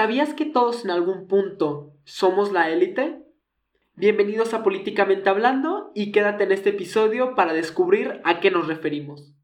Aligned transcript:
¿Sabías 0.00 0.32
que 0.32 0.46
todos 0.46 0.82
en 0.86 0.90
algún 0.90 1.28
punto 1.28 1.92
somos 2.04 2.52
la 2.52 2.70
élite? 2.70 3.22
Bienvenidos 3.96 4.54
a 4.54 4.62
Políticamente 4.62 5.28
Hablando 5.28 5.92
y 5.94 6.10
quédate 6.10 6.44
en 6.44 6.52
este 6.52 6.70
episodio 6.70 7.34
para 7.34 7.52
descubrir 7.52 8.18
a 8.24 8.40
qué 8.40 8.50
nos 8.50 8.66
referimos. 8.66 9.34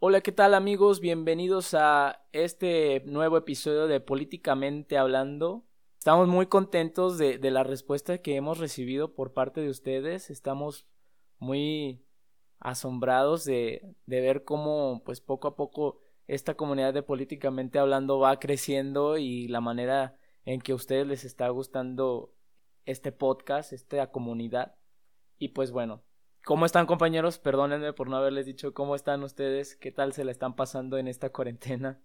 Hola, 0.00 0.22
¿qué 0.22 0.32
tal 0.32 0.54
amigos? 0.54 0.98
Bienvenidos 0.98 1.72
a 1.74 2.24
este 2.32 3.04
nuevo 3.06 3.36
episodio 3.36 3.86
de 3.86 4.00
Políticamente 4.00 4.98
Hablando. 4.98 5.67
Estamos 6.08 6.28
muy 6.28 6.46
contentos 6.46 7.18
de, 7.18 7.38
la 7.50 7.64
respuesta 7.64 8.16
que 8.16 8.34
hemos 8.34 8.56
recibido 8.56 9.14
por 9.14 9.34
parte 9.34 9.60
de 9.60 9.68
ustedes. 9.68 10.30
Estamos 10.30 10.86
muy 11.38 12.02
asombrados 12.60 13.44
de, 13.44 13.94
de 14.06 14.22
ver 14.22 14.42
cómo 14.42 15.02
pues 15.04 15.20
poco 15.20 15.48
a 15.48 15.54
poco 15.54 16.00
esta 16.26 16.54
comunidad 16.54 16.94
de 16.94 17.02
políticamente 17.02 17.78
hablando 17.78 18.18
va 18.18 18.40
creciendo 18.40 19.18
y 19.18 19.48
la 19.48 19.60
manera 19.60 20.16
en 20.46 20.62
que 20.62 20.72
a 20.72 20.76
ustedes 20.76 21.06
les 21.06 21.24
está 21.24 21.50
gustando 21.50 22.32
este 22.86 23.12
podcast, 23.12 23.74
esta 23.74 24.10
comunidad. 24.10 24.76
Y 25.36 25.48
pues 25.48 25.72
bueno, 25.72 26.04
¿cómo 26.42 26.64
están 26.64 26.86
compañeros? 26.86 27.38
Perdónenme 27.38 27.92
por 27.92 28.08
no 28.08 28.16
haberles 28.16 28.46
dicho 28.46 28.72
cómo 28.72 28.94
están 28.94 29.22
ustedes, 29.24 29.76
qué 29.76 29.92
tal 29.92 30.14
se 30.14 30.24
la 30.24 30.30
están 30.30 30.56
pasando 30.56 30.96
en 30.96 31.06
esta 31.06 31.28
cuarentena. 31.28 32.00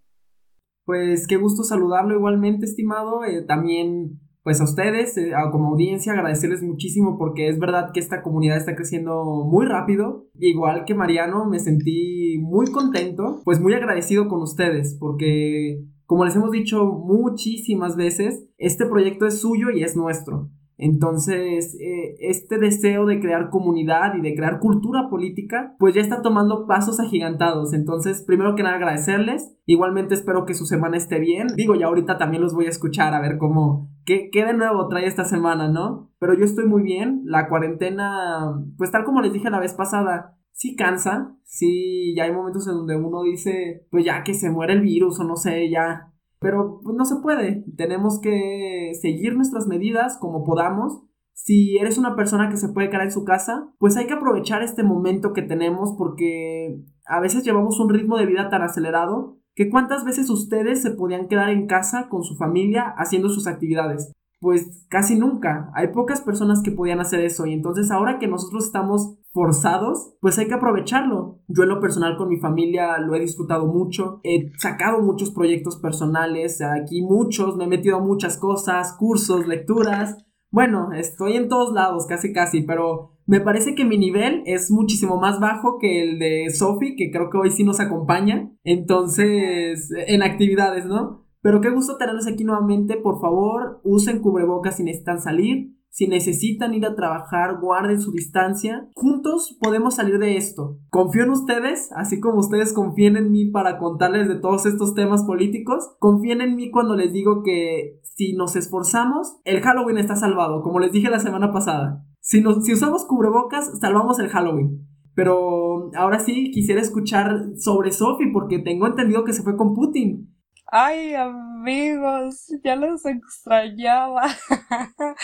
Pues 0.86 1.28
qué 1.28 1.38
gusto 1.38 1.64
saludarlo 1.64 2.16
igualmente, 2.16 2.66
estimado. 2.66 3.24
Eh, 3.24 3.44
también, 3.48 4.20
pues 4.44 4.60
a 4.60 4.66
ustedes, 4.66 5.18
eh, 5.18 5.32
como 5.52 5.70
audiencia, 5.70 6.14
agradecerles 6.14 6.62
muchísimo 6.62 7.18
porque 7.18 7.48
es 7.48 7.60
verdad 7.60 7.92
que 7.94 8.00
esta 8.00 8.22
comunidad 8.22 8.58
está 8.58 8.76
creciendo 8.76 9.46
muy 9.46 9.66
rápido. 9.66 10.28
Igual 10.40 10.84
que 10.86 10.96
Mariano, 10.96 11.46
me 11.46 11.60
sentí 11.60 12.38
muy 12.42 12.68
contento, 12.72 13.42
pues 13.46 13.62
muy 13.62 13.74
agradecido 13.74 14.28
con 14.28 14.42
ustedes 14.42 14.98
porque, 15.00 15.86
como 16.06 16.26
les 16.26 16.36
hemos 16.36 16.52
dicho 16.52 16.86
muchísimas 16.86 17.96
veces, 17.96 18.46
este 18.58 18.86
proyecto 18.86 19.26
es 19.26 19.40
suyo 19.40 19.70
y 19.72 19.84
es 19.84 19.96
nuestro. 19.96 20.50
Entonces, 20.78 21.76
eh, 21.80 22.16
este 22.20 22.58
deseo 22.58 23.06
de 23.06 23.20
crear 23.20 23.50
comunidad 23.50 24.16
y 24.16 24.22
de 24.22 24.36
crear 24.36 24.60
cultura 24.60 25.10
política, 25.10 25.76
pues 25.80 25.94
ya 25.94 26.02
está 26.02 26.22
tomando 26.22 26.66
pasos 26.68 27.00
agigantados. 27.00 27.74
Entonces, 27.74 28.24
primero 28.26 28.56
que 28.56 28.64
nada, 28.64 28.76
agradecerles. 28.76 29.56
Igualmente 29.66 30.14
espero 30.16 30.46
que 30.46 30.54
su 30.54 30.66
semana 30.66 30.98
esté 30.98 31.20
bien. 31.20 31.48
Digo, 31.56 31.76
ya 31.76 31.88
ahorita 31.88 32.18
también 32.18 32.42
los 32.44 32.54
voy 32.54 32.66
a 32.66 32.70
escuchar 32.70 33.14
a 33.14 33.22
ver 33.22 33.38
cómo, 33.38 33.90
qué, 34.06 34.30
qué 34.32 34.46
de 34.46 34.54
nuevo 34.54 34.88
trae 34.88 35.06
esta 35.06 35.26
semana, 35.26 35.70
¿no? 35.70 36.12
Pero 36.20 36.34
yo 36.34 36.46
estoy 36.46 36.66
muy 36.66 36.84
bien. 36.84 37.22
La 37.26 37.48
cuarentena, 37.48 38.64
pues 38.78 38.92
tal 38.92 39.04
como 39.04 39.22
les 39.22 39.34
dije 39.34 39.50
la 39.50 39.60
vez 39.60 39.74
pasada, 39.74 40.38
sí 40.52 40.76
cansa. 40.76 41.36
Sí, 41.44 42.16
ya 42.16 42.24
hay 42.24 42.32
momentos 42.32 42.68
en 42.68 42.74
donde 42.74 42.96
uno 42.96 43.24
dice, 43.24 43.86
pues 43.92 44.06
ya 44.06 44.24
que 44.24 44.34
se 44.34 44.50
muere 44.50 44.74
el 44.74 44.82
virus 44.82 45.20
o 45.20 45.24
no 45.24 45.36
sé, 45.36 45.70
ya 45.70 46.13
pero 46.44 46.82
pues, 46.84 46.96
no 46.96 47.06
se 47.06 47.16
puede. 47.16 47.66
Tenemos 47.76 48.20
que 48.22 48.92
seguir 49.02 49.36
nuestras 49.36 49.66
medidas 49.66 50.18
como 50.20 50.44
podamos. 50.44 51.02
Si 51.34 51.78
eres 51.78 51.98
una 51.98 52.16
persona 52.16 52.50
que 52.50 52.58
se 52.58 52.70
puede 52.70 52.90
quedar 52.90 53.06
en 53.06 53.12
su 53.12 53.24
casa, 53.24 53.74
pues 53.80 53.98
hay 53.98 54.06
que 54.06 54.14
aprovechar 54.14 54.62
este 54.62 54.84
momento 54.84 55.34
que 55.34 55.42
tenemos 55.42 55.96
porque 55.98 56.80
a 57.06 57.20
veces 57.20 57.44
llevamos 57.44 57.80
un 57.80 57.90
ritmo 57.90 58.18
de 58.18 58.28
vida 58.28 58.50
tan 58.50 58.62
acelerado 58.62 59.40
que 59.56 59.70
cuántas 59.70 60.06
veces 60.06 60.30
ustedes 60.30 60.82
se 60.82 60.92
podían 60.92 61.28
quedar 61.28 61.50
en 61.50 61.66
casa 61.66 62.08
con 62.10 62.24
su 62.24 62.36
familia 62.36 62.94
haciendo 62.98 63.30
sus 63.30 63.48
actividades 63.48 64.14
pues 64.44 64.86
casi 64.90 65.16
nunca. 65.16 65.72
Hay 65.74 65.88
pocas 65.88 66.20
personas 66.20 66.62
que 66.62 66.72
podían 66.72 67.00
hacer 67.00 67.22
eso 67.22 67.46
y 67.46 67.54
entonces 67.54 67.90
ahora 67.92 68.20
que 68.20 68.28
nosotros 68.28 68.66
estamos 68.66 69.18
forzados, 69.32 70.16
pues 70.20 70.38
hay 70.38 70.48
que 70.50 70.54
aprovecharlo. 70.54 71.40
Yo 71.48 71.64
en 71.64 71.70
lo 71.70 71.80
personal 71.80 72.18
con 72.18 72.28
mi 72.28 72.38
familia 72.42 72.98
lo 73.00 73.16
he 73.16 73.22
disfrutado 73.22 73.66
mucho, 73.68 74.20
he 74.24 74.52
sacado 74.58 75.02
muchos 75.02 75.32
proyectos 75.32 75.78
personales, 75.78 76.62
aquí 76.62 77.02
muchos, 77.02 77.56
me 77.56 77.64
he 77.64 77.68
metido 77.68 77.96
a 77.96 78.04
muchas 78.04 78.38
cosas, 78.38 78.98
cursos, 79.00 79.48
lecturas. 79.48 80.18
Bueno, 80.52 80.92
estoy 80.92 81.38
en 81.38 81.48
todos 81.48 81.74
lados, 81.74 82.06
casi 82.06 82.34
casi, 82.34 82.64
pero 82.64 83.14
me 83.26 83.40
parece 83.40 83.76
que 83.76 83.86
mi 83.86 83.98
nivel 83.98 84.44
es 84.46 84.70
muchísimo 84.70 85.22
más 85.22 85.40
bajo 85.40 85.80
que 85.80 86.04
el 86.04 86.20
de 86.20 86.50
Sophie, 86.50 86.98
que 86.98 87.12
creo 87.12 87.30
que 87.30 87.38
hoy 87.38 87.50
sí 87.50 87.64
nos 87.64 87.80
acompaña. 87.80 88.52
Entonces, 88.66 89.90
en 90.06 90.22
actividades, 90.22 90.86
¿no? 90.86 91.23
Pero 91.44 91.60
qué 91.60 91.70
gusto 91.70 91.98
tenerlos 91.98 92.26
aquí 92.26 92.46
nuevamente. 92.46 92.96
Por 92.96 93.20
favor, 93.20 93.82
usen 93.84 94.20
cubrebocas 94.22 94.78
si 94.78 94.84
necesitan 94.84 95.22
salir. 95.22 95.76
Si 95.90 96.08
necesitan 96.08 96.74
ir 96.74 96.88
a 96.88 96.96
trabajar, 96.96 97.60
guarden 97.62 98.00
su 98.00 98.12
distancia. 98.12 98.90
Juntos 98.96 99.56
podemos 99.62 99.94
salir 99.94 100.18
de 100.18 100.38
esto. 100.38 100.80
Confío 100.90 101.24
en 101.24 101.30
ustedes, 101.30 101.92
así 101.96 102.20
como 102.20 102.40
ustedes 102.40 102.74
confíen 102.74 103.16
en 103.16 103.30
mí 103.30 103.52
para 103.52 103.78
contarles 103.78 104.28
de 104.28 104.40
todos 104.40 104.66
estos 104.66 104.96
temas 104.96 105.24
políticos. 105.24 105.96
Confíen 106.00 106.42
en 106.42 106.56
mí 106.56 106.72
cuando 106.72 106.96
les 106.96 107.14
digo 107.14 107.44
que 107.44 108.00
si 108.02 108.34
nos 108.34 108.56
esforzamos, 108.56 109.38
el 109.44 109.62
Halloween 109.62 110.00
está 110.00 110.16
salvado, 110.16 110.64
como 110.64 110.80
les 110.80 110.92
dije 110.92 111.12
la 111.12 111.20
semana 111.20 111.52
pasada. 111.52 112.04
Si, 112.22 112.42
nos, 112.42 112.66
si 112.66 112.74
usamos 112.74 113.06
cubrebocas, 113.06 113.80
salvamos 113.80 114.18
el 114.18 114.30
Halloween. 114.30 114.88
Pero 115.14 115.92
ahora 115.96 116.20
sí 116.20 116.50
quisiera 116.52 116.82
escuchar 116.82 117.52
sobre 117.58 117.92
Sophie 117.92 118.32
porque 118.34 118.58
tengo 118.58 118.88
entendido 118.88 119.26
que 119.26 119.34
se 119.34 119.44
fue 119.44 119.58
con 119.58 119.76
Putin. 119.76 120.33
Ay, 120.76 121.14
amigos, 121.14 122.48
ya 122.64 122.76
los 122.76 123.06
extrañaba. 123.06 124.24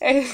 Eh, 0.00 0.26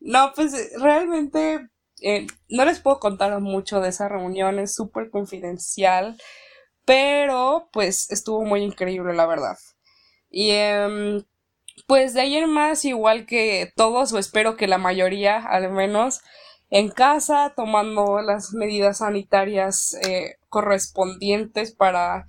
no, 0.00 0.32
pues 0.34 0.72
realmente 0.80 1.68
eh, 2.02 2.26
no 2.50 2.64
les 2.66 2.80
puedo 2.80 3.00
contar 3.00 3.38
mucho 3.40 3.80
de 3.80 3.88
esa 3.90 4.08
reunión, 4.08 4.58
es 4.58 4.74
súper 4.74 5.10
confidencial, 5.10 6.18
pero 6.86 7.68
pues 7.72 8.10
estuvo 8.10 8.44
muy 8.44 8.62
increíble, 8.62 9.14
la 9.14 9.26
verdad. 9.26 9.56
Y 10.30 10.50
em, 10.52 11.24
pues 11.86 12.14
de 12.14 12.22
ayer 12.22 12.46
más, 12.46 12.84
igual 12.86 13.26
que 13.26 13.72
todos, 13.76 14.12
o 14.12 14.18
espero 14.18 14.56
que 14.56 14.68
la 14.68 14.78
mayoría 14.78 15.38
al 15.38 15.70
menos, 15.72 16.22
en 16.70 16.90
casa, 16.90 17.52
tomando 17.56 18.22
las 18.22 18.52
medidas 18.54 18.98
sanitarias 18.98 19.94
eh, 20.02 20.36
correspondientes 20.50 21.72
para 21.72 22.26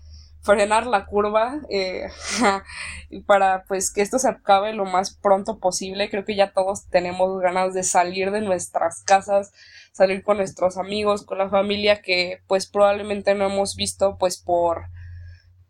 frenar 0.48 0.88
la 0.88 1.06
curva 1.06 1.60
eh, 1.70 2.08
para 3.28 3.66
pues 3.68 3.92
que 3.94 4.02
esto 4.02 4.18
se 4.18 4.30
acabe 4.30 4.74
lo 4.74 4.86
más 4.86 5.16
pronto 5.16 5.60
posible. 5.60 6.10
Creo 6.10 6.26
que 6.26 6.36
ya 6.36 6.54
todos 6.54 6.88
tenemos 6.88 7.40
ganas 7.42 7.74
de 7.74 7.84
salir 7.84 8.32
de 8.32 8.42
nuestras 8.42 9.04
casas, 9.04 9.52
salir 9.92 10.24
con 10.24 10.38
nuestros 10.38 10.78
amigos, 10.78 11.24
con 11.26 11.38
la 11.38 11.50
familia 11.50 12.02
que 12.02 12.42
pues 12.48 12.66
probablemente 12.66 13.36
no 13.36 13.46
hemos 13.46 13.76
visto 13.76 14.18
pues 14.18 14.38
por 14.38 14.86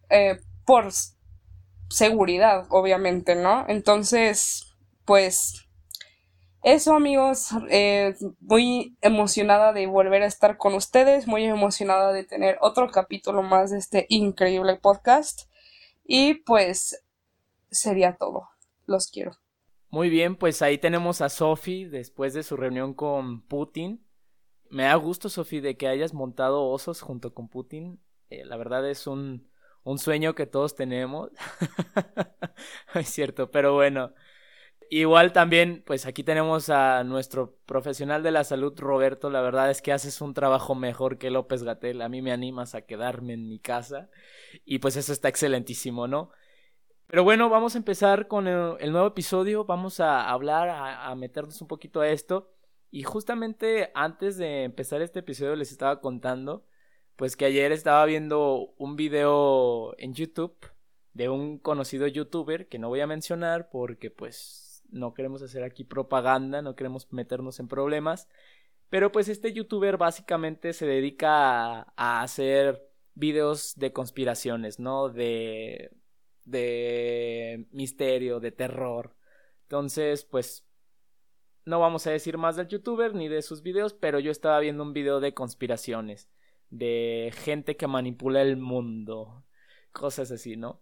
eh, 0.09 0.39
por 0.63 0.89
seguridad, 1.89 2.66
obviamente, 2.69 3.35
¿no? 3.35 3.66
Entonces, 3.67 4.75
pues 5.05 5.66
eso 6.73 6.94
amigos, 6.94 7.51
eh, 7.69 8.13
muy 8.41 8.97
emocionada 9.00 9.72
de 9.72 9.88
volver 9.88 10.23
a 10.23 10.25
estar 10.25 10.57
con 10.57 10.73
ustedes, 10.73 11.25
muy 11.25 11.45
emocionada 11.45 12.11
de 12.11 12.25
tener 12.25 12.57
otro 12.59 12.91
capítulo 12.91 13.41
más 13.41 13.72
de 13.72 13.78
este 13.78 14.05
increíble 14.09 14.75
podcast 14.75 15.50
y 16.03 16.33
pues 16.33 17.05
sería 17.72 18.17
todo, 18.17 18.50
los 18.85 19.07
quiero. 19.07 19.38
Muy 19.89 20.09
bien, 20.09 20.35
pues 20.35 20.61
ahí 20.61 20.78
tenemos 20.78 21.22
a 21.22 21.29
Sofi 21.29 21.85
después 21.85 22.33
de 22.33 22.44
su 22.44 22.57
reunión 22.57 22.94
con 22.94 23.44
Putin. 23.44 24.05
Me 24.69 24.84
da 24.84 24.95
gusto, 24.95 25.29
Sofi, 25.29 25.61
de 25.61 25.78
que 25.78 25.88
hayas 25.88 26.13
montado 26.13 26.66
osos 26.66 26.99
junto 26.99 27.34
con 27.34 27.47
Putin. 27.47 28.01
Eh, 28.29 28.44
la 28.44 28.57
verdad 28.57 28.89
es 28.89 29.07
un, 29.07 29.49
un 29.84 29.99
sueño 29.99 30.35
que 30.35 30.45
todos 30.45 30.75
tenemos. 30.75 31.31
es 32.94 33.07
cierto, 33.07 33.51
pero 33.51 33.73
bueno. 33.73 34.11
Igual 34.89 35.33
también, 35.33 35.83
pues 35.85 36.05
aquí 36.05 36.23
tenemos 36.23 36.69
a 36.69 37.03
nuestro 37.03 37.57
profesional 37.65 38.23
de 38.23 38.31
la 38.31 38.43
salud, 38.43 38.73
Roberto. 38.78 39.29
La 39.29 39.41
verdad 39.41 39.69
es 39.69 39.81
que 39.81 39.91
haces 39.91 40.22
un 40.22 40.34
trabajo 40.34 40.75
mejor 40.75 41.17
que 41.17 41.29
López 41.29 41.63
Gatel. 41.63 42.01
A 42.01 42.09
mí 42.09 42.22
me 42.22 42.31
animas 42.31 42.73
a 42.73 42.84
quedarme 42.84 43.34
en 43.34 43.47
mi 43.49 43.59
casa. 43.59 44.09
Y 44.66 44.79
pues 44.79 44.95
eso 44.95 45.11
está 45.11 45.28
excelentísimo, 45.28 46.07
¿no? 46.07 46.31
Pero 47.07 47.23
bueno, 47.23 47.49
vamos 47.49 47.75
a 47.75 47.79
empezar 47.79 48.28
con 48.28 48.47
el, 48.47 48.91
nuevo 48.91 49.07
episodio. 49.07 49.66
Vamos 49.66 49.99
a 49.99 50.29
hablar, 50.29 50.69
a, 50.69 51.07
a 51.07 51.16
meternos 51.16 51.61
un 51.61 51.67
poquito 51.67 52.01
a 52.01 52.09
esto. 52.09 52.53
Y 52.90 53.03
justamente 53.03 53.91
antes 53.93 54.37
de 54.37 54.63
empezar 54.63 55.01
este 55.01 55.19
episodio 55.19 55.55
les 55.55 55.72
estaba 55.72 55.99
contando, 55.99 56.66
pues 57.17 57.35
que 57.35 57.45
ayer 57.45 57.72
estaba 57.73 58.05
viendo 58.05 58.73
un 58.78 58.95
video 58.95 59.95
en 59.97 60.13
YouTube 60.13 60.55
de 61.13 61.29
un 61.29 61.57
conocido 61.57 62.07
youtuber 62.07 62.67
que 62.69 62.79
no 62.79 62.90
voy 62.90 63.01
a 63.01 63.07
mencionar 63.07 63.69
porque 63.69 64.11
pues 64.11 64.66
no 64.89 65.13
queremos 65.13 65.41
hacer 65.41 65.63
aquí 65.63 65.84
propaganda, 65.84 66.61
no 66.61 66.75
queremos 66.75 67.11
meternos 67.11 67.59
en 67.59 67.67
problemas, 67.67 68.28
pero 68.89 69.11
pues 69.11 69.28
este 69.29 69.53
youtuber 69.53 69.97
básicamente 69.97 70.73
se 70.73 70.85
dedica 70.85 71.93
a, 71.95 72.22
hacer 72.22 72.89
videos 73.16 73.75
de 73.75 73.91
conspiraciones, 73.91 74.79
¿no? 74.79 75.09
De, 75.09 75.91
de 76.45 77.67
misterio, 77.72 78.39
de 78.39 78.51
terror. 78.51 79.16
Entonces, 79.63 80.23
pues, 80.23 80.66
no 81.66 81.79
vamos 81.79 82.07
a 82.07 82.11
decir 82.11 82.37
más 82.37 82.55
del 82.55 82.69
youtuber 82.69 83.13
ni 83.13 83.28
de 83.28 83.41
sus 83.41 83.61
videos, 83.61 83.93
pero 83.93 84.19
yo 84.19 84.31
estaba 84.31 84.59
viendo 84.59 84.83
un 84.83 84.93
video 84.93 85.19
de 85.19 85.33
conspiraciones, 85.33 86.29
de 86.69 87.33
gente 87.35 87.75
que 87.75 87.87
manipula 87.87 88.41
el 88.41 88.55
mundo, 88.55 89.43
cosas 89.91 90.31
así, 90.31 90.55
¿no? 90.55 90.81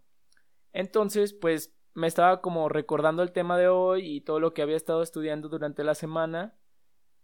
Entonces, 0.72 1.32
pues 1.32 1.75
me 1.96 2.06
estaba 2.06 2.42
como 2.42 2.68
recordando 2.68 3.22
el 3.22 3.32
tema 3.32 3.56
de 3.56 3.68
hoy 3.68 4.06
y 4.06 4.20
todo 4.20 4.38
lo 4.38 4.52
que 4.52 4.60
había 4.60 4.76
estado 4.76 5.02
estudiando 5.02 5.48
durante 5.48 5.82
la 5.82 5.94
semana 5.94 6.54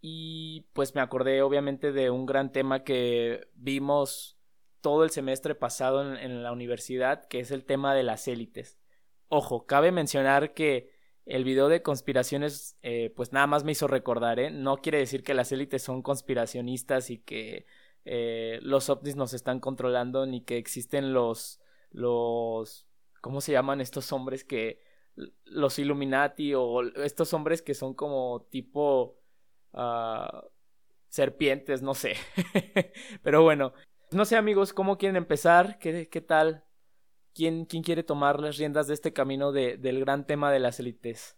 y 0.01 0.65
pues 0.73 0.95
me 0.95 1.01
acordé 1.01 1.43
obviamente 1.43 1.91
de 1.91 2.09
un 2.09 2.25
gran 2.25 2.51
tema 2.51 2.83
que 2.83 3.47
vimos 3.53 4.39
todo 4.81 5.03
el 5.03 5.11
semestre 5.11 5.53
pasado 5.53 6.15
en, 6.17 6.41
la 6.43 6.51
universidad, 6.51 7.25
que 7.27 7.39
es 7.39 7.51
el 7.51 7.65
tema 7.65 7.93
de 7.93 8.01
las 8.01 8.27
élites. 8.27 8.79
Ojo, 9.29 9.67
cabe 9.67 9.91
mencionar 9.91 10.55
que 10.55 10.91
el 11.25 11.43
video 11.43 11.69
de 11.69 11.83
conspiraciones, 11.83 12.75
eh, 12.81 13.13
pues 13.15 13.31
nada 13.31 13.45
más 13.47 13.63
me 13.63 13.73
hizo 13.73 13.87
recordar, 13.87 14.39
¿eh? 14.39 14.49
No 14.49 14.77
quiere 14.77 14.97
decir 14.97 15.23
que 15.23 15.35
las 15.35 15.51
élites 15.51 15.83
son 15.83 16.01
conspiracionistas 16.01 17.11
y 17.11 17.19
que 17.19 17.67
eh, 18.05 18.59
los 18.63 18.89
ovnis 18.89 19.15
nos 19.15 19.33
están 19.33 19.59
controlando, 19.59 20.25
ni 20.25 20.41
que 20.41 20.57
existen 20.57 21.13
los, 21.13 21.61
los, 21.91 22.87
¿cómo 23.23 23.41
se 23.41 23.53
llaman 23.53 23.81
estos 23.81 24.11
hombres 24.11 24.43
que, 24.43 24.79
los 25.45 25.79
Illuminati 25.79 26.53
o 26.55 26.81
estos 27.03 27.33
hombres 27.33 27.61
que 27.61 27.73
son 27.73 27.93
como 27.93 28.47
tipo 28.49 29.19
uh, 29.73 30.47
serpientes, 31.07 31.81
no 31.81 31.93
sé. 31.93 32.15
Pero 33.23 33.43
bueno, 33.43 33.73
no 34.11 34.25
sé 34.25 34.35
amigos, 34.35 34.73
¿cómo 34.73 34.97
quieren 34.97 35.15
empezar? 35.15 35.77
¿Qué, 35.79 36.09
qué 36.09 36.21
tal? 36.21 36.65
¿Quién, 37.33 37.65
¿Quién 37.65 37.83
quiere 37.83 38.03
tomar 38.03 38.39
las 38.39 38.57
riendas 38.57 38.87
de 38.87 38.93
este 38.93 39.13
camino 39.13 39.51
de, 39.51 39.77
del 39.77 39.99
gran 39.99 40.25
tema 40.25 40.51
de 40.51 40.59
las 40.59 40.79
élites? 40.79 41.37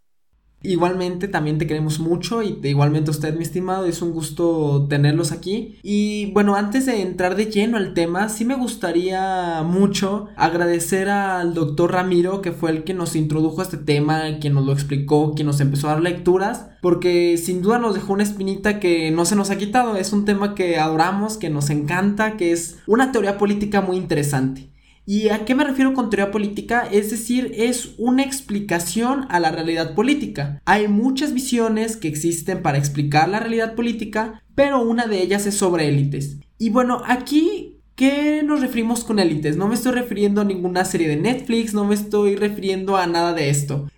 Igualmente 0.63 1.27
también 1.27 1.57
te 1.57 1.67
queremos 1.67 1.99
mucho 1.99 2.41
y 2.41 2.59
igualmente 2.63 3.11
usted 3.11 3.35
mi 3.35 3.43
estimado, 3.43 3.85
es 3.85 4.01
un 4.01 4.11
gusto 4.11 4.87
tenerlos 4.89 5.31
aquí. 5.31 5.77
Y 5.83 6.31
bueno, 6.31 6.55
antes 6.55 6.85
de 6.85 7.01
entrar 7.01 7.35
de 7.35 7.45
lleno 7.45 7.77
al 7.77 7.93
tema, 7.93 8.29
sí 8.29 8.45
me 8.45 8.55
gustaría 8.55 9.61
mucho 9.63 10.27
agradecer 10.35 11.09
al 11.09 11.53
doctor 11.53 11.91
Ramiro, 11.91 12.41
que 12.41 12.51
fue 12.51 12.71
el 12.71 12.83
que 12.83 12.93
nos 12.93 13.15
introdujo 13.15 13.61
a 13.61 13.63
este 13.63 13.77
tema, 13.77 14.39
quien 14.39 14.53
nos 14.53 14.65
lo 14.65 14.73
explicó, 14.73 15.33
quien 15.35 15.45
nos 15.45 15.59
empezó 15.59 15.87
a 15.87 15.93
dar 15.93 16.01
lecturas, 16.01 16.67
porque 16.81 17.37
sin 17.37 17.61
duda 17.61 17.77
nos 17.77 17.93
dejó 17.93 18.13
una 18.13 18.23
espinita 18.23 18.79
que 18.79 19.11
no 19.11 19.25
se 19.25 19.35
nos 19.35 19.51
ha 19.51 19.57
quitado, 19.57 19.97
es 19.97 20.13
un 20.13 20.25
tema 20.25 20.55
que 20.55 20.77
adoramos, 20.77 21.37
que 21.37 21.49
nos 21.49 21.69
encanta, 21.69 22.37
que 22.37 22.51
es 22.51 22.79
una 22.87 23.11
teoría 23.11 23.37
política 23.37 23.81
muy 23.81 23.97
interesante. 23.97 24.74
¿Y 25.05 25.29
a 25.29 25.45
qué 25.45 25.53
me 25.53 25.63
refiero 25.63 25.93
con 25.93 26.09
teoría 26.09 26.31
política? 26.31 26.87
Es 26.91 27.11
decir, 27.11 27.51
es 27.55 27.93
una 27.97 28.23
explicación 28.23 29.27
a 29.29 29.39
la 29.39 29.51
realidad 29.51 29.93
política. 29.93 30.61
Hay 30.65 30.87
muchas 30.87 31.33
visiones 31.33 31.95
que 31.95 32.07
existen 32.07 32.63
para 32.63 32.79
explicar 32.79 33.29
la 33.29 33.39
realidad 33.39 33.75
política, 33.75 34.41
pero 34.55 34.81
una 34.81 35.05
de 35.05 35.21
ellas 35.21 35.45
es 35.45 35.55
sobre 35.55 35.87
élites. 35.87 36.37
Y 36.57 36.69
bueno, 36.69 37.01
aquí 37.05 37.71
¿Qué 37.95 38.43
nos 38.43 38.59
referimos 38.59 39.05
con 39.05 39.19
élites? 39.19 39.55
No 39.55 39.69
me 39.69 39.75
estoy 39.75 39.93
refiriendo 39.93 40.41
a 40.41 40.43
ninguna 40.43 40.83
serie 40.83 41.07
de 41.07 41.15
Netflix, 41.15 41.73
no 41.73 41.85
me 41.85 41.95
estoy 41.95 42.35
refiriendo 42.35 42.97
a 42.97 43.07
nada 43.07 43.31
de 43.33 43.49
esto. 43.49 43.89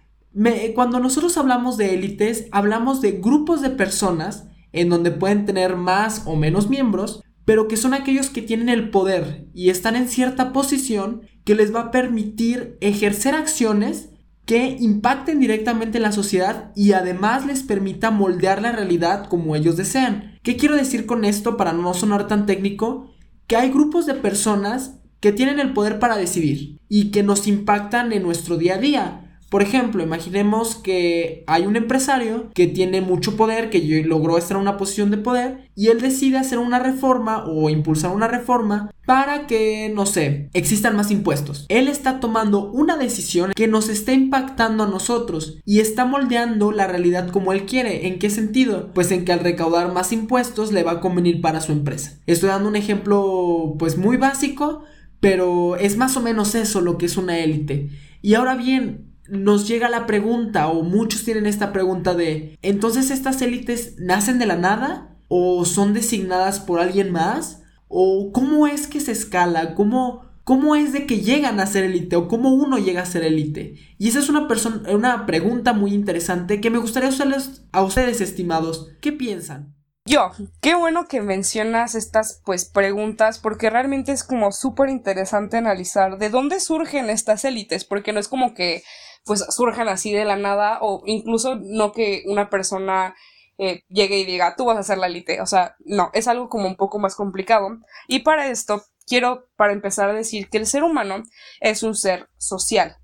cuando 0.75 0.99
nosotros 0.99 1.35
hablamos 1.35 1.77
de 1.77 1.95
élites, 1.95 2.45
hablamos 2.51 3.01
de 3.01 3.13
grupos 3.13 3.63
de 3.63 3.71
personas 3.71 4.45
en 4.71 4.89
donde 4.89 5.09
pueden 5.09 5.45
tener 5.45 5.77
más 5.77 6.27
o 6.27 6.35
menos 6.35 6.69
miembros, 6.69 7.23
pero 7.47 7.69
que 7.69 7.77
son 7.77 7.93
aquellos 7.93 8.29
que 8.29 8.41
tienen 8.41 8.67
el 8.67 8.89
poder 8.89 9.47
y 9.53 9.69
están 9.69 9.95
en 9.95 10.09
cierta 10.09 10.51
posición 10.51 11.21
que 11.45 11.55
les 11.55 11.73
va 11.73 11.79
a 11.79 11.91
permitir 11.91 12.77
ejercer 12.81 13.35
acciones 13.35 14.09
que 14.43 14.75
impacten 14.81 15.39
directamente 15.39 15.97
en 15.97 16.03
la 16.03 16.11
sociedad 16.11 16.73
y 16.75 16.91
además 16.91 17.45
les 17.45 17.63
permita 17.63 18.11
moldear 18.11 18.61
la 18.61 18.73
realidad 18.73 19.27
como 19.27 19.55
ellos 19.55 19.77
desean. 19.77 20.37
¿Qué 20.43 20.57
quiero 20.57 20.75
decir 20.75 21.05
con 21.05 21.23
esto 21.23 21.55
para 21.55 21.71
no 21.71 21.93
sonar 21.93 22.27
tan 22.27 22.45
técnico? 22.45 23.13
Que 23.47 23.55
hay 23.55 23.69
grupos 23.69 24.05
de 24.05 24.15
personas 24.15 24.99
que 25.21 25.31
tienen 25.31 25.61
el 25.61 25.71
poder 25.71 25.99
para 25.99 26.17
decidir 26.17 26.81
y 26.89 27.11
que 27.11 27.23
nos 27.23 27.47
impactan 27.47 28.11
en 28.11 28.23
nuestro 28.23 28.57
día 28.57 28.75
a 28.75 28.79
día. 28.79 29.26
Por 29.49 29.61
ejemplo, 29.61 30.03
imaginemos 30.03 30.75
que 30.75 31.45
hay 31.47 31.65
un 31.65 31.77
empresario 31.77 32.49
que 32.53 32.67
tiene 32.67 32.99
mucho 32.99 33.37
poder, 33.37 33.69
que 33.69 33.79
logró 34.05 34.37
estar 34.37 34.57
en 34.57 34.61
una 34.61 34.75
posición 34.75 35.09
de 35.09 35.17
poder, 35.17 35.69
y 35.73 35.87
él 35.87 36.01
decide 36.01 36.37
hacer 36.37 36.59
una 36.59 36.79
reforma 36.79 37.45
o 37.45 37.69
impulsar 37.69 38.11
una 38.13 38.27
reforma 38.27 38.91
para 39.05 39.47
que, 39.47 39.89
no 39.95 40.05
sé, 40.05 40.49
existan 40.53 40.97
más 40.97 41.11
impuestos. 41.11 41.65
Él 41.69 41.87
está 41.87 42.19
tomando 42.19 42.69
una 42.69 42.97
decisión 42.97 43.53
que 43.55 43.67
nos 43.67 43.87
está 43.87 44.11
impactando 44.11 44.83
a 44.83 44.87
nosotros 44.87 45.59
y 45.63 45.79
está 45.79 46.03
moldeando 46.03 46.73
la 46.73 46.87
realidad 46.87 47.29
como 47.29 47.53
él 47.53 47.65
quiere. 47.65 48.07
¿En 48.07 48.19
qué 48.19 48.29
sentido? 48.29 48.91
Pues 48.93 49.11
en 49.11 49.23
que 49.23 49.31
al 49.31 49.39
recaudar 49.39 49.93
más 49.93 50.11
impuestos 50.11 50.73
le 50.73 50.83
va 50.83 50.93
a 50.93 50.99
convenir 50.99 51.39
para 51.39 51.61
su 51.61 51.71
empresa. 51.71 52.19
Estoy 52.25 52.49
dando 52.49 52.67
un 52.67 52.75
ejemplo 52.75 53.75
pues 53.79 53.97
muy 53.97 54.17
básico, 54.17 54.83
pero 55.21 55.77
es 55.77 55.95
más 55.95 56.17
o 56.17 56.21
menos 56.21 56.53
eso 56.53 56.81
lo 56.81 56.97
que 56.97 57.05
es 57.05 57.15
una 57.15 57.39
élite. 57.39 57.89
Y 58.21 58.33
ahora 58.33 58.55
bien, 58.55 59.06
nos 59.29 59.67
llega 59.67 59.89
la 59.89 60.05
pregunta, 60.05 60.67
o 60.67 60.83
muchos 60.83 61.23
tienen 61.23 61.45
esta 61.45 61.73
pregunta 61.73 62.13
de, 62.13 62.57
entonces 62.61 63.11
estas 63.11 63.41
élites 63.41 63.95
nacen 63.97 64.39
de 64.39 64.45
la 64.45 64.55
nada 64.55 65.17
o 65.27 65.65
son 65.65 65.93
designadas 65.93 66.59
por 66.59 66.79
alguien 66.79 67.11
más? 67.11 67.63
¿O 67.87 68.31
cómo 68.33 68.67
es 68.67 68.87
que 68.87 68.99
se 68.99 69.11
escala? 69.11 69.75
¿Cómo, 69.75 70.25
cómo 70.43 70.75
es 70.75 70.93
de 70.93 71.05
que 71.05 71.21
llegan 71.21 71.59
a 71.59 71.67
ser 71.67 71.83
élite 71.83 72.15
o 72.15 72.27
cómo 72.27 72.53
uno 72.53 72.77
llega 72.77 73.01
a 73.01 73.05
ser 73.05 73.23
élite? 73.23 73.75
Y 73.97 74.09
esa 74.09 74.19
es 74.19 74.29
una, 74.29 74.47
una 74.89 75.25
pregunta 75.25 75.73
muy 75.73 75.93
interesante 75.93 76.61
que 76.61 76.69
me 76.69 76.79
gustaría 76.79 77.09
hacerles 77.09 77.63
a 77.71 77.83
ustedes, 77.83 78.21
estimados. 78.21 78.89
¿Qué 79.01 79.11
piensan? 79.11 79.73
Yo, 80.05 80.31
qué 80.61 80.73
bueno 80.73 81.05
que 81.09 81.19
mencionas 81.19 81.93
estas 81.93 82.41
pues 82.45 82.63
preguntas 82.63 83.39
porque 83.39 83.69
realmente 83.69 84.13
es 84.13 84.23
como 84.23 84.53
súper 84.53 84.87
interesante 84.87 85.57
analizar 85.57 86.17
de 86.17 86.29
dónde 86.29 86.61
surgen 86.61 87.09
estas 87.09 87.43
élites 87.43 87.83
porque 87.83 88.13
no 88.13 88.21
es 88.21 88.29
como 88.29 88.53
que 88.53 88.83
pues 89.27 89.45
surjan 89.49 89.89
así 89.89 90.11
de 90.13 90.25
la 90.25 90.37
nada 90.37 90.79
o 90.81 91.03
incluso 91.05 91.55
no 91.55 91.91
que 91.91 92.23
una 92.25 92.49
persona 92.49 93.15
eh, 93.59 93.83
llegue 93.89 94.19
y 94.19 94.25
diga, 94.25 94.55
tú 94.55 94.65
vas 94.65 94.77
a 94.77 94.83
ser 94.83 94.97
la 94.97 95.07
élite. 95.07 95.41
O 95.41 95.45
sea, 95.45 95.75
no, 95.85 96.09
es 96.13 96.27
algo 96.27 96.49
como 96.49 96.67
un 96.67 96.75
poco 96.75 96.99
más 96.99 97.15
complicado. 97.15 97.77
Y 98.07 98.19
para 98.19 98.47
esto, 98.47 98.83
quiero, 99.05 99.47
para 99.55 99.73
empezar 99.73 100.09
a 100.09 100.13
decir 100.13 100.49
que 100.49 100.57
el 100.57 100.67
ser 100.67 100.83
humano 100.83 101.23
es 101.59 101.83
un 101.83 101.95
ser 101.95 102.29
social. 102.37 102.97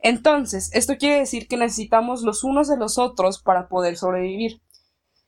Entonces, 0.00 0.70
esto 0.74 0.98
quiere 0.98 1.20
decir 1.20 1.48
que 1.48 1.56
necesitamos 1.56 2.22
los 2.22 2.44
unos 2.44 2.68
de 2.68 2.76
los 2.76 2.98
otros 2.98 3.40
para 3.40 3.68
poder 3.68 3.96
sobrevivir. 3.96 4.60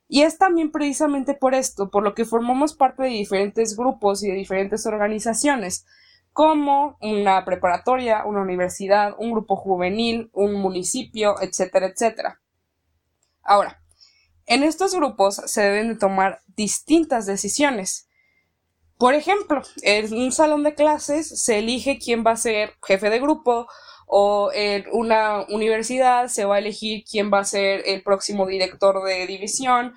Y 0.09 0.23
es 0.23 0.39
también 0.39 0.71
precisamente 0.71 1.35
por 1.35 1.55
esto, 1.55 1.91
por 1.91 2.03
lo 2.03 2.15
que 2.15 2.25
formamos 2.25 2.75
parte 2.75 3.05
de 3.05 3.09
diferentes 3.09 3.77
grupos 3.77 4.23
y 4.23 4.29
de 4.29 4.37
diferentes 4.37 4.87
organizaciones, 4.87 5.87
como 6.37 6.99
una 7.01 7.47
preparatoria, 7.47 8.27
una 8.27 8.43
universidad, 8.43 9.15
un 9.17 9.33
grupo 9.33 9.57
juvenil, 9.57 10.29
un 10.35 10.53
municipio, 10.53 11.37
etcétera, 11.41 11.87
etcétera. 11.87 12.43
Ahora, 13.43 13.83
en 14.45 14.63
estos 14.63 14.95
grupos 14.95 15.37
se 15.37 15.63
deben 15.63 15.89
de 15.89 15.97
tomar 15.97 16.43
distintas 16.49 17.25
decisiones. 17.25 18.11
Por 18.99 19.15
ejemplo, 19.15 19.63
en 19.81 20.13
un 20.13 20.31
salón 20.31 20.63
de 20.63 20.75
clases 20.75 21.43
se 21.43 21.61
elige 21.61 21.99
quién 21.99 22.23
va 22.23 22.33
a 22.33 22.37
ser 22.37 22.75
jefe 22.87 23.09
de 23.09 23.19
grupo 23.19 23.67
o 24.07 24.51
en 24.53 24.85
una 24.93 25.41
universidad 25.49 26.29
se 26.29 26.45
va 26.45 26.57
a 26.57 26.59
elegir 26.59 27.05
quién 27.11 27.33
va 27.33 27.39
a 27.39 27.45
ser 27.45 27.81
el 27.87 28.03
próximo 28.03 28.47
director 28.47 29.03
de 29.05 29.27
división, 29.27 29.95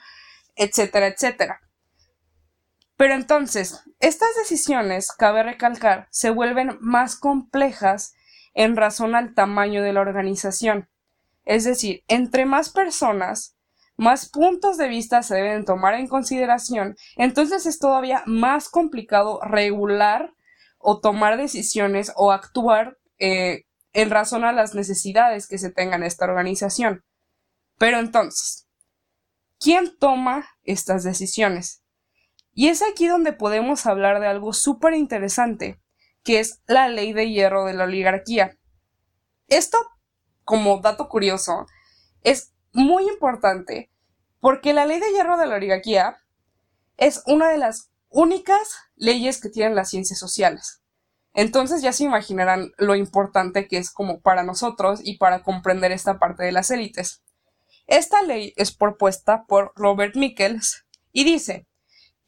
etcétera, 0.56 1.08
etcétera. 1.08 1.60
Pero 3.00 3.14
entonces, 3.14 3.82
estas 4.02 4.36
decisiones, 4.36 5.14
cabe 5.14 5.42
recalcar, 5.42 6.10
se 6.12 6.32
vuelven 6.32 6.78
más 6.82 7.16
complejas 7.16 8.14
en 8.54 8.76
razón 8.76 9.16
al 9.16 9.34
tamaño 9.34 9.82
de 9.82 9.94
la 9.94 10.02
organización. 10.02 10.90
Es 11.46 11.64
decir, 11.64 12.04
entre 12.10 12.44
más 12.44 12.70
personas, 12.70 13.56
más 13.96 14.28
puntos 14.28 14.76
de 14.76 14.90
vista 14.90 15.24
se 15.24 15.36
deben 15.36 15.64
tomar 15.64 15.94
en 15.94 16.08
consideración, 16.08 16.98
entonces 17.16 17.66
es 17.66 17.80
todavía 17.80 18.22
más 18.26 18.68
complicado 18.68 19.40
regular 19.44 20.34
o 20.78 21.00
tomar 21.00 21.38
decisiones 21.38 22.12
o 22.18 22.34
actuar 22.34 22.98
eh, 23.18 23.64
en 23.94 24.10
razón 24.10 24.44
a 24.44 24.52
las 24.52 24.76
necesidades 24.76 25.48
que 25.48 25.58
se 25.58 25.72
tengan 25.72 26.02
en 26.02 26.08
esta 26.08 26.26
organización. 26.26 27.06
Pero 27.78 27.98
entonces, 27.98 28.68
¿quién 29.58 29.98
toma 29.98 30.50
estas 30.66 31.06
decisiones? 31.06 31.79
Y 32.60 32.68
es 32.68 32.82
aquí 32.82 33.08
donde 33.08 33.32
podemos 33.32 33.86
hablar 33.86 34.20
de 34.20 34.28
algo 34.28 34.52
súper 34.52 34.94
interesante, 34.94 35.80
que 36.26 36.42
es 36.42 36.62
la 36.68 36.90
ley 36.90 37.14
de 37.14 37.32
hierro 37.32 37.64
de 37.64 37.74
la 37.74 37.86
oligarquía. 37.86 38.58
Esto, 39.48 39.78
como 40.44 40.82
dato 40.82 41.08
curioso, 41.08 41.68
es 42.22 42.52
muy 42.74 43.08
importante 43.08 43.90
porque 44.42 44.74
la 44.74 44.86
ley 44.86 45.00
de 45.00 45.10
hierro 45.14 45.38
de 45.38 45.48
la 45.48 45.56
oligarquía 45.56 46.18
es 46.98 47.24
una 47.28 47.48
de 47.48 47.60
las 47.60 47.94
únicas 48.10 48.76
leyes 48.98 49.40
que 49.40 49.48
tienen 49.48 49.76
las 49.76 49.90
ciencias 49.92 50.20
sociales. 50.20 50.82
Entonces 51.34 51.82
ya 51.82 51.94
se 51.94 52.04
imaginarán 52.04 52.74
lo 52.78 52.96
importante 52.96 53.70
que 53.70 53.78
es 53.78 53.90
como 53.90 54.20
para 54.20 54.44
nosotros 54.44 55.00
y 55.02 55.18
para 55.18 55.44
comprender 55.44 55.94
esta 55.94 56.20
parte 56.20 56.44
de 56.44 56.52
las 56.52 56.72
élites. 56.72 57.24
Esta 57.88 58.22
ley 58.22 58.54
es 58.58 58.76
propuesta 58.76 59.46
por 59.48 59.72
Robert 59.78 60.18
Michels 60.18 60.84
y 61.14 61.24
dice 61.24 61.69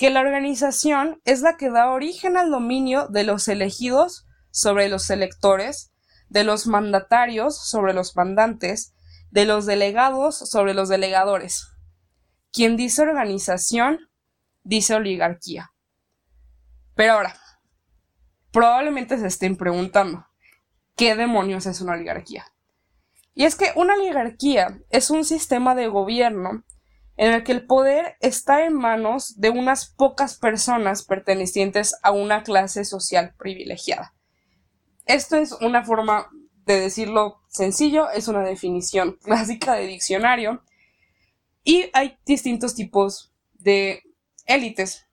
que 0.01 0.09
la 0.09 0.21
organización 0.21 1.21
es 1.25 1.41
la 1.41 1.57
que 1.57 1.69
da 1.69 1.91
origen 1.91 2.35
al 2.35 2.49
dominio 2.49 3.07
de 3.09 3.23
los 3.23 3.47
elegidos 3.47 4.25
sobre 4.49 4.89
los 4.89 5.11
electores, 5.11 5.93
de 6.27 6.43
los 6.43 6.65
mandatarios 6.65 7.55
sobre 7.55 7.93
los 7.93 8.15
mandantes, 8.15 8.95
de 9.29 9.45
los 9.45 9.67
delegados 9.67 10.35
sobre 10.35 10.73
los 10.73 10.89
delegadores. 10.89 11.67
Quien 12.51 12.77
dice 12.77 13.03
organización, 13.03 13.99
dice 14.63 14.95
oligarquía. 14.95 15.71
Pero 16.95 17.13
ahora, 17.13 17.35
probablemente 18.51 19.19
se 19.19 19.27
estén 19.27 19.55
preguntando, 19.55 20.25
¿qué 20.95 21.13
demonios 21.13 21.67
es 21.67 21.79
una 21.79 21.93
oligarquía? 21.93 22.47
Y 23.35 23.43
es 23.43 23.55
que 23.55 23.71
una 23.75 23.93
oligarquía 23.93 24.81
es 24.89 25.11
un 25.11 25.23
sistema 25.23 25.75
de 25.75 25.89
gobierno 25.89 26.63
en 27.17 27.33
el 27.33 27.43
que 27.43 27.51
el 27.51 27.65
poder 27.65 28.15
está 28.19 28.65
en 28.65 28.73
manos 28.73 29.39
de 29.39 29.49
unas 29.49 29.85
pocas 29.85 30.37
personas 30.37 31.03
pertenecientes 31.03 31.95
a 32.03 32.11
una 32.11 32.43
clase 32.43 32.85
social 32.85 33.35
privilegiada. 33.37 34.13
Esto 35.05 35.35
es 35.35 35.51
una 35.53 35.83
forma 35.83 36.29
de 36.65 36.79
decirlo 36.79 37.41
sencillo, 37.47 38.09
es 38.09 38.27
una 38.27 38.43
definición 38.43 39.17
clásica 39.23 39.73
de 39.73 39.87
diccionario 39.87 40.63
y 41.63 41.89
hay 41.93 42.17
distintos 42.25 42.75
tipos 42.75 43.33
de 43.53 44.03
élites. 44.45 45.07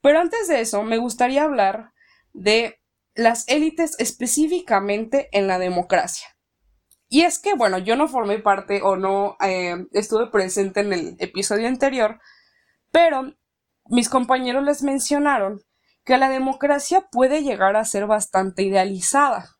Pero 0.00 0.20
antes 0.20 0.48
de 0.48 0.60
eso, 0.60 0.82
me 0.82 0.98
gustaría 0.98 1.44
hablar 1.44 1.92
de 2.32 2.80
las 3.14 3.46
élites 3.48 3.96
específicamente 3.98 5.28
en 5.32 5.46
la 5.46 5.58
democracia. 5.58 6.29
Y 7.12 7.22
es 7.22 7.40
que, 7.40 7.54
bueno, 7.54 7.78
yo 7.78 7.96
no 7.96 8.06
formé 8.06 8.38
parte 8.38 8.82
o 8.82 8.94
no 8.94 9.36
eh, 9.40 9.84
estuve 9.90 10.28
presente 10.28 10.80
en 10.80 10.92
el 10.92 11.16
episodio 11.18 11.66
anterior, 11.66 12.20
pero 12.92 13.34
mis 13.86 14.08
compañeros 14.08 14.62
les 14.62 14.84
mencionaron 14.84 15.60
que 16.04 16.16
la 16.18 16.28
democracia 16.28 17.08
puede 17.10 17.42
llegar 17.42 17.74
a 17.74 17.84
ser 17.84 18.06
bastante 18.06 18.62
idealizada. 18.62 19.56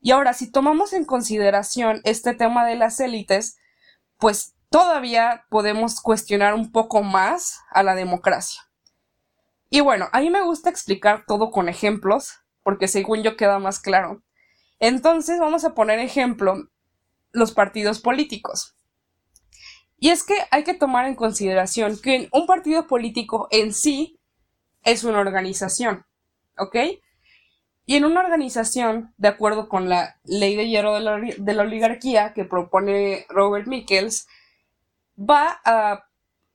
Y 0.00 0.12
ahora, 0.12 0.32
si 0.32 0.50
tomamos 0.50 0.94
en 0.94 1.04
consideración 1.04 2.00
este 2.04 2.34
tema 2.34 2.64
de 2.64 2.76
las 2.76 2.98
élites, 2.98 3.58
pues 4.18 4.54
todavía 4.70 5.44
podemos 5.50 6.00
cuestionar 6.00 6.54
un 6.54 6.72
poco 6.72 7.02
más 7.02 7.60
a 7.70 7.82
la 7.82 7.94
democracia. 7.94 8.62
Y 9.68 9.80
bueno, 9.80 10.08
a 10.12 10.20
mí 10.20 10.30
me 10.30 10.42
gusta 10.42 10.70
explicar 10.70 11.24
todo 11.26 11.50
con 11.50 11.68
ejemplos, 11.68 12.38
porque 12.62 12.88
según 12.88 13.22
yo 13.22 13.36
queda 13.36 13.58
más 13.58 13.80
claro. 13.80 14.22
Entonces 14.78 15.38
vamos 15.38 15.64
a 15.64 15.74
poner 15.74 15.98
ejemplo 15.98 16.68
los 17.32 17.52
partidos 17.52 18.00
políticos. 18.00 18.74
Y 19.98 20.10
es 20.10 20.24
que 20.24 20.34
hay 20.50 20.64
que 20.64 20.74
tomar 20.74 21.06
en 21.06 21.14
consideración 21.14 21.98
que 21.98 22.28
un 22.32 22.46
partido 22.46 22.86
político 22.86 23.48
en 23.50 23.72
sí 23.72 24.18
es 24.82 25.04
una 25.04 25.20
organización, 25.20 26.04
¿ok? 26.58 26.76
Y 27.86 27.96
en 27.96 28.04
una 28.04 28.20
organización, 28.20 29.12
de 29.18 29.28
acuerdo 29.28 29.68
con 29.68 29.88
la 29.88 30.18
ley 30.24 30.56
de 30.56 30.68
hierro 30.68 30.94
de 30.94 31.00
la, 31.54 31.62
oligarquía 31.62 32.32
que 32.32 32.44
propone 32.44 33.26
Robert 33.28 33.66
Michels, 33.66 34.26
va 35.18 35.60
a 35.64 36.06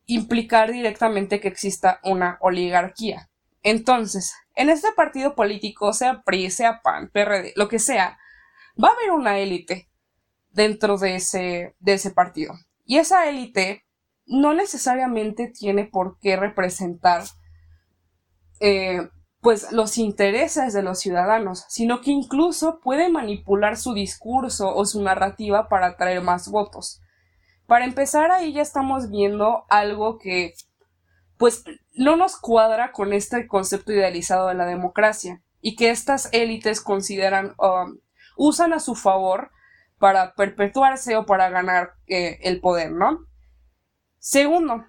implicar 0.08 0.72
directamente 0.72 1.40
que 1.40 1.48
exista 1.48 2.00
una 2.04 2.38
oligarquía. 2.42 3.29
Entonces, 3.64 4.34
en 4.56 4.70
este 4.70 4.92
partido 4.94 5.36
político, 5.36 5.94
sea 5.94 6.22
PRI, 6.24 6.52
sea 6.52 6.82
PAN, 6.82 7.10
PRD, 7.12 7.54
lo 7.56 7.68
que 7.68 7.80
sea, 7.80 8.18
va 8.82 8.90
a 8.90 8.94
haber 8.94 9.12
una 9.12 9.40
élite 9.40 9.90
dentro 10.52 10.98
de 10.98 11.16
ese, 11.16 12.12
partido. 12.16 12.54
Y 12.86 12.98
esa 12.98 13.30
élite 13.30 13.86
no 14.26 14.54
necesariamente 14.54 15.48
tiene 15.48 15.86
por 15.86 16.20
qué 16.20 16.38
representar 16.38 17.24
eh, 18.60 19.10
pues 19.42 19.72
los 19.72 19.98
intereses 19.98 20.74
de 20.74 20.84
los 20.84 21.00
ciudadanos, 21.00 21.66
sino 21.70 22.02
que 22.02 22.12
incluso 22.12 22.80
puede 22.82 23.10
manipular 23.10 23.78
su 23.78 23.94
discurso 23.94 24.76
o 24.76 24.86
su 24.86 25.02
narrativa 25.02 25.70
para 25.70 25.88
atraer 25.88 26.22
más 26.22 26.50
votos. 26.50 27.02
Para 27.66 27.86
empezar, 27.86 28.32
ahí 28.32 28.52
ya 28.52 28.62
estamos 28.62 29.10
viendo 29.10 29.66
algo 29.70 30.18
que 30.18 30.54
pues 31.40 31.64
no 31.94 32.18
nos 32.18 32.36
cuadra 32.38 32.92
con 32.92 33.14
este 33.14 33.48
concepto 33.48 33.94
idealizado 33.94 34.50
de 34.50 34.56
la 34.56 34.66
democracia 34.66 35.42
y 35.62 35.78
que 35.78 35.90
estas 35.90 36.28
élites 36.34 36.82
consideran, 36.82 37.56
um, 37.58 37.98
usan 38.36 38.74
a 38.74 38.82
su 38.82 38.94
favor 38.94 39.50
para 40.00 40.36
perpetuarse 40.36 41.16
o 41.16 41.26
para 41.26 41.50
ganar 41.50 41.94
eh, 42.08 42.40
el 42.42 42.60
poder, 42.60 42.92
¿no? 42.92 43.26
Segundo, 44.18 44.86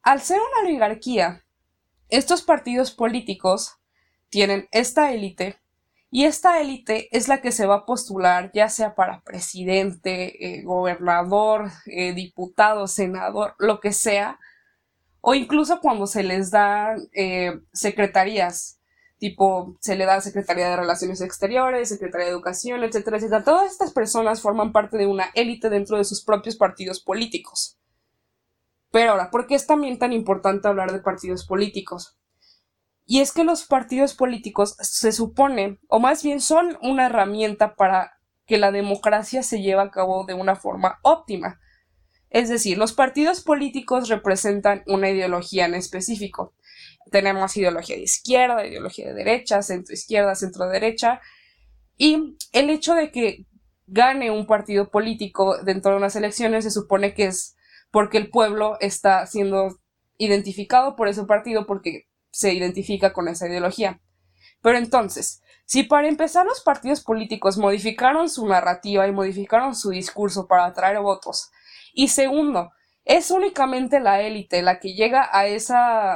al 0.00 0.22
ser 0.22 0.38
una 0.38 0.66
oligarquía, 0.66 1.44
estos 2.08 2.40
partidos 2.40 2.90
políticos 2.90 3.76
tienen 4.30 4.68
esta 4.72 5.12
élite 5.12 5.60
y 6.10 6.24
esta 6.24 6.62
élite 6.62 7.14
es 7.14 7.28
la 7.28 7.42
que 7.42 7.52
se 7.52 7.66
va 7.66 7.74
a 7.74 7.84
postular 7.84 8.52
ya 8.54 8.70
sea 8.70 8.94
para 8.94 9.20
presidente, 9.20 10.46
eh, 10.46 10.62
gobernador, 10.62 11.70
eh, 11.84 12.14
diputado, 12.14 12.86
senador, 12.86 13.54
lo 13.58 13.80
que 13.80 13.92
sea, 13.92 14.38
o 15.20 15.34
incluso 15.34 15.80
cuando 15.80 16.06
se 16.06 16.22
les 16.22 16.50
da 16.50 16.96
eh, 17.12 17.60
secretarías, 17.72 18.80
tipo 19.18 19.76
se 19.80 19.96
le 19.96 20.04
da 20.04 20.20
Secretaría 20.20 20.70
de 20.70 20.76
Relaciones 20.76 21.20
Exteriores, 21.20 21.88
Secretaría 21.88 22.26
de 22.26 22.32
Educación, 22.32 22.84
etcétera, 22.84 23.16
etcétera. 23.16 23.44
Todas 23.44 23.70
estas 23.70 23.92
personas 23.92 24.40
forman 24.40 24.72
parte 24.72 24.96
de 24.96 25.06
una 25.06 25.30
élite 25.34 25.70
dentro 25.70 25.98
de 25.98 26.04
sus 26.04 26.24
propios 26.24 26.56
partidos 26.56 27.00
políticos. 27.00 27.78
Pero 28.90 29.12
ahora, 29.12 29.30
¿por 29.30 29.46
qué 29.46 29.54
es 29.54 29.66
también 29.66 29.98
tan 29.98 30.12
importante 30.12 30.68
hablar 30.68 30.92
de 30.92 31.00
partidos 31.00 31.44
políticos? 31.44 32.16
Y 33.04 33.20
es 33.20 33.32
que 33.32 33.44
los 33.44 33.64
partidos 33.64 34.14
políticos 34.14 34.76
se 34.80 35.12
supone, 35.12 35.78
o 35.88 35.98
más 35.98 36.22
bien 36.22 36.40
son 36.40 36.78
una 36.82 37.06
herramienta 37.06 37.74
para 37.74 38.12
que 38.46 38.58
la 38.58 38.70
democracia 38.70 39.42
se 39.42 39.60
lleve 39.60 39.82
a 39.82 39.90
cabo 39.90 40.24
de 40.24 40.34
una 40.34 40.56
forma 40.56 40.98
óptima. 41.02 41.60
Es 42.30 42.48
decir, 42.48 42.76
los 42.78 42.92
partidos 42.92 43.42
políticos 43.42 44.08
representan 44.08 44.82
una 44.86 45.10
ideología 45.10 45.66
en 45.66 45.74
específico. 45.74 46.54
Tenemos 47.10 47.56
ideología 47.56 47.96
de 47.96 48.02
izquierda, 48.02 48.66
ideología 48.66 49.08
de 49.08 49.14
derecha, 49.14 49.62
centro 49.62 49.94
izquierda, 49.94 50.34
centro 50.34 50.68
derecha. 50.68 51.20
Y 51.96 52.36
el 52.52 52.70
hecho 52.70 52.94
de 52.94 53.10
que 53.10 53.46
gane 53.86 54.30
un 54.30 54.46
partido 54.46 54.90
político 54.90 55.56
dentro 55.62 55.92
de 55.92 55.96
unas 55.96 56.16
elecciones 56.16 56.64
se 56.64 56.70
supone 56.70 57.14
que 57.14 57.26
es 57.26 57.56
porque 57.90 58.18
el 58.18 58.28
pueblo 58.28 58.76
está 58.80 59.26
siendo 59.26 59.80
identificado 60.18 60.94
por 60.96 61.08
ese 61.08 61.24
partido 61.24 61.66
porque 61.66 62.06
se 62.30 62.52
identifica 62.52 63.12
con 63.12 63.28
esa 63.28 63.48
ideología. 63.48 64.00
Pero 64.60 64.76
entonces, 64.76 65.42
si 65.64 65.84
para 65.84 66.08
empezar 66.08 66.44
los 66.44 66.60
partidos 66.60 67.02
políticos 67.02 67.56
modificaron 67.56 68.28
su 68.28 68.46
narrativa 68.46 69.06
y 69.06 69.12
modificaron 69.12 69.74
su 69.74 69.90
discurso 69.90 70.46
para 70.46 70.66
atraer 70.66 71.00
votos, 71.00 71.50
y 71.98 72.06
segundo, 72.06 72.70
es 73.04 73.32
únicamente 73.32 73.98
la 73.98 74.20
élite 74.20 74.62
la 74.62 74.78
que 74.78 74.94
llega 74.94 75.28
a 75.32 75.48
esa, 75.48 76.14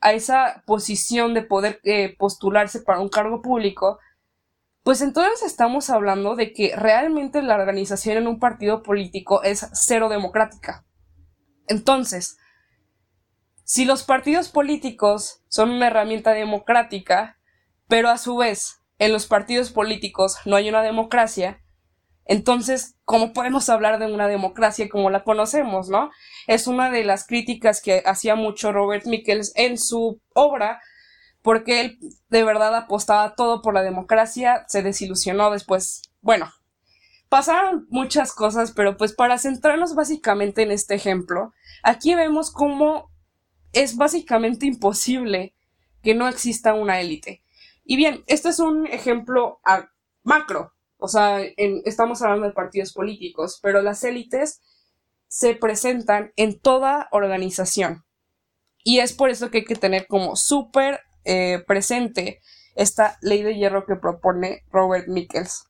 a 0.00 0.12
esa 0.14 0.62
posición 0.64 1.34
de 1.34 1.42
poder 1.42 1.80
eh, 1.84 2.16
postularse 2.16 2.80
para 2.80 3.00
un 3.00 3.10
cargo 3.10 3.42
público, 3.42 3.98
pues 4.82 5.02
entonces 5.02 5.42
estamos 5.42 5.90
hablando 5.90 6.34
de 6.34 6.54
que 6.54 6.74
realmente 6.74 7.42
la 7.42 7.56
organización 7.56 8.16
en 8.16 8.26
un 8.26 8.38
partido 8.38 8.82
político 8.82 9.42
es 9.42 9.68
cero 9.74 10.08
democrática. 10.08 10.86
Entonces, 11.66 12.38
si 13.64 13.84
los 13.84 14.04
partidos 14.04 14.48
políticos 14.48 15.42
son 15.48 15.68
una 15.68 15.88
herramienta 15.88 16.32
democrática, 16.32 17.38
pero 17.86 18.08
a 18.08 18.16
su 18.16 18.38
vez 18.38 18.80
en 18.98 19.12
los 19.12 19.26
partidos 19.26 19.72
políticos 19.72 20.38
no 20.46 20.56
hay 20.56 20.70
una 20.70 20.80
democracia, 20.80 21.60
entonces, 22.28 22.94
¿cómo 23.06 23.32
podemos 23.32 23.70
hablar 23.70 23.98
de 23.98 24.12
una 24.12 24.28
democracia 24.28 24.90
como 24.90 25.08
la 25.08 25.24
conocemos, 25.24 25.88
no? 25.88 26.10
Es 26.46 26.66
una 26.66 26.90
de 26.90 27.02
las 27.02 27.26
críticas 27.26 27.80
que 27.80 28.02
hacía 28.04 28.34
mucho 28.34 28.70
Robert 28.70 29.06
Michels 29.06 29.50
en 29.56 29.78
su 29.78 30.20
obra, 30.34 30.82
porque 31.40 31.80
él 31.80 31.98
de 32.28 32.44
verdad 32.44 32.76
apostaba 32.76 33.34
todo 33.34 33.62
por 33.62 33.72
la 33.72 33.82
democracia, 33.82 34.66
se 34.68 34.82
desilusionó 34.82 35.50
después. 35.50 36.02
Bueno, 36.20 36.52
pasaron 37.30 37.86
muchas 37.88 38.34
cosas, 38.34 38.72
pero 38.72 38.98
pues 38.98 39.14
para 39.14 39.38
centrarnos 39.38 39.94
básicamente 39.94 40.60
en 40.60 40.70
este 40.70 40.96
ejemplo, 40.96 41.54
aquí 41.82 42.14
vemos 42.14 42.50
cómo 42.50 43.10
es 43.72 43.96
básicamente 43.96 44.66
imposible 44.66 45.54
que 46.02 46.14
no 46.14 46.28
exista 46.28 46.74
una 46.74 47.00
élite. 47.00 47.42
Y 47.84 47.96
bien, 47.96 48.22
este 48.26 48.50
es 48.50 48.60
un 48.60 48.86
ejemplo 48.86 49.62
macro, 50.24 50.74
o 50.98 51.08
sea, 51.08 51.40
estamos 51.84 52.22
hablando 52.22 52.46
de 52.46 52.52
partidos 52.52 52.92
políticos, 52.92 53.58
pero 53.62 53.82
las 53.82 54.02
élites 54.04 54.60
se 55.28 55.54
presentan 55.54 56.32
en 56.36 56.58
toda 56.58 57.08
organización. 57.12 58.04
Y 58.84 59.00
es 59.00 59.12
por 59.12 59.30
eso 59.30 59.50
que 59.50 59.58
hay 59.58 59.64
que 59.64 59.76
tener 59.76 60.06
como 60.06 60.36
súper 60.36 61.00
eh, 61.24 61.62
presente 61.66 62.40
esta 62.74 63.18
ley 63.20 63.42
de 63.42 63.56
hierro 63.56 63.84
que 63.86 63.96
propone 63.96 64.64
Robert 64.70 65.08
Michels. 65.08 65.68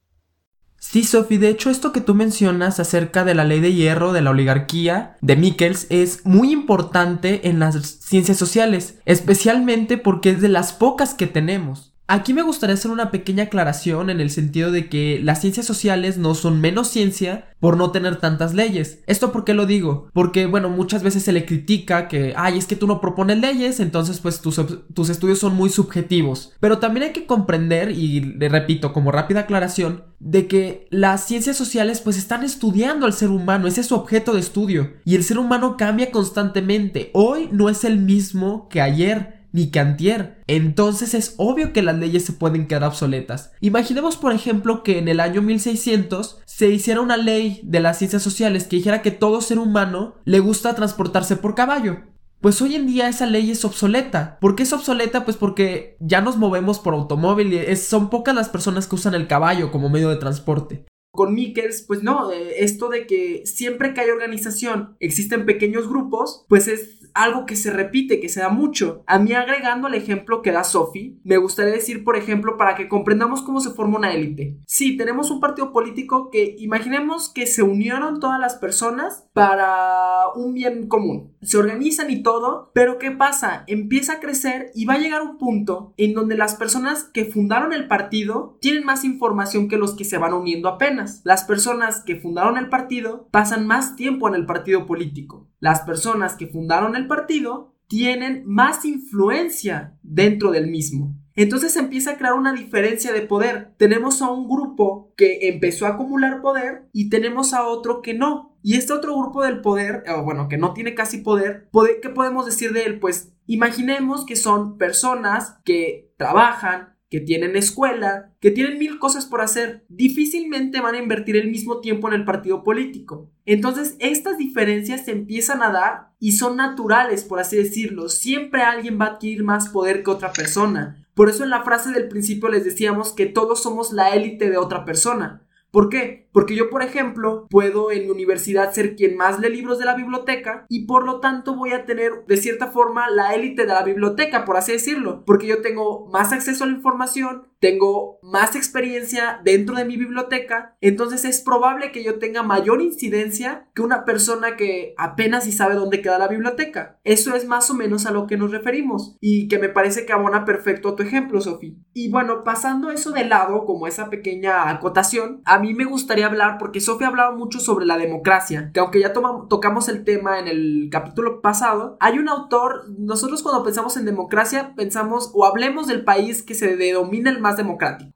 Sí, 0.81 1.03
Sophie, 1.03 1.39
de 1.39 1.49
hecho 1.49 1.71
esto 1.71 1.93
que 1.93 2.01
tú 2.01 2.15
mencionas 2.15 2.79
acerca 2.79 3.25
de 3.25 3.35
la 3.35 3.45
ley 3.45 3.61
de 3.61 3.75
hierro 3.75 4.13
de 4.13 4.23
la 4.23 4.31
oligarquía 4.31 5.17
de 5.21 5.35
Mikkels 5.35 5.89
es 5.91 6.25
muy 6.25 6.53
importante 6.53 7.49
en 7.49 7.59
las 7.59 7.75
ciencias 8.01 8.39
sociales, 8.39 8.95
especialmente 9.05 9.99
porque 9.99 10.31
es 10.31 10.41
de 10.41 10.49
las 10.49 10.73
pocas 10.73 11.15
que 11.15 11.27
tenemos. 11.27 11.88
Aquí 12.11 12.33
me 12.33 12.41
gustaría 12.41 12.73
hacer 12.73 12.91
una 12.91 13.11
pequeña 13.11 13.45
aclaración 13.45 14.09
en 14.09 14.19
el 14.23 14.31
sentido 14.31 14.73
de 14.73 14.89
que 14.89 15.21
las 15.23 15.43
ciencias 15.43 15.67
sociales 15.67 16.17
no 16.17 16.35
son 16.35 16.59
menos 16.59 16.89
ciencia 16.89 17.51
por 17.61 17.77
no 17.77 17.91
tener 17.91 18.17
tantas 18.17 18.55
leyes. 18.55 19.01
¿Esto 19.07 19.31
por 19.31 19.45
qué 19.45 19.53
lo 19.53 19.67
digo? 19.67 20.09
Porque, 20.15 20.47
bueno, 20.47 20.71
muchas 20.71 21.03
veces 21.03 21.23
se 21.23 21.33
le 21.33 21.45
critica 21.45 22.09
que, 22.09 22.33
ay, 22.35 22.57
es 22.57 22.65
que 22.65 22.77
tú 22.77 22.87
no 22.87 23.03
propones 23.03 23.39
leyes, 23.41 23.79
entonces 23.79 24.21
pues 24.21 24.41
tus, 24.41 24.59
tus 24.95 25.11
estudios 25.11 25.39
son 25.39 25.55
muy 25.55 25.69
subjetivos. 25.69 26.55
Pero 26.61 26.79
también 26.79 27.09
hay 27.09 27.13
que 27.13 27.27
comprender, 27.27 27.91
y 27.91 28.21
le 28.21 28.49
repito 28.49 28.95
como 28.95 29.13
rápida 29.13 29.41
aclaración, 29.41 30.05
de 30.19 30.49
que 30.49 30.87
las 30.91 31.27
ciencias 31.27 31.59
sociales 31.59 32.01
pues 32.01 32.17
están 32.17 32.43
estudiando 32.43 33.05
al 33.05 33.13
ser 33.13 33.29
humano, 33.29 33.69
ese 33.69 33.83
es 33.83 33.87
su 33.87 33.95
objeto 33.95 34.33
de 34.33 34.41
estudio. 34.41 34.95
Y 35.05 35.15
el 35.15 35.25
ser 35.25 35.39
humano 35.39 35.77
cambia 35.77 36.11
constantemente. 36.11 37.11
Hoy 37.13 37.51
no 37.53 37.69
es 37.69 37.85
el 37.85 37.99
mismo 37.99 38.67
que 38.71 38.81
ayer 38.81 39.38
ni 39.59 39.71
cantier. 39.71 40.43
Entonces 40.47 41.15
es 41.15 41.35
obvio 41.37 41.73
que 41.73 41.83
las 41.83 41.99
leyes 41.99 42.25
se 42.25 42.33
pueden 42.33 42.69
quedar 42.69 42.85
obsoletas. 42.85 43.53
Imaginemos, 43.61 44.17
por 44.17 44.33
ejemplo, 44.33 44.85
que 44.85 44.99
en 44.99 45.09
el 45.09 45.19
año 45.19 45.43
1600 45.43 46.41
se 46.47 46.69
hiciera 46.69 47.01
una 47.01 47.17
ley 47.17 47.61
de 47.65 47.81
las 47.81 47.99
ciencias 47.99 48.23
sociales 48.23 48.65
que 48.65 48.77
dijera 48.77 49.03
que 49.03 49.11
todo 49.11 49.41
ser 49.41 49.59
humano 49.59 50.15
le 50.25 50.39
gusta 50.39 50.75
transportarse 50.75 51.37
por 51.37 51.57
caballo. 51.57 51.99
Pues 52.41 52.63
hoy 52.63 52.77
en 52.77 52.87
día 52.87 53.09
esa 53.09 53.27
ley 53.27 53.51
es 53.51 53.65
obsoleta. 53.65 54.39
¿Por 54.41 54.55
qué 54.55 54.63
es 54.63 54.73
obsoleta? 54.73 55.25
Pues 55.25 55.37
porque 55.37 55.97
ya 55.99 56.21
nos 56.21 56.37
movemos 56.37 56.79
por 56.79 56.95
automóvil 56.95 57.53
y 57.53 57.77
son 57.77 58.11
pocas 58.11 58.35
las 58.35 58.49
personas 58.49 58.87
que 58.87 58.95
usan 58.95 59.15
el 59.15 59.27
caballo 59.27 59.73
como 59.73 59.89
medio 59.89 60.09
de 60.09 60.17
transporte. 60.17 60.85
Con 61.11 61.35
Mikkels, 61.35 61.83
pues 61.83 62.05
no, 62.05 62.31
eh, 62.31 62.63
esto 62.63 62.91
de 62.91 63.09
que 63.09 63.43
siempre 63.45 63.93
que 63.93 64.03
hay 64.03 64.11
organización 64.11 64.97
existen 65.01 65.47
pequeños 65.47 65.89
grupos, 65.89 66.45
pues 66.49 66.69
es 66.69 66.98
algo 67.15 67.47
que 67.47 67.57
se 67.57 67.71
repite, 67.71 68.21
que 68.21 68.29
se 68.29 68.41
da 68.41 68.49
mucho. 68.49 69.03
A 69.07 69.19
mí 69.19 69.33
agregando 69.33 69.89
el 69.89 69.95
ejemplo 69.95 70.43
que 70.43 70.53
da 70.53 70.65
Sophie, 70.65 71.19
me 71.25 71.37
gustaría 71.37 71.73
decir, 71.73 72.05
por 72.05 72.17
ejemplo, 72.17 72.57
para 72.57 72.75
que 72.75 72.89
comprendamos 72.89 73.43
cómo 73.43 73.61
se 73.61 73.71
forma 73.71 73.99
una 73.99 74.13
élite. 74.13 74.59
Sí, 74.67 74.97
tenemos 74.97 75.31
un 75.31 75.41
partido 75.41 75.73
político 75.73 76.31
que 76.31 76.57
imaginemos 76.59 77.29
que 77.31 77.47
se 77.47 77.63
unieron 77.63 78.21
todas 78.21 78.41
las 78.41 78.57
personas 78.57 79.29
para 79.33 80.29
un 80.35 80.55
bien 80.55 80.89
común. 80.89 81.37
Se 81.43 81.59
organizan 81.59 82.11
y 82.11 82.23
todo, 82.23 82.71
pero 82.75 82.99
¿qué 82.99 83.11
pasa? 83.11 83.65
Empieza 83.67 84.15
a 84.15 84.21
crecer 84.21 84.71
y 84.75 84.85
va 84.85 84.95
a 84.95 84.99
llegar 84.99 85.23
un 85.23 85.39
punto 85.39 85.95
en 85.97 86.15
donde 86.15 86.37
las 86.37 86.55
personas 86.55 87.05
que 87.05 87.25
fundaron 87.25 87.73
el 87.73 87.89
partido 87.89 88.59
tienen 88.61 88.85
más 88.85 89.05
información 89.05 89.69
que 89.69 89.79
los 89.79 89.95
que 89.95 90.05
se 90.05 90.19
van 90.19 90.35
uniendo 90.35 90.69
apenas. 90.69 91.21
Las 91.25 91.45
personas 91.45 92.03
que 92.03 92.17
fundaron 92.17 92.57
el 92.57 92.69
partido 92.69 93.29
pasan 93.31 93.67
más 93.67 93.97
tiempo 93.97 94.29
en 94.29 94.35
el 94.35 94.47
partido 94.47 94.87
político. 94.87 95.49
Las 95.61 95.81
personas 95.81 96.37
que 96.37 96.47
fundaron 96.47 96.95
el 96.95 96.98
partido 97.07 97.75
tienen 97.87 98.43
más 98.47 98.85
influencia 98.85 99.99
dentro 100.03 100.51
del 100.51 100.67
mismo. 100.67 101.15
Entonces 101.35 101.73
se 101.73 101.79
empieza 101.79 102.11
a 102.11 102.19
crear 102.19 102.35
una 102.35 102.53
diferencia 102.53 103.13
de 103.13 103.23
poder. 103.23 103.73
Tenemos 103.77 104.21
a 104.23 104.31
un 104.31 104.49
grupo 104.49 105.15
que 105.17 105.49
empezó 105.49 105.87
a 105.87 105.91
acumular 105.91 106.43
poder 106.43 106.89
y 106.93 107.11
tenemos 107.11 107.55
a 107.55 107.65
otro 107.65 108.03
que 108.03 108.13
no. 108.13 108.59
Y 108.61 108.77
este 108.77 108.93
otro 108.93 109.17
grupo 109.17 109.45
del 109.45 109.61
poder, 109.61 110.03
o 110.09 110.25
bueno, 110.25 110.49
que 110.49 110.59
no 110.59 110.75
tiene 110.75 110.97
casi 110.97 111.19
poder, 111.19 111.69
¿qué 112.03 112.09
podemos 112.09 112.45
decir 112.45 112.73
de 112.73 112.83
él? 112.83 112.99
Pues 112.99 113.33
imaginemos 113.47 114.27
que 114.27 114.35
son 114.35 114.79
personas 114.79 115.61
que 115.65 116.13
trabajan, 116.17 116.98
que 117.11 117.21
tienen 117.21 117.57
escuela, 117.57 118.33
que 118.41 118.51
tienen 118.51 118.79
mil 118.79 118.99
cosas 118.99 119.27
por 119.27 119.41
hacer, 119.41 119.85
difícilmente 119.89 120.81
van 120.81 120.95
a 120.95 121.03
invertir 121.03 121.37
el 121.37 121.51
mismo 121.51 121.81
tiempo 121.81 122.09
en 122.09 122.15
el 122.15 122.25
partido 122.25 122.63
político. 122.63 123.31
Entonces, 123.47 123.97
estas 123.99 124.37
diferencias 124.37 125.05
se 125.05 125.13
empiezan 125.13 125.63
a 125.63 125.71
dar 125.71 126.13
y 126.21 126.33
son 126.33 126.57
naturales, 126.57 127.25
por 127.25 127.41
así 127.41 127.57
decirlo. 127.57 128.09
Siempre 128.09 128.63
alguien 128.63 129.01
va 129.01 129.07
a 129.07 129.09
adquirir 129.13 129.43
más 129.43 129.71
poder 129.71 130.03
que 130.03 130.11
otra 130.11 130.33
persona. 130.33 131.07
Por 131.15 131.29
eso 131.29 131.45
en 131.45 131.51
la 131.51 131.65
frase 131.65 131.91
del 131.91 132.09
principio 132.09 132.49
les 132.49 132.65
decíamos 132.65 133.13
que 133.13 133.27
todos 133.27 133.63
somos 133.63 133.93
la 133.93 134.15
élite 134.15 134.51
de 134.51 134.59
otra 134.59 134.85
persona. 134.85 135.43
¿Por 135.71 135.89
qué? 135.89 136.28
Porque 136.39 136.55
yo, 136.55 136.71
por 136.71 136.85
ejemplo, 136.85 137.49
puedo 137.51 137.91
en 137.91 138.05
mi 138.05 138.11
universidad 138.11 138.73
ser 138.73 138.95
quien 138.95 139.17
más 139.17 139.41
lee 139.41 139.49
libros 139.51 139.81
de 139.81 139.85
la 139.85 139.97
biblioteca 139.97 140.67
y 140.69 140.87
por 140.87 141.05
lo 141.05 141.19
tanto 141.19 141.57
voy 141.57 141.73
a 141.73 141.85
tener 141.85 142.27
de 142.29 142.37
cierta 142.37 142.69
forma 142.69 143.11
la 143.11 143.35
élite 143.35 143.63
de 143.63 143.75
la 143.75 143.83
biblioteca, 143.83 144.45
por 144.45 144.57
así 144.57 144.71
decirlo, 144.71 145.25
porque 145.27 145.49
yo 145.49 145.63
tengo 145.63 146.07
más 146.13 146.33
acceso 146.33 146.63
a 146.63 146.69
la 146.69 146.75
información, 146.75 147.49
tengo 147.59 148.21
más 148.23 148.55
experiencia 148.55 149.41
dentro 149.43 149.75
de 149.75 149.85
mi 149.85 149.97
biblioteca, 149.97 150.77
entonces 150.81 151.25
es 151.25 151.41
probable 151.41 151.91
que 151.91 152.05
yo 152.05 152.21
tenga 152.21 152.45
mayor 152.45 152.81
incidencia 152.83 153.69
que 153.75 153.83
una 153.83 154.05
persona 154.05 154.57
que 154.57 154.95
apenas 154.97 155.43
si 155.43 155.51
sabe 155.51 155.75
dónde 155.75 156.01
queda 156.01 156.19
la 156.19 156.29
biblioteca. 156.29 157.01
Eso 157.03 157.35
es 157.35 157.49
más 157.49 157.69
o 157.69 157.75
menos 157.75 158.07
a 158.07 158.13
lo 158.13 158.29
que 158.29 158.37
nos 158.37 158.53
referimos 158.53 159.17
y 159.21 159.49
que 159.49 159.59
me 159.59 159.69
parece 159.69 160.07
que 160.07 160.13
abona 160.13 160.45
perfecto 160.45 160.91
a 160.91 160.95
tu 160.95 161.03
ejemplo, 161.03 161.41
Sofía. 161.41 161.75
Y 161.93 162.11
bueno, 162.11 162.45
pasando 162.45 162.93
eso 162.93 163.11
de 163.11 163.25
lado, 163.25 163.65
como 163.65 163.89
esa 163.89 164.09
pequeña 164.09 164.71
acotación, 164.71 165.43
a 165.45 165.59
mí 165.59 165.75
me 165.75 165.85
gustaría 165.85 166.28
hablar 166.29 166.57
porque 166.59 166.81
Sofía 166.81 167.09
hablaba 167.09 167.37
mucho 167.37 167.61
sobre 167.61 167.87
la 167.87 167.99
democracia, 167.99 168.71
que 168.73 168.81
aunque 168.81 169.01
ya 169.01 169.13
tocamos 169.13 169.89
el 169.89 170.05
tema 170.05 170.39
en 170.39 170.49
el 170.49 170.89
capítulo 170.91 171.41
pasado, 171.41 171.97
hay 172.01 172.19
un 172.19 172.29
autor, 172.29 172.85
nosotros 172.99 173.43
cuando 173.43 173.65
pensamos 173.65 173.97
en 173.97 174.05
democracia 174.05 174.75
pensamos 174.77 175.31
o 175.35 175.45
hablemos 175.45 175.87
del 175.87 176.05
país 176.05 176.43
que 176.43 176.55
se 176.55 176.77
denomina 176.77 177.31
el 177.31 177.41
más 177.41 177.57
democrático, 177.57 178.13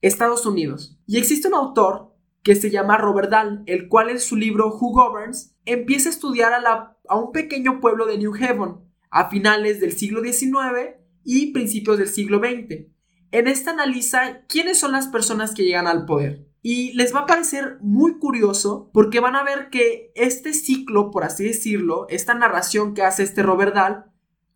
Estados 0.00 0.46
Unidos. 0.46 0.98
Y 1.06 1.18
existe 1.18 1.48
un 1.48 1.54
autor 1.54 2.16
que 2.42 2.54
se 2.54 2.70
llama 2.70 2.96
Robert 2.96 3.30
Dahl, 3.30 3.64
el 3.66 3.88
cual 3.88 4.08
en 4.08 4.20
su 4.20 4.36
libro 4.36 4.68
Who 4.68 4.92
Governs 4.92 5.56
empieza 5.64 6.08
a 6.08 6.12
estudiar 6.12 6.52
a, 6.52 6.60
la, 6.60 6.96
a 7.08 7.16
un 7.16 7.32
pequeño 7.32 7.80
pueblo 7.80 8.06
de 8.06 8.18
New 8.18 8.34
Haven 8.34 8.76
a 9.10 9.28
finales 9.28 9.80
del 9.80 9.92
siglo 9.92 10.22
XIX 10.22 10.96
y 11.24 11.52
principios 11.52 11.98
del 11.98 12.08
siglo 12.08 12.38
XX. 12.38 12.86
En 13.32 13.48
esta 13.48 13.72
analiza 13.72 14.44
quiénes 14.46 14.78
son 14.78 14.92
las 14.92 15.08
personas 15.08 15.54
que 15.54 15.64
llegan 15.64 15.86
al 15.86 16.06
poder. 16.06 16.46
Y 16.68 16.94
les 16.94 17.14
va 17.14 17.20
a 17.20 17.26
parecer 17.26 17.78
muy 17.80 18.18
curioso 18.18 18.90
porque 18.92 19.20
van 19.20 19.36
a 19.36 19.44
ver 19.44 19.70
que 19.70 20.10
este 20.16 20.52
ciclo, 20.52 21.12
por 21.12 21.22
así 21.22 21.44
decirlo, 21.44 22.08
esta 22.08 22.34
narración 22.34 22.92
que 22.92 23.04
hace 23.04 23.22
este 23.22 23.44
Robert 23.44 23.76
Dahl, 23.76 24.06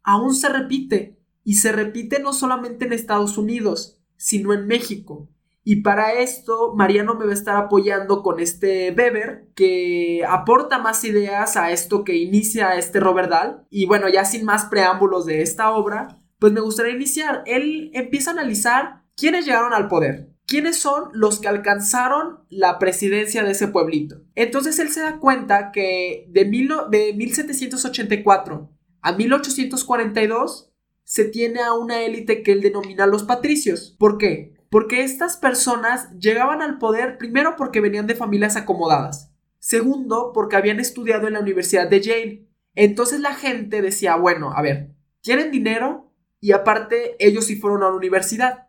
aún 0.03 0.35
se 0.35 0.49
repite. 0.49 1.20
Y 1.44 1.55
se 1.55 1.70
repite 1.70 2.18
no 2.18 2.33
solamente 2.33 2.85
en 2.85 2.94
Estados 2.94 3.38
Unidos, 3.38 4.03
sino 4.16 4.53
en 4.53 4.66
México. 4.66 5.29
Y 5.62 5.83
para 5.83 6.14
esto, 6.14 6.75
Mariano 6.75 7.14
me 7.14 7.27
va 7.27 7.31
a 7.31 7.35
estar 7.35 7.55
apoyando 7.55 8.25
con 8.25 8.40
este 8.40 8.90
Weber, 8.90 9.49
que 9.55 10.25
aporta 10.29 10.81
más 10.81 11.05
ideas 11.05 11.57
a 11.57 11.70
esto 11.70 12.03
que 12.03 12.16
inicia 12.16 12.75
este 12.75 12.99
Robert 12.99 13.31
Dahl. 13.31 13.68
Y 13.70 13.87
bueno, 13.87 14.09
ya 14.09 14.25
sin 14.25 14.44
más 14.44 14.64
preámbulos 14.64 15.27
de 15.27 15.42
esta 15.42 15.70
obra, 15.70 16.20
pues 16.40 16.53
me 16.53 16.61
gustaría 16.61 16.92
iniciar. 16.92 17.44
Él 17.46 17.92
empieza 17.94 18.31
a 18.31 18.33
analizar 18.33 19.05
quiénes 19.14 19.46
llegaron 19.46 19.73
al 19.73 19.87
poder. 19.87 20.31
¿Quiénes 20.50 20.80
son 20.80 21.10
los 21.12 21.38
que 21.38 21.46
alcanzaron 21.46 22.40
la 22.48 22.80
presidencia 22.80 23.44
de 23.44 23.52
ese 23.52 23.68
pueblito? 23.68 24.16
Entonces 24.34 24.80
él 24.80 24.88
se 24.88 25.00
da 25.00 25.20
cuenta 25.20 25.70
que 25.70 26.26
de, 26.28 26.44
mil, 26.44 26.68
de 26.90 27.12
1784 27.14 28.68
a 29.00 29.12
1842 29.12 30.72
se 31.04 31.24
tiene 31.26 31.60
a 31.60 31.74
una 31.74 32.02
élite 32.02 32.42
que 32.42 32.50
él 32.50 32.62
denomina 32.62 33.06
los 33.06 33.22
patricios. 33.22 33.94
¿Por 33.96 34.18
qué? 34.18 34.54
Porque 34.70 35.04
estas 35.04 35.36
personas 35.36 36.10
llegaban 36.18 36.62
al 36.62 36.78
poder 36.78 37.16
primero 37.16 37.54
porque 37.56 37.80
venían 37.80 38.08
de 38.08 38.16
familias 38.16 38.56
acomodadas. 38.56 39.30
Segundo, 39.60 40.32
porque 40.34 40.56
habían 40.56 40.80
estudiado 40.80 41.28
en 41.28 41.34
la 41.34 41.40
Universidad 41.40 41.88
de 41.88 42.00
Yale. 42.00 42.48
Entonces 42.74 43.20
la 43.20 43.34
gente 43.34 43.82
decía, 43.82 44.16
bueno, 44.16 44.52
a 44.52 44.62
ver, 44.62 44.96
tienen 45.20 45.52
dinero 45.52 46.12
y 46.40 46.50
aparte 46.50 47.14
ellos 47.20 47.44
sí 47.44 47.54
fueron 47.54 47.84
a 47.84 47.90
la 47.90 47.94
universidad. 47.94 48.66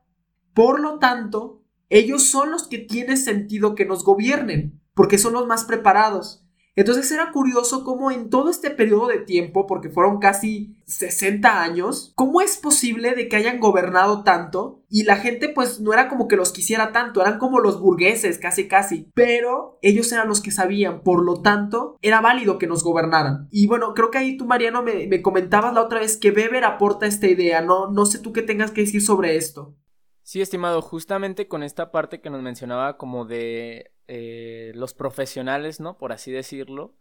Por 0.53 0.79
lo 0.79 0.99
tanto, 0.99 1.60
ellos 1.91 2.23
son 2.23 2.51
los 2.51 2.67
que 2.67 2.79
tiene 2.79 3.17
sentido 3.17 3.75
que 3.75 3.85
nos 3.85 4.03
gobiernen, 4.03 4.81
porque 4.93 5.17
son 5.17 5.33
los 5.33 5.45
más 5.45 5.65
preparados. 5.65 6.45
Entonces 6.73 7.11
era 7.11 7.33
curioso 7.33 7.83
cómo 7.83 8.11
en 8.11 8.29
todo 8.29 8.49
este 8.49 8.69
periodo 8.69 9.07
de 9.07 9.19
tiempo, 9.19 9.67
porque 9.67 9.89
fueron 9.89 10.19
casi 10.19 10.77
60 10.85 11.61
años, 11.61 12.13
¿cómo 12.15 12.39
es 12.39 12.55
posible 12.55 13.13
de 13.13 13.27
que 13.27 13.35
hayan 13.35 13.59
gobernado 13.59 14.23
tanto? 14.23 14.85
Y 14.89 15.03
la 15.03 15.17
gente 15.17 15.49
pues 15.49 15.81
no 15.81 15.91
era 15.91 16.07
como 16.07 16.29
que 16.29 16.37
los 16.37 16.53
quisiera 16.53 16.93
tanto, 16.93 17.19
eran 17.19 17.39
como 17.39 17.59
los 17.59 17.81
burgueses 17.81 18.37
casi 18.37 18.69
casi, 18.69 19.09
pero 19.13 19.77
ellos 19.81 20.09
eran 20.13 20.29
los 20.29 20.39
que 20.39 20.51
sabían, 20.51 21.03
por 21.03 21.25
lo 21.25 21.41
tanto 21.41 21.97
era 22.01 22.21
válido 22.21 22.57
que 22.57 22.67
nos 22.67 22.85
gobernaran. 22.85 23.49
Y 23.51 23.67
bueno, 23.67 23.93
creo 23.93 24.09
que 24.11 24.19
ahí 24.19 24.37
tú 24.37 24.45
Mariano 24.45 24.81
me, 24.81 25.07
me 25.07 25.21
comentabas 25.21 25.73
la 25.73 25.83
otra 25.83 25.99
vez 25.99 26.15
que 26.15 26.31
Weber 26.31 26.63
aporta 26.63 27.05
esta 27.05 27.27
idea, 27.27 27.61
no, 27.61 27.91
no 27.91 28.05
sé 28.05 28.19
tú 28.19 28.31
qué 28.31 28.43
tengas 28.43 28.71
que 28.71 28.81
decir 28.81 29.01
sobre 29.01 29.35
esto. 29.35 29.75
Sí, 30.23 30.41
estimado, 30.41 30.81
justamente 30.81 31.47
con 31.47 31.63
esta 31.63 31.91
parte 31.91 32.21
que 32.21 32.29
nos 32.29 32.41
mencionaba 32.41 32.97
como 32.97 33.25
de 33.25 33.91
eh, 34.07 34.71
los 34.75 34.93
profesionales, 34.93 35.79
¿no? 35.79 35.97
Por 35.97 36.11
así 36.11 36.31
decirlo. 36.31 36.95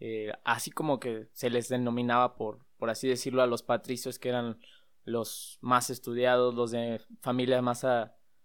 Eh, 0.00 0.32
así 0.44 0.70
como 0.70 0.98
que 0.98 1.28
se 1.32 1.50
les 1.50 1.68
denominaba 1.68 2.36
por, 2.36 2.66
por 2.78 2.90
así 2.90 3.08
decirlo 3.08 3.42
a 3.42 3.46
los 3.46 3.62
patricios 3.62 4.18
que 4.18 4.28
eran 4.28 4.58
los 5.04 5.58
más 5.60 5.90
estudiados, 5.90 6.54
los 6.54 6.72
de 6.72 7.00
familia 7.20 7.62
más 7.62 7.86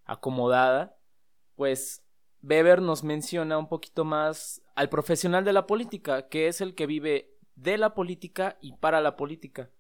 acomodada, 0.06 0.98
pues 1.56 2.06
Weber 2.42 2.82
nos 2.82 3.04
menciona 3.04 3.58
un 3.58 3.68
poquito 3.68 4.06
más 4.06 4.62
al 4.76 4.90
profesional 4.90 5.44
de 5.44 5.54
la 5.54 5.66
política, 5.66 6.30
que 6.30 6.48
es 6.48 6.62
el 6.62 6.76
que 6.76 6.86
vive 6.86 7.38
de 7.56 7.78
la 7.78 7.94
política 7.94 8.58
y 8.62 8.74
para 8.74 9.02
la 9.02 9.16
política. 9.16 9.72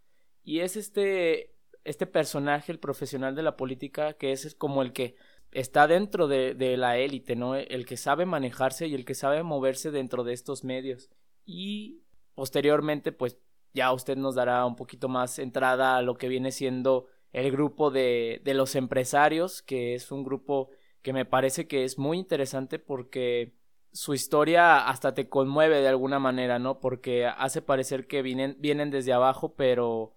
Y 0.43 0.59
es 0.59 0.75
este, 0.75 1.55
este 1.83 2.05
personaje, 2.05 2.71
el 2.71 2.79
profesional 2.79 3.35
de 3.35 3.43
la 3.43 3.57
política, 3.57 4.13
que 4.13 4.31
es 4.31 4.55
como 4.55 4.81
el 4.81 4.93
que 4.93 5.15
está 5.51 5.87
dentro 5.87 6.27
de, 6.27 6.53
de 6.53 6.77
la 6.77 6.97
élite, 6.97 7.35
¿no? 7.35 7.55
El 7.55 7.85
que 7.85 7.97
sabe 7.97 8.25
manejarse 8.25 8.87
y 8.87 8.95
el 8.95 9.05
que 9.05 9.15
sabe 9.15 9.43
moverse 9.43 9.91
dentro 9.91 10.23
de 10.23 10.33
estos 10.33 10.63
medios. 10.63 11.09
Y 11.45 12.03
posteriormente, 12.35 13.11
pues 13.11 13.37
ya 13.73 13.91
usted 13.93 14.17
nos 14.17 14.35
dará 14.35 14.65
un 14.65 14.75
poquito 14.75 15.09
más 15.09 15.39
entrada 15.39 15.97
a 15.97 16.01
lo 16.01 16.17
que 16.17 16.27
viene 16.27 16.51
siendo 16.51 17.07
el 17.31 17.51
grupo 17.51 17.91
de, 17.91 18.41
de 18.43 18.53
los 18.53 18.75
empresarios, 18.75 19.61
que 19.61 19.95
es 19.95 20.11
un 20.11 20.23
grupo 20.23 20.69
que 21.01 21.13
me 21.13 21.25
parece 21.25 21.67
que 21.67 21.83
es 21.83 21.97
muy 21.97 22.17
interesante 22.17 22.79
porque 22.79 23.53
su 23.91 24.13
historia 24.13 24.87
hasta 24.87 25.13
te 25.13 25.29
conmueve 25.29 25.81
de 25.81 25.87
alguna 25.87 26.19
manera, 26.19 26.59
¿no? 26.59 26.79
Porque 26.79 27.25
hace 27.25 27.61
parecer 27.61 28.07
que 28.07 28.21
vienen, 28.21 28.55
vienen 28.59 28.91
desde 28.91 29.13
abajo, 29.13 29.55
pero 29.55 30.15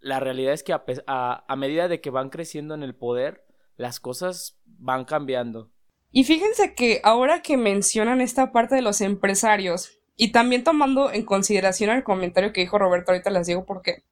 la 0.00 0.20
realidad 0.20 0.52
es 0.52 0.62
que 0.62 0.74
a, 1.06 1.56
medida 1.56 1.88
de 1.88 2.00
que 2.00 2.10
van 2.10 2.30
creciendo 2.30 2.74
en 2.74 2.82
el 2.82 2.94
poder, 2.94 3.44
las 3.76 4.00
cosas 4.00 4.58
van 4.64 5.04
cambiando. 5.04 5.70
Y 6.10 6.24
fíjense 6.24 6.74
que 6.74 7.00
ahora 7.04 7.42
que 7.42 7.56
mencionan 7.56 8.20
esta 8.20 8.52
parte 8.52 8.74
de 8.74 8.82
los 8.82 9.00
empresarios, 9.00 10.00
y 10.16 10.32
también 10.32 10.64
tomando 10.64 11.12
en 11.12 11.24
consideración 11.24 11.90
el 11.90 12.04
comentario 12.04 12.52
que 12.52 12.60
dijo 12.60 12.78
Roberto, 12.78 13.12
ahorita 13.12 13.30
les 13.30 13.46
digo 13.46 13.64
por 13.64 13.82
qué. 13.82 14.04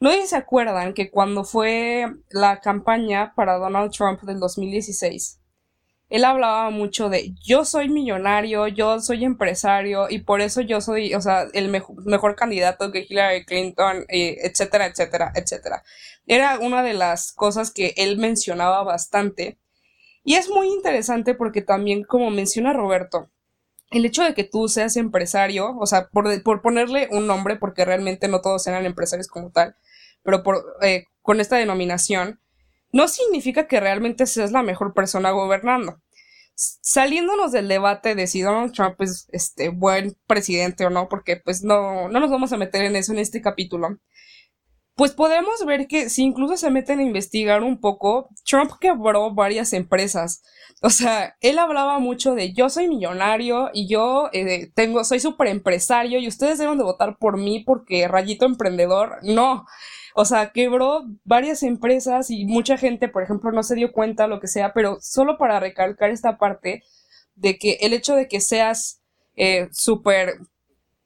No 0.00 0.10
se 0.26 0.36
acuerdan 0.36 0.94
que 0.94 1.10
cuando 1.10 1.44
fue 1.44 2.06
la 2.30 2.60
campaña 2.60 3.34
para 3.34 3.58
Donald 3.58 3.92
Trump 3.92 4.22
del 4.22 4.38
2016, 4.38 5.40
él 6.08 6.24
hablaba 6.24 6.70
mucho 6.70 7.10
de 7.10 7.34
yo 7.42 7.64
soy 7.64 7.88
millonario, 7.88 8.66
yo 8.66 9.00
soy 9.00 9.24
empresario 9.24 10.06
y 10.08 10.20
por 10.20 10.40
eso 10.40 10.62
yo 10.62 10.80
soy, 10.80 11.14
o 11.14 11.20
sea, 11.20 11.46
el 11.52 11.68
mejor 11.68 12.34
candidato 12.34 12.90
que 12.90 13.06
Hillary 13.08 13.44
Clinton, 13.44 14.06
eh, 14.08 14.38
etcétera, 14.42 14.86
etcétera, 14.86 15.32
etcétera. 15.34 15.84
Era 16.26 16.58
una 16.60 16.82
de 16.82 16.94
las 16.94 17.32
cosas 17.32 17.70
que 17.70 17.94
él 17.96 18.16
mencionaba 18.18 18.82
bastante. 18.84 19.58
Y 20.24 20.34
es 20.34 20.48
muy 20.50 20.68
interesante 20.68 21.34
porque 21.34 21.62
también, 21.62 22.04
como 22.04 22.30
menciona 22.30 22.72
Roberto, 22.72 23.30
el 23.90 24.04
hecho 24.04 24.22
de 24.22 24.34
que 24.34 24.44
tú 24.44 24.68
seas 24.68 24.96
empresario, 24.96 25.76
o 25.78 25.86
sea, 25.86 26.08
por, 26.08 26.42
por 26.42 26.62
ponerle 26.62 27.08
un 27.10 27.26
nombre, 27.26 27.56
porque 27.56 27.84
realmente 27.84 28.28
no 28.28 28.40
todos 28.40 28.66
eran 28.66 28.84
empresarios 28.86 29.28
como 29.28 29.50
tal, 29.50 29.76
pero 30.22 30.42
eh, 30.82 31.04
con 31.22 31.40
esta 31.40 31.56
denominación, 31.56 32.40
no 32.98 33.06
significa 33.06 33.68
que 33.68 33.78
realmente 33.78 34.26
seas 34.26 34.50
la 34.50 34.64
mejor 34.64 34.92
persona 34.92 35.30
gobernando. 35.30 36.00
Saliéndonos 36.56 37.52
del 37.52 37.68
debate 37.68 38.16
de 38.16 38.26
si 38.26 38.40
Donald 38.42 38.72
Trump 38.72 39.00
es 39.00 39.28
este 39.30 39.68
buen 39.68 40.16
presidente 40.26 40.84
o 40.84 40.90
no, 40.90 41.08
porque 41.08 41.36
pues 41.36 41.62
no, 41.62 42.08
no 42.08 42.18
nos 42.18 42.28
vamos 42.28 42.52
a 42.52 42.56
meter 42.56 42.84
en 42.84 42.96
eso 42.96 43.12
en 43.12 43.20
este 43.20 43.40
capítulo. 43.40 44.00
Pues 44.96 45.12
podemos 45.12 45.64
ver 45.64 45.86
que 45.86 46.10
si 46.10 46.24
incluso 46.24 46.56
se 46.56 46.72
meten 46.72 46.98
a 46.98 47.04
investigar 47.04 47.62
un 47.62 47.80
poco, 47.80 48.30
Trump 48.44 48.72
quebró 48.80 49.32
varias 49.32 49.72
empresas. 49.74 50.42
O 50.82 50.90
sea, 50.90 51.36
él 51.40 51.60
hablaba 51.60 52.00
mucho 52.00 52.34
de 52.34 52.52
yo 52.52 52.68
soy 52.68 52.88
millonario 52.88 53.70
y 53.72 53.88
yo 53.88 54.28
eh, 54.32 54.72
tengo, 54.74 55.04
soy 55.04 55.20
súper 55.20 55.46
empresario 55.46 56.18
y 56.18 56.26
ustedes 56.26 56.58
deben 56.58 56.78
de 56.78 56.84
votar 56.84 57.16
por 57.16 57.36
mí 57.38 57.62
porque 57.64 58.08
rayito 58.08 58.44
emprendedor. 58.44 59.18
No, 59.22 59.66
o 60.14 60.24
sea, 60.24 60.52
quebró 60.52 61.04
varias 61.24 61.62
empresas 61.62 62.30
y 62.30 62.44
mucha 62.44 62.76
gente, 62.76 63.08
por 63.08 63.22
ejemplo, 63.22 63.52
no 63.52 63.62
se 63.62 63.74
dio 63.74 63.92
cuenta, 63.92 64.26
lo 64.26 64.40
que 64.40 64.48
sea, 64.48 64.72
pero 64.72 64.98
solo 65.00 65.38
para 65.38 65.60
recalcar 65.60 66.10
esta 66.10 66.38
parte 66.38 66.82
de 67.34 67.58
que 67.58 67.78
el 67.80 67.92
hecho 67.92 68.14
de 68.14 68.28
que 68.28 68.40
seas 68.40 69.00
eh, 69.36 69.68
súper, 69.70 70.38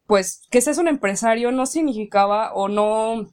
pues, 0.06 0.42
que 0.50 0.60
seas 0.60 0.78
un 0.78 0.88
empresario 0.88 1.52
no 1.52 1.66
significaba 1.66 2.54
o 2.54 2.68
no, 2.68 3.30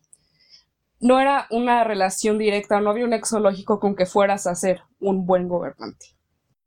no 1.00 1.20
era 1.20 1.48
una 1.52 1.84
relación 1.84 2.38
directa, 2.38 2.82
no 2.82 2.90
había 2.90 3.06
un 3.06 3.14
exológico 3.14 3.80
con 3.80 3.96
que 3.96 4.06
fueras 4.06 4.48
a 4.48 4.56
ser 4.56 4.82
un 5.00 5.26
buen 5.26 5.48
gobernante. 5.48 6.08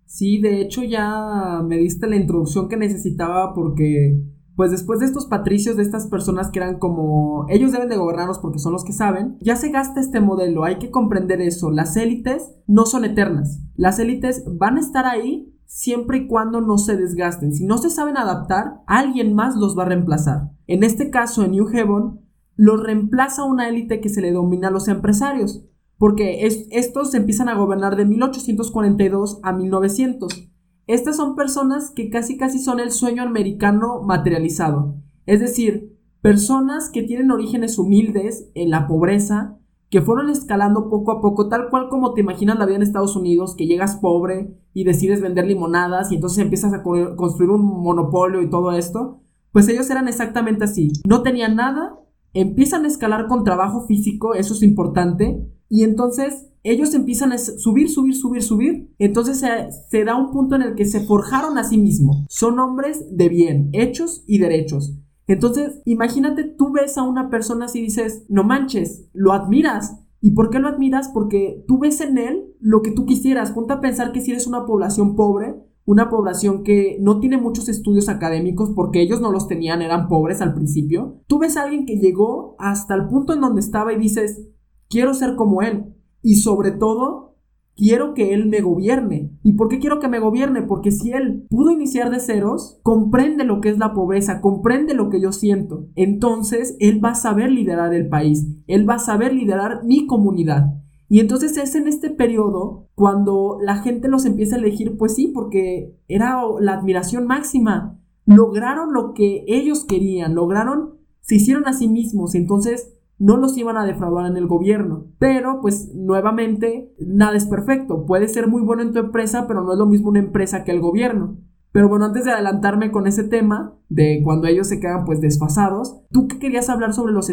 Sí, 0.06 0.40
de 0.40 0.60
hecho 0.60 0.82
ya 0.82 1.60
me 1.64 1.76
diste 1.78 2.06
la 2.06 2.16
introducción 2.16 2.68
que 2.68 2.76
necesitaba 2.76 3.54
porque 3.54 4.18
pues 4.62 4.70
después 4.70 5.01
de 5.01 5.07
estos 5.07 5.27
patricios, 5.27 5.77
de 5.77 5.83
estas 5.83 6.07
personas 6.07 6.51
que 6.51 6.61
eran 6.61 6.79
como 6.79 7.46
ellos 7.48 7.72
deben 7.72 7.88
de 7.88 7.96
gobernarnos 7.96 8.38
porque 8.38 8.61
son 8.61 8.72
los 8.72 8.85
que 8.85 8.92
saben, 8.92 9.37
ya 9.40 9.57
se 9.57 9.70
gasta 9.70 9.98
este 9.98 10.20
modelo, 10.20 10.62
hay 10.62 10.79
que 10.79 10.92
comprender 10.92 11.40
eso, 11.40 11.72
las 11.72 11.96
élites 11.96 12.55
no 12.68 12.87
son 12.87 13.05
eternas, 13.05 13.59
las 13.75 13.98
élites 13.98 14.44
van 14.46 14.77
a 14.77 14.81
estar 14.81 15.05
ahí 15.05 15.53
siempre 15.66 16.18
y 16.18 16.27
cuando 16.29 16.61
no 16.61 16.79
se 16.79 16.96
desgasten, 16.96 17.53
si 17.53 17.66
no 17.66 17.77
se 17.77 17.90
saben 17.90 18.16
adaptar, 18.16 18.83
alguien 18.87 19.35
más 19.35 19.57
los 19.57 19.77
va 19.77 19.83
a 19.83 19.87
reemplazar. 19.87 20.53
En 20.68 20.85
este 20.85 21.11
caso, 21.11 21.42
en 21.42 21.51
New 21.51 21.66
Heaven, 21.66 22.20
los 22.55 22.81
reemplaza 22.81 23.42
una 23.42 23.68
élite 23.68 24.01
que 24.01 24.11
se 24.11 24.20
le 24.20 24.31
domina 24.31 24.68
a 24.68 24.70
los 24.70 24.87
empresarios, 24.87 25.64
porque 25.98 26.46
estos 26.70 27.12
empiezan 27.14 27.48
a 27.48 27.57
gobernar 27.57 27.96
de 27.96 28.05
1842 28.05 29.40
a 29.42 29.53
1900 29.53 30.51
estas 30.94 31.16
son 31.16 31.37
personas 31.37 31.90
que 31.90 32.11
casi 32.11 32.37
casi 32.37 32.59
son 32.59 32.78
el 32.78 32.90
sueño 32.90 33.22
americano 33.22 34.02
materializado. 34.02 34.96
Es 35.24 35.40
decir, 35.40 35.98
personas 36.20 36.90
que 36.90 37.02
tienen 37.02 37.31
orígenes 37.31 37.78
humildes 37.78 38.50
en 38.55 38.68
la 38.68 38.87
pobreza, 38.87 39.59
que 39.88 40.02
fueron 40.02 40.28
escalando 40.28 40.90
poco 40.90 41.12
a 41.12 41.20
poco, 41.22 41.48
tal 41.48 41.70
cual 41.70 41.88
como 41.88 42.12
te 42.12 42.20
imaginas 42.20 42.59
la 42.59 42.66
vida 42.66 42.76
en 42.76 42.83
Estados 42.83 43.16
Unidos, 43.16 43.55
que 43.57 43.66
llegas 43.66 43.96
pobre 43.96 44.55
y 44.74 44.85
decides 44.85 45.22
vender 45.22 45.46
limonadas 45.46 46.12
y 46.12 46.16
entonces 46.16 46.38
empiezas 46.38 46.74
a 46.74 46.83
construir 46.83 47.50
un 47.50 47.64
monopolio 47.64 48.42
y 48.42 48.50
todo 48.50 48.72
esto. 48.72 49.20
Pues 49.50 49.68
ellos 49.68 49.88
eran 49.88 50.09
exactamente 50.09 50.64
así. 50.64 50.92
No 51.07 51.22
tenían 51.22 51.57
nada, 51.57 51.98
empiezan 52.34 52.84
a 52.84 52.88
escalar 52.88 53.26
con 53.26 53.44
trabajo 53.44 53.86
físico, 53.86 54.34
eso 54.34 54.54
es 54.54 54.62
importante, 54.62 55.46
y 55.68 55.84
entonces 55.84 56.48
ellos 56.64 56.94
empiezan 56.94 57.32
a 57.32 57.38
subir, 57.38 57.90
subir, 57.90 58.14
subir, 58.14 58.42
subir. 58.42 58.94
Entonces 58.98 59.42
se, 59.90 60.04
da 60.04 60.16
un 60.16 60.30
punto 60.30 60.54
en 60.54 60.62
el 60.62 60.74
que 60.74 60.84
se 60.84 61.00
forjaron 61.00 61.58
a 61.58 61.64
sí 61.64 61.78
mismos. 61.78 62.24
Son 62.28 62.58
hombres 62.58 63.04
de 63.10 63.28
bien, 63.28 63.70
hechos 63.72 64.22
y 64.26 64.38
derechos. 64.38 64.94
Entonces, 65.26 65.80
imagínate, 65.84 66.44
tú 66.44 66.72
ves 66.72 66.98
a 66.98 67.02
una 67.02 67.30
persona 67.30 67.66
así 67.66 67.80
y 67.80 67.84
dices, 67.84 68.24
no 68.28 68.44
manches, 68.44 69.08
lo 69.12 69.32
admiras. 69.32 69.98
¿Y 70.20 70.32
por 70.32 70.50
qué 70.50 70.60
lo 70.60 70.68
admiras? 70.68 71.08
Porque 71.12 71.64
tú 71.66 71.78
ves 71.78 72.00
en 72.00 72.18
él 72.18 72.44
lo 72.60 72.82
que 72.82 72.92
tú 72.92 73.06
quisieras. 73.06 73.50
Ponte 73.50 73.72
a 73.72 73.80
pensar 73.80 74.12
que 74.12 74.20
si 74.20 74.30
eres 74.30 74.46
una 74.46 74.66
población 74.66 75.16
pobre, 75.16 75.56
una 75.84 76.08
población 76.08 76.62
que 76.62 76.96
no 77.00 77.20
tiene 77.20 77.38
muchos 77.38 77.68
estudios 77.68 78.08
académicos 78.08 78.70
porque 78.74 79.00
ellos 79.00 79.20
no 79.20 79.32
los 79.32 79.48
tenían, 79.48 79.82
eran 79.82 80.08
pobres 80.08 80.40
al 80.40 80.54
principio, 80.54 81.20
tú 81.26 81.38
ves 81.38 81.56
a 81.56 81.64
alguien 81.64 81.86
que 81.86 81.98
llegó 81.98 82.56
hasta 82.58 82.94
el 82.94 83.06
punto 83.08 83.32
en 83.32 83.40
donde 83.40 83.60
estaba 83.60 83.92
y 83.92 83.98
dices, 83.98 84.48
quiero 84.88 85.14
ser 85.14 85.34
como 85.36 85.62
él. 85.62 85.94
Y 86.22 86.36
sobre 86.36 86.70
todo, 86.70 87.32
quiero 87.76 88.14
que 88.14 88.34
Él 88.34 88.46
me 88.46 88.60
gobierne. 88.60 89.30
¿Y 89.42 89.54
por 89.54 89.68
qué 89.68 89.78
quiero 89.78 89.98
que 89.98 90.08
me 90.08 90.20
gobierne? 90.20 90.62
Porque 90.62 90.90
si 90.90 91.12
Él 91.12 91.46
pudo 91.50 91.70
iniciar 91.70 92.10
de 92.10 92.20
ceros, 92.20 92.78
comprende 92.82 93.44
lo 93.44 93.60
que 93.60 93.70
es 93.70 93.78
la 93.78 93.92
pobreza, 93.92 94.40
comprende 94.40 94.94
lo 94.94 95.08
que 95.10 95.20
yo 95.20 95.32
siento. 95.32 95.86
Entonces, 95.94 96.76
Él 96.80 97.04
va 97.04 97.10
a 97.10 97.14
saber 97.16 97.50
liderar 97.50 97.94
el 97.94 98.08
país, 98.08 98.46
Él 98.66 98.88
va 98.88 98.94
a 98.94 99.00
saber 99.00 99.32
liderar 99.32 99.84
mi 99.84 100.06
comunidad. 100.06 100.81
Y 101.12 101.20
entonces 101.20 101.59
es 101.59 101.75
en 101.75 101.88
este 101.88 102.09
periodo 102.09 102.88
cuando 102.94 103.59
la 103.61 103.83
gente 103.83 104.09
los 104.09 104.25
empieza 104.25 104.57
a 104.57 104.59
elegir, 104.59 104.96
pues 104.96 105.14
sí, 105.14 105.29
porque 105.29 105.94
era 106.09 106.40
la 106.59 106.72
admiración 106.72 107.27
máxima. 107.27 108.01
Lograron 108.25 108.94
lo 108.94 109.12
que 109.12 109.44
ellos 109.46 109.85
querían, 109.85 110.35
lograron, 110.35 110.94
se 111.20 111.35
hicieron 111.35 111.68
a 111.68 111.75
sí 111.75 111.87
mismos. 111.87 112.35
Entonces, 112.35 112.94
no 113.18 113.37
los 113.37 113.59
iban 113.59 113.77
a 113.77 113.85
defraudar 113.85 114.25
en 114.25 114.38
el 114.38 114.46
gobierno. 114.46 115.09
Pero, 115.18 115.61
pues, 115.61 115.94
nuevamente, 115.94 116.94
nada 116.98 117.37
es 117.37 117.44
perfecto. 117.44 118.07
Puede 118.07 118.27
ser 118.27 118.48
muy 118.48 118.62
bueno 118.62 118.81
en 118.81 118.94
tu 118.94 119.01
empresa, 119.01 119.46
pero 119.46 119.62
no 119.62 119.72
es 119.75 119.79
lo 119.79 119.85
mismo 119.85 120.09
una 120.09 120.20
empresa 120.20 120.64
que 120.64 120.72
el 120.72 120.81
gobierno. 120.81 121.37
Pero 121.72 121.90
bueno, 121.90 122.07
antes 122.07 122.25
de 122.25 122.33
adelantarme 122.33 122.90
con 122.90 123.07
ese 123.07 123.25
tema 123.25 123.79
de 123.90 124.22
cuando 124.25 124.46
ellos 124.46 124.66
se 124.66 124.81
quedan 124.81 125.05
pues 125.05 125.20
desfasados, 125.20 126.01
¿tú 126.11 126.27
qué 126.27 126.38
querías 126.38 126.70
hablar 126.70 126.94
sobre 126.94 127.12
los 127.12 127.27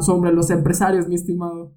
sobre 0.00 0.32
los 0.32 0.48
empresarios, 0.48 1.06
mi 1.06 1.16
estimado? 1.16 1.74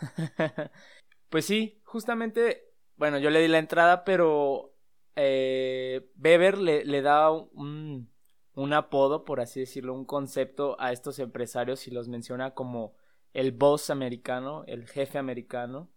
pues 1.30 1.46
sí, 1.46 1.80
justamente, 1.84 2.74
bueno, 2.96 3.18
yo 3.18 3.30
le 3.30 3.40
di 3.40 3.48
la 3.48 3.58
entrada, 3.58 4.04
pero 4.04 4.74
eh, 5.16 6.10
Weber 6.22 6.58
le, 6.58 6.84
le 6.84 7.02
da 7.02 7.30
un, 7.30 8.10
un 8.54 8.72
apodo, 8.72 9.24
por 9.24 9.40
así 9.40 9.60
decirlo, 9.60 9.94
un 9.94 10.04
concepto 10.04 10.76
a 10.78 10.92
estos 10.92 11.18
empresarios 11.18 11.86
y 11.88 11.90
los 11.90 12.08
menciona 12.08 12.52
como 12.52 12.94
el 13.32 13.52
boss 13.52 13.90
americano, 13.90 14.64
el 14.66 14.86
jefe 14.86 15.18
americano, 15.18 15.90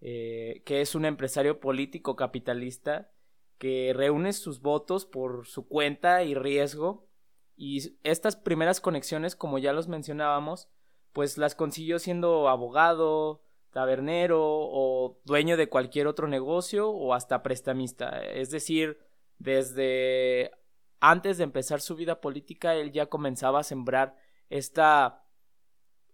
eh, 0.00 0.62
que 0.66 0.80
es 0.80 0.94
un 0.94 1.06
empresario 1.06 1.60
político 1.60 2.14
capitalista 2.14 3.10
que 3.58 3.92
reúne 3.94 4.32
sus 4.32 4.60
votos 4.60 5.06
por 5.06 5.46
su 5.46 5.66
cuenta 5.66 6.22
y 6.24 6.34
riesgo 6.34 7.08
y 7.56 7.96
estas 8.02 8.36
primeras 8.36 8.80
conexiones, 8.80 9.36
como 9.36 9.58
ya 9.58 9.72
los 9.72 9.88
mencionábamos, 9.88 10.68
pues 11.12 11.38
las 11.38 11.54
consiguió 11.54 11.98
siendo 11.98 12.48
abogado, 12.48 13.43
tabernero 13.74 14.40
o 14.40 15.20
dueño 15.24 15.58
de 15.58 15.68
cualquier 15.68 16.06
otro 16.06 16.28
negocio 16.28 16.88
o 16.88 17.12
hasta 17.12 17.42
prestamista. 17.42 18.20
Es 18.24 18.50
decir, 18.50 18.98
desde 19.38 20.52
antes 21.00 21.36
de 21.36 21.44
empezar 21.44 21.80
su 21.82 21.96
vida 21.96 22.20
política, 22.20 22.74
él 22.76 22.92
ya 22.92 23.06
comenzaba 23.06 23.60
a 23.60 23.64
sembrar 23.64 24.16
esta 24.48 25.26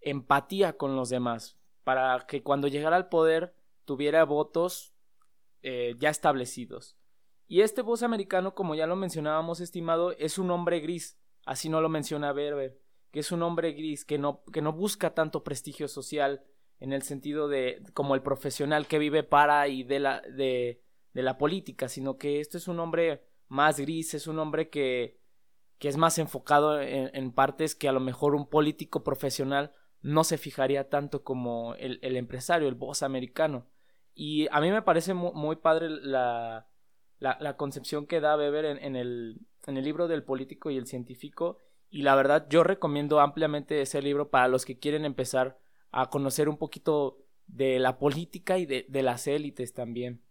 empatía 0.01 0.75
con 0.75 0.95
los 0.95 1.09
demás, 1.09 1.57
para 1.83 2.25
que 2.27 2.41
cuando 2.41 2.67
llegara 2.67 2.95
al 2.95 3.09
poder 3.09 3.53
tuviera 3.85 4.25
votos 4.25 4.93
eh, 5.61 5.95
ya 5.99 6.09
establecidos. 6.09 6.97
Y 7.47 7.61
este 7.61 7.83
voz 7.83 8.01
americano, 8.01 8.55
como 8.55 8.73
ya 8.73 8.87
lo 8.87 8.95
mencionábamos, 8.95 9.59
estimado, 9.59 10.13
es 10.13 10.39
un 10.39 10.49
hombre 10.49 10.79
gris, 10.79 11.19
así 11.45 11.69
no 11.69 11.79
lo 11.79 11.89
menciona 11.89 12.33
Berber, 12.33 12.81
que 13.11 13.19
es 13.19 13.31
un 13.31 13.43
hombre 13.43 13.73
gris, 13.73 14.03
que 14.03 14.17
no, 14.17 14.43
que 14.51 14.61
no 14.63 14.73
busca 14.73 15.13
tanto 15.13 15.43
prestigio 15.43 15.87
social 15.87 16.43
en 16.81 16.93
el 16.93 17.03
sentido 17.03 17.47
de 17.47 17.81
como 17.93 18.15
el 18.15 18.23
profesional 18.23 18.87
que 18.87 18.99
vive 18.99 19.23
para 19.23 19.67
y 19.67 19.83
de 19.83 19.99
la, 19.99 20.21
de, 20.21 20.81
de 21.13 21.21
la 21.21 21.37
política, 21.37 21.87
sino 21.87 22.17
que 22.17 22.41
este 22.41 22.57
es 22.57 22.67
un 22.67 22.79
hombre 22.79 23.23
más 23.47 23.79
gris, 23.79 24.15
es 24.15 24.25
un 24.25 24.39
hombre 24.39 24.69
que, 24.69 25.19
que 25.77 25.87
es 25.87 25.95
más 25.95 26.17
enfocado 26.17 26.81
en, 26.81 27.31
partes 27.33 27.75
que 27.75 27.87
a 27.87 27.91
lo 27.91 27.99
mejor 27.99 28.33
un 28.33 28.49
político 28.49 29.03
profesional 29.03 29.73
no 30.01 30.23
se 30.23 30.39
fijaría 30.39 30.89
tanto 30.89 31.23
como 31.23 31.75
el, 31.75 31.99
el 32.01 32.17
empresario, 32.17 32.67
el 32.67 32.75
boss 32.75 33.03
americano. 33.03 33.67
Y 34.15 34.47
a 34.51 34.59
mí 34.59 34.71
me 34.71 34.81
parece 34.81 35.13
muy, 35.13 35.57
padre 35.57 35.87
la, 35.89 36.67
la, 37.19 37.57
concepción 37.57 38.07
que 38.07 38.21
da 38.21 38.35
Weber 38.35 38.65
en, 38.65 38.95
el, 38.95 39.41
en 39.67 39.77
el 39.77 39.83
libro 39.83 40.07
del 40.07 40.23
político 40.23 40.71
y 40.71 40.77
el 40.77 40.87
científico. 40.87 41.59
Y 41.91 42.01
la 42.01 42.15
verdad, 42.15 42.47
yo 42.49 42.63
recomiendo 42.63 43.19
ampliamente 43.19 43.81
ese 43.81 44.01
libro 44.01 44.31
para 44.31 44.47
los 44.47 44.65
que 44.65 44.79
quieren 44.79 45.05
empezar 45.05 45.60
a 45.91 46.09
conocer 46.09 46.49
un 46.49 46.57
poquito 46.57 47.25
de 47.47 47.79
la 47.79 47.97
política 47.99 48.57
y 48.57 48.65
de, 48.65 48.85
de 48.89 49.03
las 49.03 49.27
élites 49.27 49.73
también. 49.73 50.21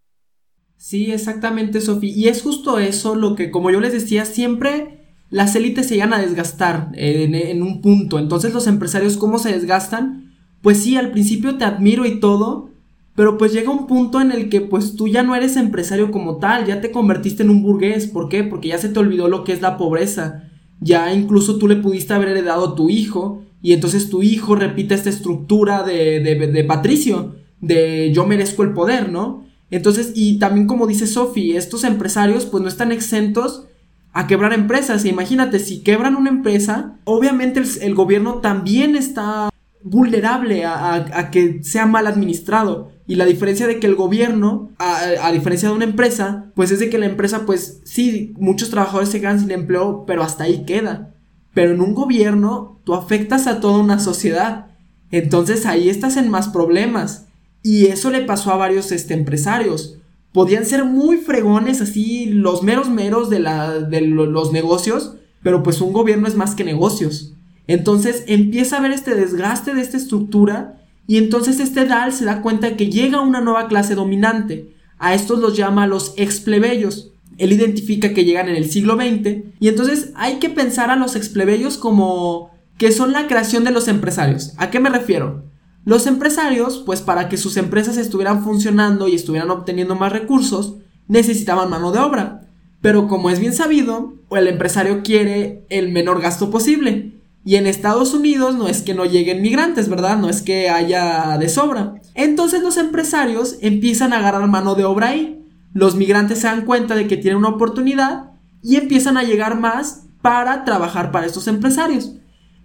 Sí, 0.76 1.12
exactamente, 1.12 1.80
Sofi. 1.80 2.10
Y 2.10 2.28
es 2.28 2.42
justo 2.42 2.78
eso 2.78 3.14
lo 3.14 3.36
que, 3.36 3.50
como 3.50 3.70
yo 3.70 3.80
les 3.80 3.92
decía, 3.92 4.24
siempre 4.24 5.00
las 5.28 5.54
élites 5.54 5.86
se 5.86 5.94
llegan 5.94 6.14
a 6.14 6.20
desgastar 6.20 6.90
en, 6.94 7.34
en, 7.34 7.62
un 7.62 7.82
punto. 7.82 8.18
Entonces 8.18 8.54
los 8.54 8.66
empresarios, 8.66 9.16
¿cómo 9.16 9.38
se 9.38 9.52
desgastan? 9.52 10.34
Pues 10.62 10.82
sí, 10.82 10.96
al 10.96 11.12
principio 11.12 11.56
te 11.56 11.64
admiro 11.64 12.06
y 12.06 12.18
todo, 12.18 12.70
pero 13.14 13.36
pues 13.36 13.52
llega 13.52 13.70
un 13.70 13.86
punto 13.86 14.20
en 14.20 14.32
el 14.32 14.48
que 14.48 14.62
pues 14.62 14.96
tú 14.96 15.06
ya 15.06 15.22
no 15.22 15.34
eres 15.34 15.56
empresario 15.56 16.10
como 16.10 16.38
tal, 16.38 16.66
ya 16.66 16.80
te 16.80 16.90
convertiste 16.90 17.42
en 17.42 17.50
un 17.50 17.62
burgués. 17.62 18.06
¿Por 18.06 18.28
qué? 18.28 18.42
Porque 18.42 18.68
ya 18.68 18.78
se 18.78 18.88
te 18.88 18.98
olvidó 18.98 19.28
lo 19.28 19.44
que 19.44 19.52
es 19.52 19.60
la 19.60 19.76
pobreza. 19.76 20.48
Ya 20.80 21.12
incluso 21.12 21.58
tú 21.58 21.68
le 21.68 21.76
pudiste 21.76 22.14
haber 22.14 22.28
heredado 22.28 22.68
a 22.68 22.74
tu 22.74 22.88
hijo 22.88 23.39
y 23.62 23.72
entonces 23.72 24.08
tu 24.08 24.22
hijo 24.22 24.54
repite 24.54 24.94
esta 24.94 25.10
estructura 25.10 25.82
de, 25.82 26.20
de, 26.20 26.34
de 26.46 26.64
patricio, 26.64 27.36
de 27.60 28.10
yo 28.12 28.26
merezco 28.26 28.62
el 28.62 28.72
poder, 28.72 29.10
¿no? 29.10 29.44
Entonces, 29.70 30.12
y 30.14 30.38
también 30.38 30.66
como 30.66 30.86
dice 30.86 31.06
Sofi, 31.06 31.56
estos 31.56 31.84
empresarios 31.84 32.46
pues 32.46 32.62
no 32.62 32.68
están 32.68 32.92
exentos 32.92 33.66
a 34.12 34.26
quebrar 34.26 34.52
empresas. 34.52 35.04
Imagínate, 35.04 35.58
si 35.58 35.82
quebran 35.82 36.16
una 36.16 36.30
empresa, 36.30 36.96
obviamente 37.04 37.62
el, 37.80 37.94
gobierno 37.94 38.36
también 38.36 38.96
está 38.96 39.50
vulnerable 39.82 40.64
a, 40.64 41.28
que 41.30 41.62
sea 41.62 41.86
mal 41.86 42.06
administrado. 42.06 42.90
Y 43.06 43.16
la 43.16 43.24
diferencia 43.24 43.66
de 43.66 43.80
que 43.80 43.86
el 43.86 43.94
gobierno, 43.94 44.70
a, 44.78 45.30
diferencia 45.32 45.68
de 45.68 45.74
una 45.74 45.84
empresa, 45.84 46.46
pues 46.54 46.70
es 46.70 46.80
de 46.80 46.90
que 46.90 46.98
la 46.98 47.06
empresa, 47.06 47.46
pues 47.46 47.80
sí, 47.84 48.34
muchos 48.38 48.70
trabajadores 48.70 49.08
se 49.08 49.20
quedan 49.20 49.40
sin 49.40 49.50
empleo, 49.50 50.04
pero 50.06 50.22
hasta 50.22 50.44
ahí 50.44 50.64
queda. 50.64 51.14
Pero 51.54 51.72
en 51.72 51.80
un 51.80 51.94
gobierno, 51.94 52.80
tú 52.84 52.94
afectas 52.94 53.46
a 53.46 53.60
toda 53.60 53.78
una 53.78 53.98
sociedad. 53.98 54.66
Entonces 55.10 55.66
ahí 55.66 55.88
estás 55.88 56.16
en 56.16 56.28
más 56.30 56.48
problemas. 56.48 57.26
Y 57.62 57.86
eso 57.86 58.10
le 58.10 58.22
pasó 58.22 58.52
a 58.52 58.56
varios 58.56 58.92
este, 58.92 59.14
empresarios. 59.14 59.96
Podían 60.32 60.64
ser 60.64 60.84
muy 60.84 61.16
fregones, 61.16 61.80
así, 61.80 62.26
los 62.26 62.62
meros 62.62 62.88
meros 62.88 63.30
de, 63.30 63.40
la, 63.40 63.80
de 63.80 64.00
los 64.02 64.52
negocios, 64.52 65.16
pero 65.42 65.62
pues 65.62 65.80
un 65.80 65.92
gobierno 65.92 66.28
es 66.28 66.36
más 66.36 66.54
que 66.54 66.64
negocios. 66.64 67.34
Entonces 67.66 68.24
empieza 68.26 68.76
a 68.76 68.78
haber 68.78 68.92
este 68.92 69.14
desgaste 69.14 69.74
de 69.74 69.80
esta 69.80 69.96
estructura 69.96 70.80
y 71.06 71.18
entonces 71.18 71.58
este 71.58 71.86
DAL 71.86 72.12
se 72.12 72.24
da 72.24 72.42
cuenta 72.42 72.76
que 72.76 72.90
llega 72.90 73.20
una 73.20 73.40
nueva 73.40 73.66
clase 73.66 73.94
dominante. 73.94 74.74
A 74.98 75.14
estos 75.14 75.40
los 75.40 75.56
llama 75.56 75.86
los 75.86 76.14
ex 76.16 76.40
plebeyos. 76.40 77.12
Él 77.40 77.52
identifica 77.52 78.12
que 78.12 78.24
llegan 78.24 78.48
en 78.48 78.56
el 78.56 78.70
siglo 78.70 78.96
XX 78.96 79.44
y 79.58 79.68
entonces 79.68 80.12
hay 80.14 80.38
que 80.38 80.50
pensar 80.50 80.90
a 80.90 80.96
los 80.96 81.16
ex 81.16 81.30
plebeyos 81.30 81.78
como 81.78 82.50
que 82.76 82.92
son 82.92 83.12
la 83.12 83.26
creación 83.26 83.64
de 83.64 83.70
los 83.70 83.88
empresarios. 83.88 84.52
¿A 84.58 84.70
qué 84.70 84.78
me 84.78 84.90
refiero? 84.90 85.44
Los 85.84 86.06
empresarios, 86.06 86.82
pues 86.84 87.00
para 87.00 87.28
que 87.30 87.38
sus 87.38 87.56
empresas 87.56 87.96
estuvieran 87.96 88.44
funcionando 88.44 89.08
y 89.08 89.14
estuvieran 89.14 89.50
obteniendo 89.50 89.96
más 89.96 90.12
recursos, 90.12 90.76
necesitaban 91.08 91.70
mano 91.70 91.92
de 91.92 91.98
obra. 91.98 92.42
Pero 92.82 93.08
como 93.08 93.30
es 93.30 93.40
bien 93.40 93.54
sabido, 93.54 94.14
el 94.30 94.46
empresario 94.46 95.02
quiere 95.02 95.64
el 95.70 95.90
menor 95.90 96.20
gasto 96.20 96.50
posible. 96.50 97.14
Y 97.44 97.56
en 97.56 97.66
Estados 97.66 98.12
Unidos 98.12 98.54
no 98.54 98.68
es 98.68 98.82
que 98.82 98.94
no 98.94 99.06
lleguen 99.06 99.40
migrantes, 99.40 99.88
¿verdad? 99.88 100.18
No 100.18 100.28
es 100.28 100.42
que 100.42 100.68
haya 100.68 101.38
de 101.38 101.48
sobra. 101.48 101.94
Entonces 102.14 102.62
los 102.62 102.76
empresarios 102.76 103.56
empiezan 103.62 104.12
a 104.12 104.18
agarrar 104.18 104.46
mano 104.46 104.74
de 104.74 104.84
obra 104.84 105.08
ahí. 105.08 105.39
Los 105.72 105.94
migrantes 105.96 106.40
se 106.40 106.46
dan 106.46 106.64
cuenta 106.64 106.94
de 106.94 107.06
que 107.06 107.16
tienen 107.16 107.38
una 107.38 107.50
oportunidad 107.50 108.32
y 108.62 108.76
empiezan 108.76 109.16
a 109.16 109.22
llegar 109.22 109.58
más 109.58 110.06
para 110.22 110.64
trabajar 110.64 111.10
para 111.12 111.26
estos 111.26 111.48
empresarios. 111.48 112.16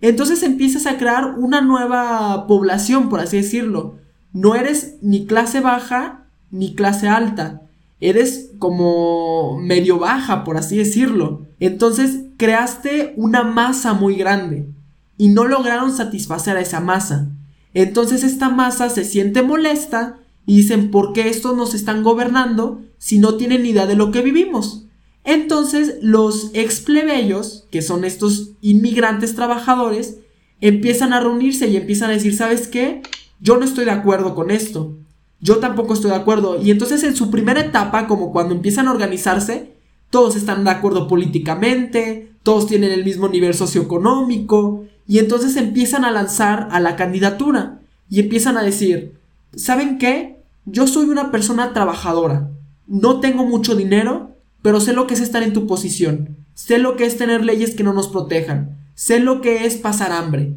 Entonces 0.01 0.43
empiezas 0.43 0.85
a 0.85 0.97
crear 0.97 1.35
una 1.37 1.61
nueva 1.61 2.47
población, 2.47 3.09
por 3.09 3.19
así 3.19 3.37
decirlo. 3.37 3.97
No 4.33 4.55
eres 4.55 4.97
ni 5.01 5.25
clase 5.25 5.61
baja 5.61 6.25
ni 6.51 6.75
clase 6.75 7.07
alta. 7.07 7.61
Eres 7.99 8.51
como 8.59 9.57
medio 9.59 9.99
baja, 9.99 10.43
por 10.43 10.57
así 10.57 10.77
decirlo. 10.77 11.45
Entonces 11.59 12.25
creaste 12.37 13.13
una 13.15 13.43
masa 13.43 13.93
muy 13.93 14.15
grande 14.15 14.67
y 15.17 15.29
no 15.29 15.45
lograron 15.45 15.95
satisfacer 15.95 16.57
a 16.57 16.61
esa 16.61 16.81
masa. 16.81 17.29
Entonces 17.73 18.23
esta 18.23 18.49
masa 18.49 18.89
se 18.89 19.05
siente 19.05 19.41
molesta 19.41 20.17
y 20.45 20.57
dicen, 20.57 20.91
¿por 20.91 21.13
qué 21.13 21.29
estos 21.29 21.55
nos 21.55 21.73
están 21.73 22.03
gobernando 22.03 22.81
si 22.97 23.19
no 23.19 23.35
tienen 23.35 23.65
idea 23.65 23.87
de 23.87 23.95
lo 23.95 24.11
que 24.11 24.21
vivimos? 24.21 24.85
Entonces 25.23 25.97
los 26.01 26.51
ex 26.53 26.79
plebeyos, 26.81 27.67
que 27.71 27.81
son 27.81 28.05
estos 28.05 28.51
inmigrantes 28.61 29.35
trabajadores, 29.35 30.19
empiezan 30.61 31.13
a 31.13 31.19
reunirse 31.19 31.67
y 31.67 31.77
empiezan 31.77 32.11
a 32.11 32.13
decir, 32.13 32.35
¿sabes 32.35 32.67
qué? 32.67 33.01
Yo 33.39 33.57
no 33.57 33.65
estoy 33.65 33.85
de 33.85 33.91
acuerdo 33.91 34.35
con 34.35 34.51
esto. 34.51 34.95
Yo 35.41 35.57
tampoco 35.57 35.93
estoy 35.93 36.11
de 36.11 36.17
acuerdo. 36.17 36.61
Y 36.61 36.71
entonces 36.71 37.03
en 37.03 37.15
su 37.15 37.31
primera 37.31 37.59
etapa, 37.59 38.07
como 38.07 38.31
cuando 38.31 38.53
empiezan 38.53 38.87
a 38.87 38.91
organizarse, 38.91 39.73
todos 40.09 40.35
están 40.35 40.63
de 40.63 40.69
acuerdo 40.69 41.07
políticamente, 41.07 42.31
todos 42.43 42.67
tienen 42.67 42.91
el 42.91 43.03
mismo 43.03 43.27
nivel 43.27 43.53
socioeconómico, 43.53 44.85
y 45.07 45.19
entonces 45.19 45.55
empiezan 45.55 46.05
a 46.05 46.11
lanzar 46.11 46.67
a 46.71 46.79
la 46.79 46.95
candidatura 46.95 47.81
y 48.09 48.19
empiezan 48.19 48.57
a 48.57 48.63
decir, 48.63 49.19
¿saben 49.55 49.97
qué? 49.97 50.43
Yo 50.65 50.87
soy 50.87 51.09
una 51.09 51.31
persona 51.31 51.73
trabajadora, 51.73 52.51
no 52.87 53.19
tengo 53.19 53.45
mucho 53.45 53.75
dinero, 53.75 54.35
pero 54.61 54.79
sé 54.79 54.93
lo 54.93 55.07
que 55.07 55.13
es 55.13 55.21
estar 55.21 55.43
en 55.43 55.53
tu 55.53 55.67
posición, 55.67 56.37
sé 56.53 56.77
lo 56.77 56.95
que 56.95 57.05
es 57.05 57.17
tener 57.17 57.43
leyes 57.43 57.75
que 57.75 57.83
no 57.83 57.93
nos 57.93 58.07
protejan, 58.07 58.77
sé 58.95 59.19
lo 59.19 59.41
que 59.41 59.65
es 59.65 59.75
pasar 59.75 60.11
hambre. 60.11 60.55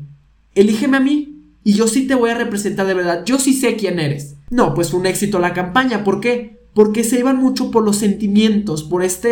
Elígeme 0.55 0.97
a 0.97 1.01
mí 1.01 1.43
y 1.63 1.75
yo 1.75 1.87
sí 1.87 2.07
te 2.07 2.15
voy 2.15 2.31
a 2.31 2.35
representar 2.35 2.87
de 2.87 2.95
verdad, 2.95 3.25
yo 3.25 3.39
sí 3.39 3.53
sé 3.53 3.77
quién 3.77 3.99
eres. 3.99 4.37
No, 4.51 4.75
pues 4.75 4.91
fue 4.91 5.01
un 5.01 5.07
éxito 5.07 5.39
la 5.39 5.53
campaña, 5.53 6.05
¿por 6.05 6.21
qué? 6.21 6.59
Porque 6.73 7.05
se 7.05 7.19
iban 7.19 7.37
mucho 7.37 7.71
por 7.71 7.85
los 7.85 7.97
sentimientos, 7.97 8.83
por 8.83 9.03
esta 9.03 9.29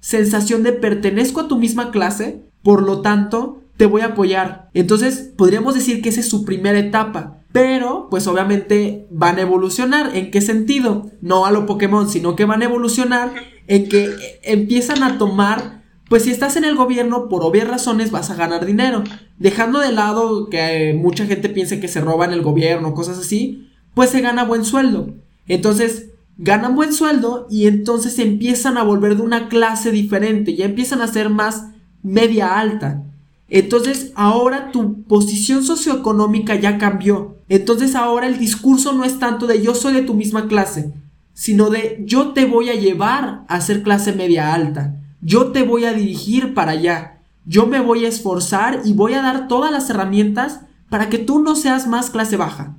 sensación 0.00 0.62
de 0.62 0.72
pertenezco 0.72 1.40
a 1.40 1.48
tu 1.48 1.58
misma 1.58 1.90
clase, 1.90 2.42
por 2.62 2.82
lo 2.82 3.00
tanto, 3.00 3.62
te 3.78 3.86
voy 3.86 4.02
a 4.02 4.06
apoyar. 4.08 4.68
Entonces, 4.74 5.30
podríamos 5.36 5.74
decir 5.74 6.02
que 6.02 6.10
esa 6.10 6.20
es 6.20 6.28
su 6.28 6.44
primera 6.44 6.78
etapa. 6.78 7.37
Pero, 7.52 8.08
pues 8.10 8.26
obviamente 8.26 9.06
van 9.10 9.38
a 9.38 9.42
evolucionar. 9.42 10.14
¿En 10.14 10.30
qué 10.30 10.40
sentido? 10.40 11.10
No 11.20 11.46
a 11.46 11.50
lo 11.50 11.66
Pokémon, 11.66 12.08
sino 12.08 12.36
que 12.36 12.44
van 12.44 12.62
a 12.62 12.66
evolucionar 12.66 13.32
en 13.66 13.88
que 13.88 14.14
empiezan 14.42 15.02
a 15.02 15.18
tomar, 15.18 15.82
pues 16.08 16.24
si 16.24 16.30
estás 16.30 16.56
en 16.56 16.64
el 16.64 16.74
gobierno, 16.74 17.28
por 17.28 17.42
obvias 17.42 17.68
razones 17.68 18.10
vas 18.10 18.30
a 18.30 18.34
ganar 18.34 18.66
dinero. 18.66 19.02
Dejando 19.38 19.78
de 19.80 19.92
lado 19.92 20.48
que 20.48 20.94
mucha 20.98 21.26
gente 21.26 21.48
piense 21.48 21.80
que 21.80 21.88
se 21.88 22.00
roba 22.00 22.24
en 22.24 22.32
el 22.32 22.42
gobierno, 22.42 22.94
cosas 22.94 23.18
así, 23.18 23.68
pues 23.94 24.10
se 24.10 24.20
gana 24.20 24.44
buen 24.44 24.64
sueldo. 24.64 25.14
Entonces, 25.46 26.10
ganan 26.38 26.76
buen 26.76 26.92
sueldo 26.92 27.46
y 27.50 27.66
entonces 27.66 28.18
empiezan 28.18 28.78
a 28.78 28.84
volver 28.84 29.16
de 29.16 29.22
una 29.22 29.48
clase 29.48 29.90
diferente, 29.90 30.54
ya 30.54 30.64
empiezan 30.64 31.02
a 31.02 31.08
ser 31.08 31.28
más 31.28 31.66
media 32.02 32.58
alta. 32.58 33.02
Entonces 33.48 34.12
ahora 34.14 34.70
tu 34.70 35.02
posición 35.04 35.64
socioeconómica 35.64 36.54
ya 36.54 36.78
cambió. 36.78 37.37
Entonces 37.48 37.94
ahora 37.94 38.26
el 38.26 38.38
discurso 38.38 38.92
no 38.92 39.04
es 39.04 39.18
tanto 39.18 39.46
de 39.46 39.62
yo 39.62 39.74
soy 39.74 39.94
de 39.94 40.02
tu 40.02 40.14
misma 40.14 40.48
clase, 40.48 40.92
sino 41.32 41.70
de 41.70 42.02
yo 42.04 42.32
te 42.32 42.44
voy 42.44 42.68
a 42.68 42.74
llevar 42.74 43.44
a 43.48 43.60
ser 43.60 43.82
clase 43.82 44.12
media 44.12 44.52
alta, 44.52 44.96
yo 45.20 45.52
te 45.52 45.62
voy 45.62 45.84
a 45.84 45.92
dirigir 45.92 46.52
para 46.52 46.72
allá, 46.72 47.20
yo 47.46 47.66
me 47.66 47.80
voy 47.80 48.04
a 48.04 48.08
esforzar 48.08 48.82
y 48.84 48.92
voy 48.92 49.14
a 49.14 49.22
dar 49.22 49.48
todas 49.48 49.72
las 49.72 49.88
herramientas 49.88 50.60
para 50.90 51.08
que 51.08 51.18
tú 51.18 51.38
no 51.40 51.56
seas 51.56 51.86
más 51.86 52.10
clase 52.10 52.36
baja. 52.36 52.76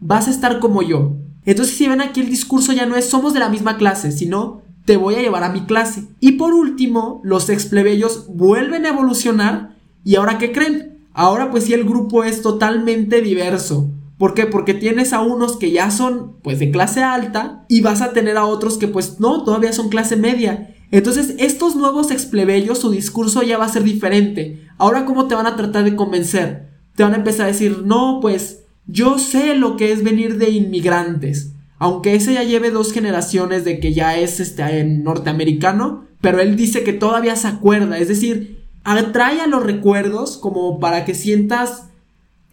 Vas 0.00 0.28
a 0.28 0.30
estar 0.30 0.58
como 0.58 0.82
yo. 0.82 1.16
Entonces 1.44 1.76
si 1.76 1.86
ven 1.88 2.00
aquí 2.00 2.20
el 2.20 2.30
discurso 2.30 2.72
ya 2.72 2.86
no 2.86 2.96
es 2.96 3.08
somos 3.08 3.34
de 3.34 3.40
la 3.40 3.48
misma 3.48 3.76
clase, 3.76 4.12
sino 4.12 4.62
te 4.86 4.96
voy 4.96 5.16
a 5.16 5.20
llevar 5.20 5.44
a 5.44 5.50
mi 5.50 5.62
clase. 5.62 6.04
Y 6.20 6.32
por 6.32 6.54
último, 6.54 7.20
los 7.24 7.48
ex 7.50 7.66
plebeyos 7.66 8.26
vuelven 8.28 8.86
a 8.86 8.90
evolucionar 8.90 9.76
y 10.04 10.14
ahora 10.14 10.38
¿qué 10.38 10.52
creen? 10.52 10.98
Ahora 11.12 11.50
pues 11.50 11.64
sí 11.64 11.74
el 11.74 11.84
grupo 11.84 12.24
es 12.24 12.40
totalmente 12.40 13.20
diverso. 13.20 13.90
¿Por 14.18 14.34
qué? 14.34 14.46
Porque 14.46 14.74
tienes 14.74 15.12
a 15.12 15.20
unos 15.20 15.56
que 15.56 15.70
ya 15.70 15.90
son 15.90 16.36
pues 16.42 16.58
de 16.58 16.70
clase 16.70 17.02
alta 17.02 17.64
y 17.68 17.80
vas 17.80 18.00
a 18.00 18.12
tener 18.12 18.36
a 18.36 18.46
otros 18.46 18.78
que 18.78 18.88
pues 18.88 19.20
no, 19.20 19.44
todavía 19.44 19.72
son 19.72 19.88
clase 19.88 20.16
media. 20.16 20.74
Entonces 20.90 21.34
estos 21.38 21.76
nuevos 21.76 22.10
ex 22.10 22.26
plebeyos 22.26 22.78
su 22.78 22.90
discurso 22.90 23.42
ya 23.42 23.58
va 23.58 23.66
a 23.66 23.70
ser 23.70 23.82
diferente. 23.82 24.66
Ahora 24.78 25.04
¿cómo 25.04 25.26
te 25.26 25.34
van 25.34 25.46
a 25.46 25.56
tratar 25.56 25.84
de 25.84 25.96
convencer? 25.96 26.70
Te 26.94 27.02
van 27.02 27.12
a 27.12 27.18
empezar 27.18 27.44
a 27.44 27.52
decir, 27.52 27.82
no, 27.84 28.20
pues 28.22 28.62
yo 28.86 29.18
sé 29.18 29.54
lo 29.54 29.76
que 29.76 29.92
es 29.92 30.02
venir 30.02 30.38
de 30.38 30.50
inmigrantes 30.50 31.52
aunque 31.78 32.14
ese 32.14 32.34
ya 32.34 32.42
lleve 32.42 32.70
dos 32.70 32.92
generaciones 32.92 33.64
de 33.64 33.80
que 33.80 33.92
ya 33.92 34.18
es 34.18 34.40
este 34.40 34.84
norteamericano, 34.84 36.04
pero 36.20 36.40
él 36.40 36.56
dice 36.56 36.84
que 36.84 36.92
todavía 36.92 37.36
se 37.36 37.48
acuerda, 37.48 37.98
es 37.98 38.08
decir, 38.08 38.64
atrae 38.84 39.40
a 39.40 39.46
los 39.46 39.62
recuerdos 39.62 40.38
como 40.38 40.80
para 40.80 41.04
que 41.04 41.14
sientas 41.14 41.90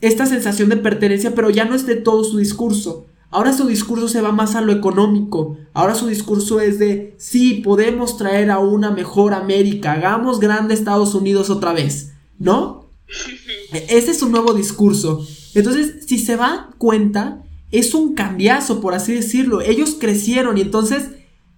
esta 0.03 0.25
sensación 0.25 0.67
de 0.67 0.75
pertenencia, 0.75 1.33
pero 1.33 1.49
ya 1.49 1.63
no 1.63 1.75
es 1.75 1.85
de 1.85 1.95
todo 1.95 2.25
su 2.25 2.37
discurso. 2.37 3.07
Ahora 3.29 3.53
su 3.53 3.65
discurso 3.65 4.09
se 4.09 4.19
va 4.19 4.33
más 4.33 4.53
a 4.55 4.61
lo 4.61 4.73
económico. 4.73 5.57
Ahora 5.73 5.95
su 5.95 6.07
discurso 6.07 6.59
es 6.59 6.77
de, 6.77 7.15
sí, 7.17 7.61
podemos 7.63 8.17
traer 8.17 8.51
a 8.51 8.59
una 8.59 8.91
mejor 8.91 9.33
América, 9.33 9.93
hagamos 9.93 10.41
grande 10.41 10.73
Estados 10.73 11.15
Unidos 11.15 11.49
otra 11.49 11.71
vez, 11.71 12.11
¿no? 12.37 12.89
Ese 13.71 14.11
es 14.11 14.19
su 14.19 14.27
nuevo 14.27 14.53
discurso. 14.53 15.25
Entonces, 15.55 16.05
si 16.05 16.19
se 16.19 16.35
va 16.35 16.71
cuenta, 16.77 17.41
es 17.71 17.93
un 17.93 18.13
cambiazo, 18.13 18.81
por 18.81 18.95
así 18.95 19.13
decirlo. 19.13 19.61
Ellos 19.61 19.95
crecieron 19.97 20.57
y 20.57 20.61
entonces 20.61 21.11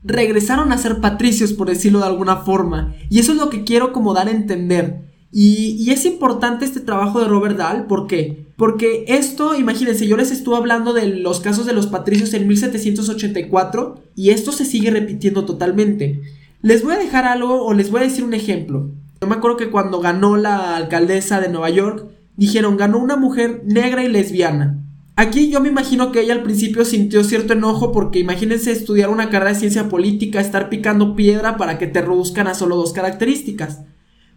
regresaron 0.03 0.71
a 0.71 0.77
ser 0.77 1.01
patricios, 1.01 1.51
por 1.51 1.67
decirlo 1.67 1.97
de 1.97 2.05
alguna 2.05 2.38
forma. 2.38 2.93
Y 3.10 3.17
eso 3.17 3.31
es 3.31 3.39
lo 3.39 3.49
que 3.49 3.63
quiero 3.63 3.91
como 3.91 4.13
dar 4.13 4.27
a 4.27 4.31
entender. 4.31 5.05
Y, 5.38 5.91
es 5.91 6.06
importante 6.06 6.63
este 6.63 6.80
trabajo 6.80 7.19
de 7.19 7.28
Robert 7.28 7.58
Dahl, 7.58 7.88
¿por 7.88 8.08
qué? 8.08 8.45
Porque 8.56 9.04
esto, 9.10 9.54
imagínense, 9.54 10.08
yo 10.08 10.15
les 10.15 10.32
estuve 10.32 10.56
hablando 10.56 10.93
de 10.93 11.08
los 11.08 11.41
casos 11.41 11.65
de 11.65 11.74
los 11.74 11.88
patricios 11.88 12.34
en 12.34 12.48
1784 12.48 14.02
y 14.15 14.30
esto 14.30 14.54
se 14.54 14.63
sigue 14.63 14.91
repitiendo 14.91 15.43
totalmente. 15.43 16.21
Les 16.62 16.86
voy 16.86 16.93
a 16.93 17.00
dejar 17.00 17.26
algo 17.26 17.65
o 17.65 17.74
les 17.74 17.91
voy 17.91 18.00
a 18.00 18.04
decir 18.06 18.24
un 18.24 18.34
ejemplo. 18.34 18.91
Yo 19.19 19.28
me 19.28 19.36
acuerdo 19.36 19.58
que 19.58 19.69
cuando 19.69 20.00
ganó 20.00 20.38
la 20.38 20.78
alcaldesa 20.78 21.41
de 21.41 21.50
Nueva 21.50 21.69
York, 21.69 22.08
dijeron, 22.38 22.78
ganó 22.78 22.98
una 23.00 23.17
mujer 23.17 23.62
negra 23.65 24.06
y 24.06 24.08
lesbiana. 24.08 24.80
Aquí 25.17 25.50
yo 25.50 25.60
me 25.60 25.67
imagino 25.67 26.13
que 26.13 26.21
ella 26.21 26.34
al 26.34 26.43
principio 26.43 26.86
sintió 26.86 27.26
cierto 27.26 27.52
enojo 27.52 27.91
porque 27.91 28.19
imagínense 28.19 28.71
estudiar 28.71 29.10
una 29.10 29.30
carrera 29.30 29.52
de 29.52 29.60
ciencia 29.60 29.89
política, 29.89 30.39
estar 30.39 30.69
picando 30.69 31.13
piedra 31.13 31.58
para 31.58 31.78
que 31.78 31.88
te 31.88 32.00
reduzcan 32.02 32.48
a 32.48 32.54
solo 32.54 32.78
dos 32.78 32.93
características. 32.93 33.82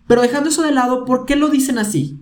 Pero 0.09 0.23
dejando 0.23 0.49
eso 0.49 0.63
de 0.63 0.73
lado, 0.73 1.05
¿por 1.05 1.27
qué 1.27 1.37
lo 1.37 1.49
dicen 1.49 1.79
así? 1.79 2.19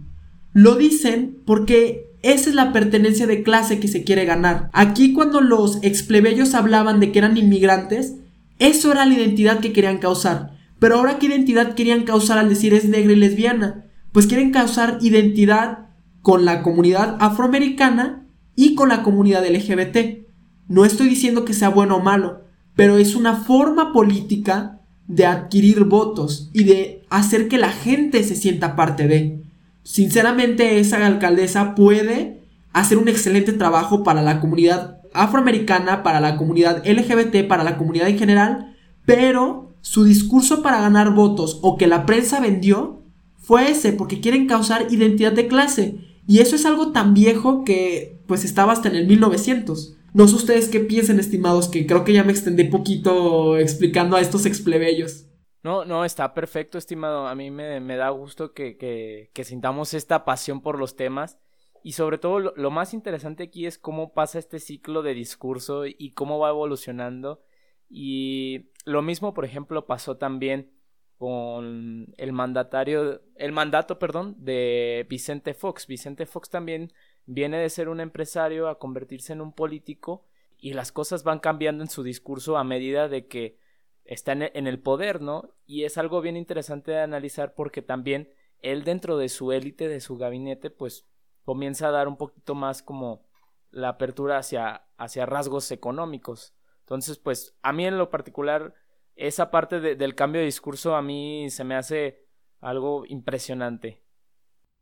Lo 0.53 0.75
dicen 0.75 1.38
porque 1.46 2.11
esa 2.22 2.51
es 2.51 2.57
la 2.57 2.72
pertenencia 2.72 3.27
de 3.27 3.42
clase 3.42 3.79
que 3.79 3.88
se 3.88 4.05
quiere 4.05 4.25
ganar. 4.25 4.68
Aquí 4.72 5.12
cuando 5.12 5.40
los 5.40 5.79
explebeyos 5.83 6.55
hablaban 6.55 7.01
de 7.01 7.12
que 7.12 7.20
eran 7.20 7.37
inmigrantes, 7.37 8.16
eso 8.59 8.90
era 8.90 9.07
la 9.07 9.14
identidad 9.14 9.61
que 9.61 9.72
querían 9.72 9.99
causar. 9.99 10.57
Pero 10.79 10.96
ahora 10.96 11.18
qué 11.18 11.27
identidad 11.27 11.75
querían 11.75 12.03
causar 12.03 12.38
al 12.38 12.49
decir 12.49 12.75
es 12.75 12.87
negra 12.87 13.12
y 13.12 13.16
lesbiana? 13.16 13.87
Pues 14.12 14.27
quieren 14.27 14.51
causar 14.51 14.99
identidad 15.01 15.87
con 16.22 16.44
la 16.44 16.62
comunidad 16.62 17.16
afroamericana 17.20 18.27
y 18.57 18.75
con 18.75 18.88
la 18.88 19.03
comunidad 19.03 19.46
LGBT. 19.46 20.27
No 20.68 20.85
estoy 20.85 21.09
diciendo 21.09 21.44
que 21.44 21.55
sea 21.55 21.68
bueno 21.68 21.96
o 21.96 22.03
malo, 22.03 22.44
pero 22.75 22.99
es 22.99 23.14
una 23.14 23.37
forma 23.37 23.92
política 23.92 24.81
de 25.07 25.27
adquirir 25.27 25.85
votos 25.85 26.51
y 26.53 26.64
de 26.64 27.06
hacer 27.11 27.49
que 27.49 27.59
la 27.59 27.71
gente 27.71 28.23
se 28.25 28.37
sienta 28.37 28.77
parte 28.77 29.09
de. 29.09 29.42
Sinceramente, 29.83 30.81
esa 30.81 31.05
alcaldesa 31.07 31.75
puede 31.75 32.40
hacer 32.73 32.99
un 32.99 33.09
excelente 33.09 33.53
trabajo 33.53 34.03
para 34.03 34.23
la 34.23 34.40
comunidad 34.40 35.01
afroamericana, 35.14 36.03
para 36.03 36.21
la 36.21 36.37
comunidad 36.37 36.83
LGBT, 36.87 37.47
para 37.49 37.64
la 37.64 37.79
comunidad 37.79 38.09
en 38.09 38.19
general, 38.19 38.77
pero 39.05 39.73
su 39.81 40.05
discurso 40.05 40.62
para 40.62 40.81
ganar 40.81 41.14
votos 41.14 41.59
o 41.62 41.77
que 41.77 41.87
la 41.87 42.07
prensa 42.07 42.40
vendió 42.40 43.03
fue 43.38 43.71
ese, 43.71 43.92
porque 43.92 44.21
quieren 44.21 44.47
causar 44.47 44.88
identidad 44.90 45.33
de 45.33 45.47
clase. 45.47 45.99
Y 46.27 46.40
eso 46.40 46.57
es 46.57 46.66
algo 46.66 46.90
tan 46.90 47.14
viejo 47.14 47.64
que 47.64 48.19
pues 48.27 48.45
estaba 48.45 48.73
hasta 48.73 48.88
en 48.88 48.97
el 48.97 49.07
1900. 49.07 49.95
No 50.12 50.27
sé 50.27 50.35
ustedes 50.35 50.69
qué 50.69 50.81
piensan, 50.81 51.21
estimados, 51.21 51.69
que 51.69 51.87
creo 51.87 52.03
que 52.03 52.12
ya 52.12 52.25
me 52.25 52.33
extendí 52.33 52.64
poquito 52.64 53.57
explicando 53.59 54.16
a 54.16 54.21
estos 54.21 54.47
explebeyos. 54.47 55.26
No, 55.67 55.85
no, 55.85 56.05
está 56.05 56.33
perfecto, 56.33 56.79
estimado. 56.79 57.27
A 57.27 57.35
mí 57.35 57.51
me, 57.51 57.97
da 57.97 58.11
gusto 58.11 58.55
que, 58.55 59.33
sintamos 59.43 59.95
esta 59.95 60.25
pasión 60.25 60.61
por 60.61 60.79
los 60.79 60.95
temas. 60.95 61.41
Y 61.83 61.95
sobre 61.95 62.19
todo, 62.19 62.39
lo, 62.39 62.53
lo, 62.55 62.71
más 62.71 62.95
interesante 62.95 63.43
aquí 63.43 63.67
es 63.67 63.77
cómo 63.77 64.15
pasa 64.15 64.39
este 64.39 64.61
ciclo 64.61 65.03
de 65.03 65.13
discurso 65.13 65.85
y 65.85 66.13
cómo 66.13 66.39
va 66.39 66.51
evolucionando. 66.51 67.43
Y 67.91 68.71
lo 68.85 69.03
mismo, 69.03 69.35
por 69.35 69.45
ejemplo, 69.45 69.87
pasó 69.87 70.19
también 70.19 70.71
con 71.19 72.15
el 72.17 72.33
mandatario, 72.33 73.23
el 73.35 73.51
mandato, 73.51 73.99
perdón, 73.99 74.37
de 74.39 75.05
Vicente 75.11 75.53
Fox. 75.53 75.89
Vicente 75.89 76.27
Fox 76.27 76.49
también 76.49 76.93
viene 77.25 77.59
de 77.59 77.71
ser 77.71 77.89
un 77.89 77.99
empresario 77.99 78.69
a 78.69 78.79
convertirse 78.79 79.33
en 79.33 79.41
un 79.41 79.53
político 79.53 80.29
y 80.59 80.75
las 80.75 80.93
cosas 80.93 81.25
van 81.25 81.41
cambiando 81.41 81.83
en 81.83 81.91
su 81.91 82.05
discurso 82.05 82.57
a 82.57 82.63
medida 82.63 83.09
de 83.09 83.27
que 83.27 83.66
está 84.09 84.33
en 84.33 84.66
el 84.66 84.81
poder, 84.81 85.21
¿no? 85.21 85.51
Y 85.66 85.85
es 85.85 85.99
algo 85.99 86.21
bien 86.21 86.37
interesante 86.37 86.92
de 86.92 87.01
analizar 87.01 87.55
porque 87.55 87.83
también 87.83 88.31
él 88.61 88.85
dentro 88.85 89.16
de 89.19 89.29
su 89.29 89.53
élite, 89.53 89.88
de 89.88 90.01
su 90.01 90.16
gabinete, 90.16 90.71
pues 90.71 91.07
comienza 91.45 91.88
a 91.88 91.92
dar 91.92 92.09
un 92.09 92.16
poquito 92.16 92.55
más 92.55 92.83
como 92.83 93.27
la 93.71 93.90
apertura 93.90 94.38
hacia, 94.38 94.87
hacia 94.97 95.27
rasgos 95.27 95.71
económicos. 95.71 96.55
Entonces, 96.81 97.19
pues 97.19 97.57
a 97.62 97.73
mí 97.73 97.87
en 97.87 97.99
lo 97.99 98.11
particular 98.11 98.75
esa 99.16 99.51
parte 99.51 99.81
del 99.81 100.14
cambio 100.14 100.40
de 100.40 100.47
discurso 100.47 100.95
a 100.95 101.03
mí 101.03 101.49
se 101.51 101.64
me 101.64 101.75
hace 101.75 102.27
algo 102.61 103.05
impresionante. 103.07 104.03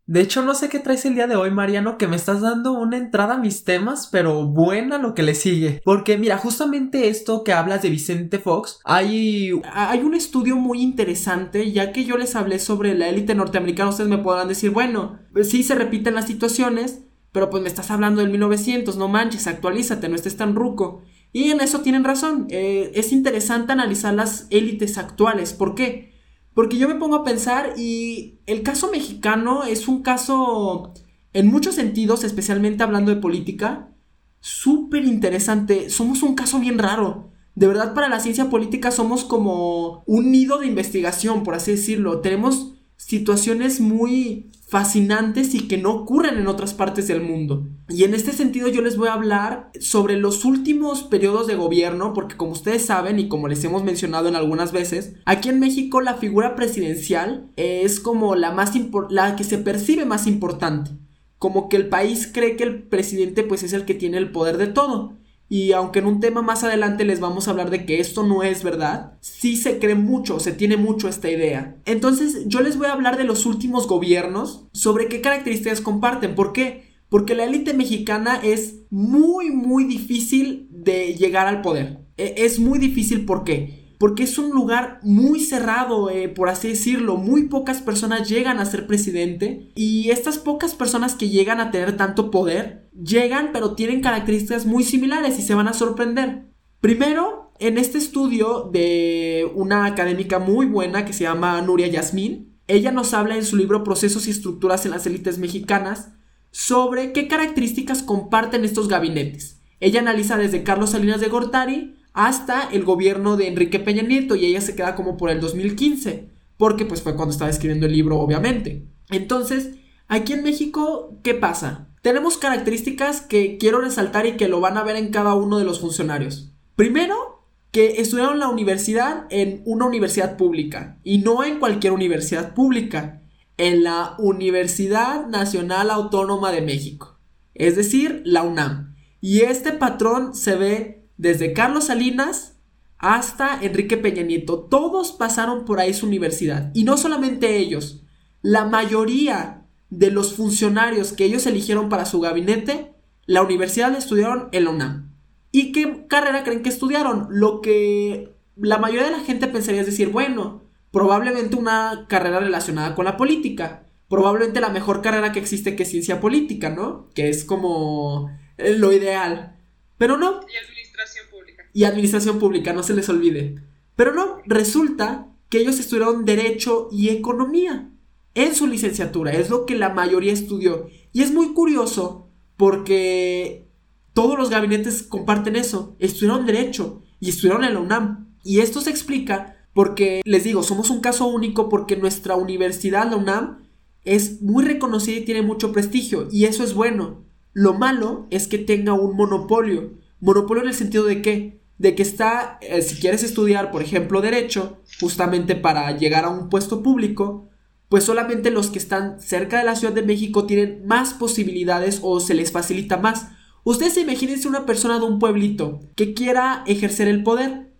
De 0.06 0.20
hecho, 0.20 0.42
no 0.42 0.54
sé 0.54 0.68
qué 0.68 0.80
traes 0.80 1.06
el 1.06 1.14
día 1.14 1.26
de 1.26 1.36
hoy, 1.36 1.50
Mariano, 1.50 1.96
que 1.96 2.08
me 2.08 2.16
estás 2.16 2.42
dando 2.42 2.72
una 2.72 2.98
entrada 2.98 3.34
a 3.34 3.38
mis 3.38 3.64
temas, 3.64 4.08
pero 4.12 4.46
buena 4.46 4.98
lo 4.98 5.14
que 5.14 5.22
le 5.22 5.34
sigue. 5.34 5.80
Porque 5.82 6.18
mira, 6.18 6.36
justamente 6.36 7.08
esto 7.08 7.42
que 7.42 7.54
hablas 7.54 7.80
de 7.80 7.88
Vicente 7.88 8.38
Fox, 8.38 8.80
hay, 8.84 9.52
hay 9.72 10.00
un 10.00 10.14
estudio 10.14 10.56
muy 10.56 10.82
interesante, 10.82 11.72
ya 11.72 11.90
que 11.92 12.04
yo 12.04 12.18
les 12.18 12.36
hablé 12.36 12.58
sobre 12.58 12.94
la 12.94 13.08
élite 13.08 13.34
norteamericana, 13.34 13.88
ustedes 13.88 14.10
me 14.10 14.18
podrán 14.18 14.48
decir, 14.48 14.70
bueno, 14.70 15.20
pues 15.32 15.48
sí 15.48 15.62
se 15.62 15.74
repiten 15.74 16.14
las 16.14 16.26
situaciones, 16.26 17.00
pero 17.32 17.48
pues 17.48 17.62
me 17.62 17.68
estás 17.68 17.90
hablando 17.90 18.20
del 18.20 18.30
1900, 18.30 18.96
no 18.96 19.08
manches, 19.08 19.46
actualízate, 19.46 20.10
no 20.10 20.16
estés 20.16 20.36
tan 20.36 20.54
ruco. 20.54 21.02
Y 21.32 21.50
en 21.50 21.60
eso 21.60 21.80
tienen 21.80 22.04
razón. 22.04 22.46
Eh, 22.50 22.92
es 22.94 23.10
interesante 23.10 23.72
analizar 23.72 24.14
las 24.14 24.46
élites 24.50 24.98
actuales. 24.98 25.52
¿Por 25.52 25.74
qué? 25.74 26.13
Porque 26.54 26.78
yo 26.78 26.88
me 26.88 26.94
pongo 26.94 27.16
a 27.16 27.24
pensar 27.24 27.74
y 27.76 28.38
el 28.46 28.62
caso 28.62 28.90
mexicano 28.90 29.64
es 29.64 29.88
un 29.88 30.02
caso, 30.02 30.92
en 31.32 31.48
muchos 31.48 31.74
sentidos, 31.74 32.22
especialmente 32.22 32.84
hablando 32.84 33.12
de 33.12 33.20
política, 33.20 33.92
súper 34.40 35.04
interesante. 35.04 35.90
Somos 35.90 36.22
un 36.22 36.34
caso 36.34 36.60
bien 36.60 36.78
raro. 36.78 37.32
De 37.56 37.66
verdad, 37.66 37.94
para 37.94 38.08
la 38.08 38.20
ciencia 38.20 38.50
política 38.50 38.90
somos 38.90 39.24
como 39.24 40.04
un 40.06 40.30
nido 40.30 40.58
de 40.58 40.66
investigación, 40.66 41.42
por 41.42 41.54
así 41.54 41.72
decirlo. 41.72 42.20
Tenemos 42.20 42.73
situaciones 43.06 43.80
muy 43.80 44.50
fascinantes 44.66 45.54
y 45.54 45.68
que 45.68 45.76
no 45.76 45.92
ocurren 45.92 46.38
en 46.38 46.46
otras 46.46 46.72
partes 46.72 47.06
del 47.06 47.20
mundo. 47.20 47.68
Y 47.88 48.04
en 48.04 48.14
este 48.14 48.32
sentido 48.32 48.68
yo 48.68 48.80
les 48.80 48.96
voy 48.96 49.08
a 49.08 49.12
hablar 49.12 49.70
sobre 49.78 50.16
los 50.16 50.44
últimos 50.46 51.02
periodos 51.02 51.46
de 51.46 51.54
gobierno, 51.54 52.14
porque 52.14 52.36
como 52.36 52.52
ustedes 52.52 52.86
saben 52.86 53.18
y 53.18 53.28
como 53.28 53.46
les 53.46 53.62
hemos 53.62 53.84
mencionado 53.84 54.28
en 54.28 54.36
algunas 54.36 54.72
veces, 54.72 55.16
aquí 55.26 55.50
en 55.50 55.60
México 55.60 56.00
la 56.00 56.14
figura 56.14 56.56
presidencial 56.56 57.52
es 57.56 58.00
como 58.00 58.36
la 58.36 58.52
más 58.52 58.72
la 59.10 59.36
que 59.36 59.44
se 59.44 59.58
percibe 59.58 60.06
más 60.06 60.26
importante. 60.26 60.92
Como 61.38 61.68
que 61.68 61.76
el 61.76 61.90
país 61.90 62.30
cree 62.32 62.56
que 62.56 62.64
el 62.64 62.84
presidente 62.84 63.42
pues 63.42 63.62
es 63.62 63.74
el 63.74 63.84
que 63.84 63.94
tiene 63.94 64.16
el 64.16 64.32
poder 64.32 64.56
de 64.56 64.68
todo. 64.68 65.12
Y 65.54 65.70
aunque 65.70 66.00
en 66.00 66.06
un 66.06 66.18
tema 66.18 66.42
más 66.42 66.64
adelante 66.64 67.04
les 67.04 67.20
vamos 67.20 67.46
a 67.46 67.52
hablar 67.52 67.70
de 67.70 67.86
que 67.86 68.00
esto 68.00 68.24
no 68.24 68.42
es 68.42 68.64
verdad, 68.64 69.12
sí 69.20 69.56
se 69.56 69.78
cree 69.78 69.94
mucho, 69.94 70.40
se 70.40 70.50
tiene 70.50 70.76
mucho 70.76 71.08
esta 71.08 71.30
idea. 71.30 71.76
Entonces 71.84 72.48
yo 72.48 72.60
les 72.60 72.76
voy 72.76 72.88
a 72.88 72.92
hablar 72.92 73.16
de 73.16 73.22
los 73.22 73.46
últimos 73.46 73.86
gobiernos, 73.86 74.66
sobre 74.72 75.06
qué 75.06 75.20
características 75.20 75.80
comparten. 75.80 76.34
¿Por 76.34 76.52
qué? 76.52 76.96
Porque 77.08 77.36
la 77.36 77.44
élite 77.44 77.72
mexicana 77.72 78.40
es 78.42 78.80
muy, 78.90 79.52
muy 79.52 79.84
difícil 79.84 80.66
de 80.72 81.14
llegar 81.14 81.46
al 81.46 81.62
poder. 81.62 82.00
E, 82.16 82.34
es 82.38 82.58
muy 82.58 82.80
difícil, 82.80 83.24
¿por 83.24 83.44
qué? 83.44 83.84
porque 84.04 84.24
es 84.24 84.36
un 84.36 84.50
lugar 84.50 84.98
muy 85.02 85.40
cerrado, 85.40 86.10
eh, 86.10 86.28
por 86.28 86.50
así 86.50 86.68
decirlo. 86.68 87.16
Muy 87.16 87.44
pocas 87.44 87.80
personas 87.80 88.28
llegan 88.28 88.58
a 88.58 88.66
ser 88.66 88.86
presidente 88.86 89.70
y 89.76 90.10
estas 90.10 90.36
pocas 90.36 90.74
personas 90.74 91.14
que 91.14 91.30
llegan 91.30 91.58
a 91.58 91.70
tener 91.70 91.96
tanto 91.96 92.30
poder, 92.30 92.83
llegan 92.94 93.50
pero 93.52 93.74
tienen 93.74 94.00
características 94.00 94.66
muy 94.66 94.84
similares 94.84 95.38
y 95.38 95.42
se 95.42 95.54
van 95.54 95.68
a 95.68 95.72
sorprender. 95.72 96.46
Primero, 96.80 97.52
en 97.58 97.78
este 97.78 97.98
estudio 97.98 98.68
de 98.72 99.50
una 99.54 99.86
académica 99.86 100.38
muy 100.38 100.66
buena 100.66 101.04
que 101.04 101.12
se 101.12 101.24
llama 101.24 101.60
Nuria 101.62 101.86
Yasmín, 101.86 102.58
ella 102.66 102.92
nos 102.92 103.14
habla 103.14 103.36
en 103.36 103.44
su 103.44 103.56
libro 103.56 103.84
Procesos 103.84 104.26
y 104.26 104.30
Estructuras 104.30 104.84
en 104.84 104.92
las 104.92 105.06
élites 105.06 105.38
mexicanas 105.38 106.12
sobre 106.50 107.12
qué 107.12 107.28
características 107.28 108.02
comparten 108.02 108.64
estos 108.64 108.88
gabinetes. 108.88 109.60
Ella 109.80 110.00
analiza 110.00 110.36
desde 110.36 110.62
Carlos 110.62 110.90
Salinas 110.90 111.20
de 111.20 111.28
Gortari 111.28 111.96
hasta 112.12 112.68
el 112.70 112.84
gobierno 112.84 113.36
de 113.36 113.48
Enrique 113.48 113.80
Peña 113.80 114.02
Nieto 114.02 114.36
y 114.36 114.46
ella 114.46 114.60
se 114.60 114.76
queda 114.76 114.94
como 114.94 115.16
por 115.16 115.30
el 115.30 115.40
2015, 115.40 116.30
porque 116.56 116.86
pues 116.86 117.02
fue 117.02 117.16
cuando 117.16 117.32
estaba 117.32 117.50
escribiendo 117.50 117.86
el 117.86 117.92
libro, 117.92 118.18
obviamente. 118.18 118.86
Entonces, 119.10 119.72
aquí 120.06 120.32
en 120.32 120.44
México, 120.44 121.18
¿qué 121.22 121.34
pasa? 121.34 121.88
Tenemos 122.04 122.36
características 122.36 123.22
que 123.22 123.56
quiero 123.56 123.80
resaltar 123.80 124.26
y 124.26 124.36
que 124.36 124.46
lo 124.46 124.60
van 124.60 124.76
a 124.76 124.82
ver 124.82 124.96
en 124.96 125.10
cada 125.10 125.32
uno 125.32 125.56
de 125.56 125.64
los 125.64 125.80
funcionarios. 125.80 126.52
Primero, 126.76 127.46
que 127.70 128.02
estudiaron 128.02 128.38
la 128.38 128.50
universidad 128.50 129.24
en 129.30 129.62
una 129.64 129.86
universidad 129.86 130.36
pública 130.36 130.98
y 131.02 131.16
no 131.16 131.42
en 131.44 131.58
cualquier 131.58 131.94
universidad 131.94 132.52
pública, 132.52 133.22
en 133.56 133.84
la 133.84 134.16
Universidad 134.18 135.28
Nacional 135.28 135.90
Autónoma 135.90 136.52
de 136.52 136.60
México, 136.60 137.18
es 137.54 137.74
decir, 137.74 138.20
la 138.26 138.42
UNAM. 138.42 138.94
Y 139.22 139.40
este 139.40 139.72
patrón 139.72 140.34
se 140.34 140.56
ve 140.56 141.08
desde 141.16 141.54
Carlos 141.54 141.84
Salinas 141.84 142.58
hasta 142.98 143.58
Enrique 143.62 143.96
Peña 143.96 144.24
Nieto. 144.24 144.58
Todos 144.64 145.12
pasaron 145.12 145.64
por 145.64 145.80
ahí 145.80 145.94
su 145.94 146.04
universidad. 146.04 146.70
Y 146.74 146.84
no 146.84 146.98
solamente 146.98 147.56
ellos, 147.56 148.02
la 148.42 148.66
mayoría 148.66 149.63
de 149.98 150.10
los 150.10 150.34
funcionarios 150.34 151.12
que 151.12 151.24
ellos 151.24 151.46
eligieron 151.46 151.88
para 151.88 152.04
su 152.04 152.20
gabinete, 152.20 152.92
la 153.26 153.42
universidad 153.42 153.92
la 153.92 153.98
estudiaron 153.98 154.48
en 154.52 154.64
la 154.64 154.70
UNAM. 154.70 155.14
¿Y 155.52 155.72
qué 155.72 156.06
carrera 156.08 156.42
creen 156.42 156.62
que 156.62 156.68
estudiaron? 156.68 157.28
Lo 157.30 157.60
que 157.60 158.34
la 158.56 158.78
mayoría 158.78 159.04
de 159.04 159.16
la 159.16 159.24
gente 159.24 159.46
pensaría 159.46 159.82
es 159.82 159.86
decir, 159.86 160.08
bueno, 160.08 160.62
probablemente 160.90 161.56
una 161.56 162.06
carrera 162.08 162.40
relacionada 162.40 162.94
con 162.94 163.04
la 163.04 163.16
política. 163.16 163.86
Probablemente 164.08 164.60
la 164.60 164.68
mejor 164.68 165.00
carrera 165.00 165.32
que 165.32 165.38
existe 165.38 165.76
que 165.76 165.84
es 165.84 165.90
ciencia 165.90 166.20
política, 166.20 166.70
¿no? 166.70 167.08
Que 167.14 167.28
es 167.28 167.44
como 167.44 168.30
lo 168.58 168.92
ideal. 168.92 169.56
Pero 169.96 170.16
no. 170.16 170.40
Y 170.52 170.56
administración 170.64 171.26
pública. 171.30 171.64
Y 171.72 171.84
administración 171.84 172.38
pública, 172.38 172.72
no 172.72 172.82
se 172.82 172.94
les 172.94 173.08
olvide. 173.08 173.62
Pero 173.94 174.12
no, 174.12 174.38
resulta 174.46 175.28
que 175.48 175.58
ellos 175.58 175.78
estudiaron 175.78 176.24
derecho 176.24 176.88
y 176.90 177.10
economía 177.10 177.90
en 178.34 178.54
su 178.54 178.66
licenciatura. 178.66 179.32
Es 179.32 179.50
lo 179.50 179.66
que 179.66 179.76
la 179.76 179.90
mayoría 179.90 180.32
estudió. 180.32 180.88
Y 181.12 181.22
es 181.22 181.32
muy 181.32 181.52
curioso 181.54 182.28
porque 182.56 183.68
todos 184.12 184.38
los 184.38 184.50
gabinetes 184.50 185.02
comparten 185.02 185.56
eso. 185.56 185.96
Estudiaron 185.98 186.46
derecho 186.46 187.02
y 187.20 187.30
estudiaron 187.30 187.64
en 187.64 187.74
la 187.74 187.80
UNAM. 187.80 188.34
Y 188.42 188.60
esto 188.60 188.80
se 188.80 188.90
explica 188.90 189.56
porque, 189.72 190.22
les 190.24 190.44
digo, 190.44 190.62
somos 190.62 190.90
un 190.90 191.00
caso 191.00 191.26
único 191.26 191.68
porque 191.68 191.96
nuestra 191.96 192.36
universidad, 192.36 193.10
la 193.10 193.16
UNAM, 193.16 193.64
es 194.04 194.42
muy 194.42 194.64
reconocida 194.64 195.16
y 195.16 195.24
tiene 195.24 195.42
mucho 195.42 195.72
prestigio. 195.72 196.28
Y 196.30 196.44
eso 196.44 196.62
es 196.62 196.74
bueno. 196.74 197.24
Lo 197.52 197.74
malo 197.74 198.26
es 198.30 198.48
que 198.48 198.58
tenga 198.58 198.92
un 198.92 199.16
monopolio. 199.16 199.94
Monopolio 200.20 200.62
en 200.62 200.68
el 200.68 200.74
sentido 200.74 201.04
de 201.04 201.22
que, 201.22 201.60
de 201.78 201.94
que 201.94 202.02
está, 202.02 202.58
eh, 202.60 202.82
si 202.82 203.00
quieres 203.00 203.22
estudiar, 203.22 203.70
por 203.70 203.82
ejemplo, 203.82 204.20
derecho, 204.20 204.78
justamente 205.00 205.54
para 205.56 205.96
llegar 205.96 206.24
a 206.24 206.30
un 206.30 206.48
puesto 206.48 206.82
público, 206.82 207.48
pues 207.88 208.04
solamente 208.04 208.50
los 208.50 208.70
que 208.70 208.78
están 208.78 209.20
cerca 209.20 209.58
de 209.58 209.64
la 209.64 209.76
Ciudad 209.76 209.94
de 209.94 210.02
México 210.02 210.46
tienen 210.46 210.86
más 210.86 211.14
posibilidades 211.14 212.00
o 212.02 212.20
se 212.20 212.34
les 212.34 212.52
facilita 212.52 212.96
más. 212.96 213.28
Ustedes 213.62 213.96
imagínense 213.96 214.48
una 214.48 214.66
persona 214.66 214.98
de 214.98 215.06
un 215.06 215.18
pueblito 215.18 215.80
que 215.96 216.14
quiera 216.14 216.64
ejercer 216.66 217.08
el 217.08 217.22
poder 217.22 217.72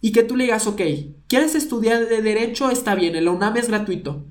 y 0.00 0.12
que 0.12 0.22
tú 0.22 0.36
le 0.36 0.44
digas, 0.44 0.66
ok, 0.66 0.82
¿quieres 1.28 1.54
estudiar 1.54 2.08
de 2.08 2.22
derecho? 2.22 2.70
Está 2.70 2.94
bien, 2.94 3.16
el 3.16 3.28
UNAM 3.28 3.56
es 3.56 3.68
gratuito, 3.68 4.26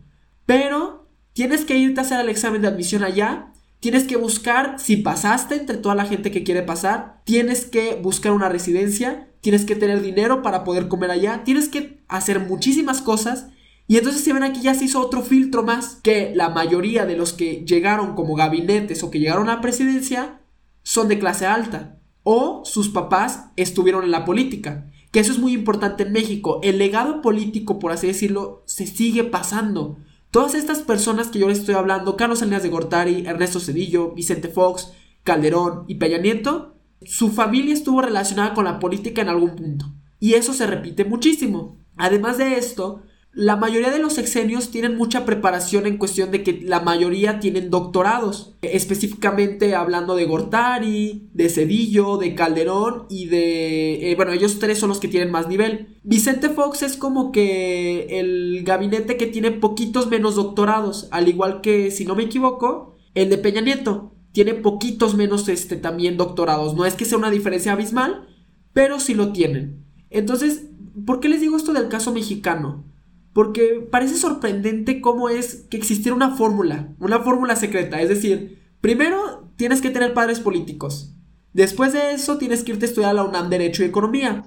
pero 0.46 1.08
tienes 1.34 1.66
que 1.66 1.78
irte 1.78 2.00
a 2.00 2.04
hacer 2.04 2.20
el 2.20 2.30
examen 2.30 2.62
de 2.62 2.68
admisión 2.68 3.04
allá, 3.04 3.54
tienes 3.80 4.04
que 4.04 4.18
buscar 4.18 4.76
si 4.80 4.98
pasaste 4.98 5.56
entre 5.56 5.78
toda 5.78 5.96
la 5.96 6.06
gente 6.06 6.32
que 6.32 6.44
quiere 6.44 6.62
pasar, 6.62 7.22
tienes 7.24 7.66
que 7.66 7.96
buscar 7.96 8.32
una 8.32 8.50
residencia, 8.50 9.30
tienes 9.42 9.66
que 9.66 9.76
tener 9.76 10.02
dinero 10.02 10.42
para 10.42 10.64
poder 10.64 10.88
comer 10.88 11.12
allá, 11.12 11.44
tienes 11.44 11.68
que 11.68 12.00
hacer 12.08 12.40
muchísimas 12.40 13.02
cosas. 13.02 13.48
Y 13.92 13.98
entonces 13.98 14.24
si 14.24 14.32
ven 14.32 14.44
aquí 14.44 14.62
ya 14.62 14.74
se 14.74 14.86
hizo 14.86 15.02
otro 15.02 15.22
filtro 15.22 15.64
más, 15.64 16.00
que 16.02 16.32
la 16.34 16.48
mayoría 16.48 17.06
de 17.06 17.18
los 17.18 17.34
que 17.34 17.66
llegaron 17.66 18.16
como 18.16 18.36
gabinetes 18.36 19.04
o 19.04 19.12
que 19.12 19.20
llegaron 19.20 19.50
a 19.50 19.60
presidencia 19.60 20.40
son 20.82 21.10
de 21.10 21.20
clase 21.20 21.46
alta 21.46 22.00
o 22.24 22.62
sus 22.64 22.88
papás 22.88 23.48
estuvieron 23.58 24.06
en 24.06 24.12
la 24.12 24.24
política. 24.24 24.90
Que 25.12 25.20
eso 25.20 25.34
es 25.34 25.40
muy 25.40 25.52
importante 25.52 26.04
en 26.04 26.14
México. 26.14 26.62
El 26.64 26.78
legado 26.78 27.22
político, 27.22 27.80
por 27.80 27.92
así 27.92 28.08
decirlo, 28.08 28.64
se 28.66 28.88
sigue 28.88 29.26
pasando. 29.26 29.98
Todas 30.30 30.56
estas 30.56 30.80
personas 30.80 31.28
que 31.28 31.40
yo 31.40 31.50
les 31.50 31.60
estoy 31.60 31.76
hablando, 31.76 32.16
Carlos 32.16 32.40
Salinas 32.40 32.64
de 32.64 32.70
Gortari, 32.70 33.26
Ernesto 33.28 33.60
Cedillo, 33.60 34.14
Vicente 34.14 34.48
Fox, 34.48 34.94
Calderón 35.24 35.84
y 35.90 35.96
Peña 35.96 36.18
Nieto, 36.18 36.78
su 37.02 37.30
familia 37.30 37.74
estuvo 37.74 38.02
relacionada 38.02 38.54
con 38.54 38.64
la 38.64 38.80
política 38.80 39.22
en 39.22 39.28
algún 39.28 39.58
punto. 39.58 39.88
Y 40.18 40.36
eso 40.36 40.54
se 40.54 40.66
repite 40.66 41.04
muchísimo. 41.04 41.78
Además 41.98 42.38
de 42.38 42.58
esto, 42.58 43.04
la 43.34 43.56
mayoría 43.56 43.92
de 43.92 44.00
los 44.00 44.14
sexenios 44.14 44.72
tienen 44.72 44.98
mucha 44.98 45.26
preparación 45.26 45.86
en 45.86 45.98
cuestión 45.98 46.32
de 46.32 46.44
que 46.44 46.62
la 46.64 46.82
mayoría 46.82 47.40
tienen 47.40 47.70
doctorados. 47.70 48.56
Específicamente 48.62 49.74
hablando 49.74 50.16
de 50.16 50.26
Gortari, 50.26 51.30
de 51.34 51.48
Cedillo, 51.48 52.18
de 52.18 52.36
Calderón 52.36 53.06
y 53.10 53.28
de... 53.28 54.12
Eh, 54.12 54.16
bueno, 54.16 54.34
ellos 54.34 54.60
tres 54.60 54.80
son 54.80 54.90
los 54.90 55.00
que 55.00 55.08
tienen 55.08 55.32
más 55.32 55.48
nivel. 55.48 55.98
Vicente 56.04 56.50
Fox 56.50 56.84
es 56.84 56.98
como 56.98 57.32
que 57.32 58.20
el 58.20 58.64
gabinete 58.66 59.16
que 59.16 59.28
tiene 59.28 59.52
poquitos 59.52 60.10
menos 60.10 60.36
doctorados. 60.36 61.08
Al 61.12 61.30
igual 61.30 61.62
que, 61.62 61.90
si 61.90 62.04
no 62.04 62.16
me 62.16 62.24
equivoco, 62.24 62.98
el 63.16 63.30
de 63.30 63.38
Peña 63.38 63.62
Nieto. 63.62 64.14
Tiene 64.34 64.56
poquitos 64.56 65.16
menos 65.16 65.48
este, 65.48 65.78
también 65.78 66.18
doctorados. 66.18 66.76
No 66.76 66.86
es 66.86 66.96
que 66.96 67.06
sea 67.06 67.18
una 67.18 67.32
diferencia 67.32 67.72
abismal, 67.72 68.28
pero 68.74 69.00
sí 69.00 69.14
lo 69.14 69.32
tienen. 69.32 69.86
Entonces, 70.10 70.66
¿por 71.06 71.22
qué 71.22 71.30
les 71.30 71.40
digo 71.40 71.56
esto 71.56 71.72
del 71.72 71.88
caso 71.88 72.12
mexicano? 72.12 72.91
Porque 73.34 73.88
parece 73.90 74.16
sorprendente 74.16 75.00
cómo 75.02 75.30
es 75.30 75.68
que 75.70 75.78
existiera 75.78 76.16
una 76.16 76.36
fórmula, 76.36 76.96
una 77.00 77.20
fórmula 77.20 77.56
secreta. 77.56 78.02
Es 78.02 78.10
decir, 78.10 78.62
primero 78.82 79.52
tienes 79.56 79.82
que 79.82 79.90
tener 79.90 80.14
padres 80.14 80.40
políticos. 80.40 81.16
Después 81.54 81.94
de 81.94 82.12
eso 82.12 82.38
tienes 82.38 82.64
que 82.64 82.72
irte 82.72 82.86
a 82.86 82.90
estudiar 82.90 83.12
a 83.12 83.14
la 83.14 83.24
UNAM 83.24 83.50
Derecho 83.50 83.84
y 83.84 83.88
Economía. 83.88 84.44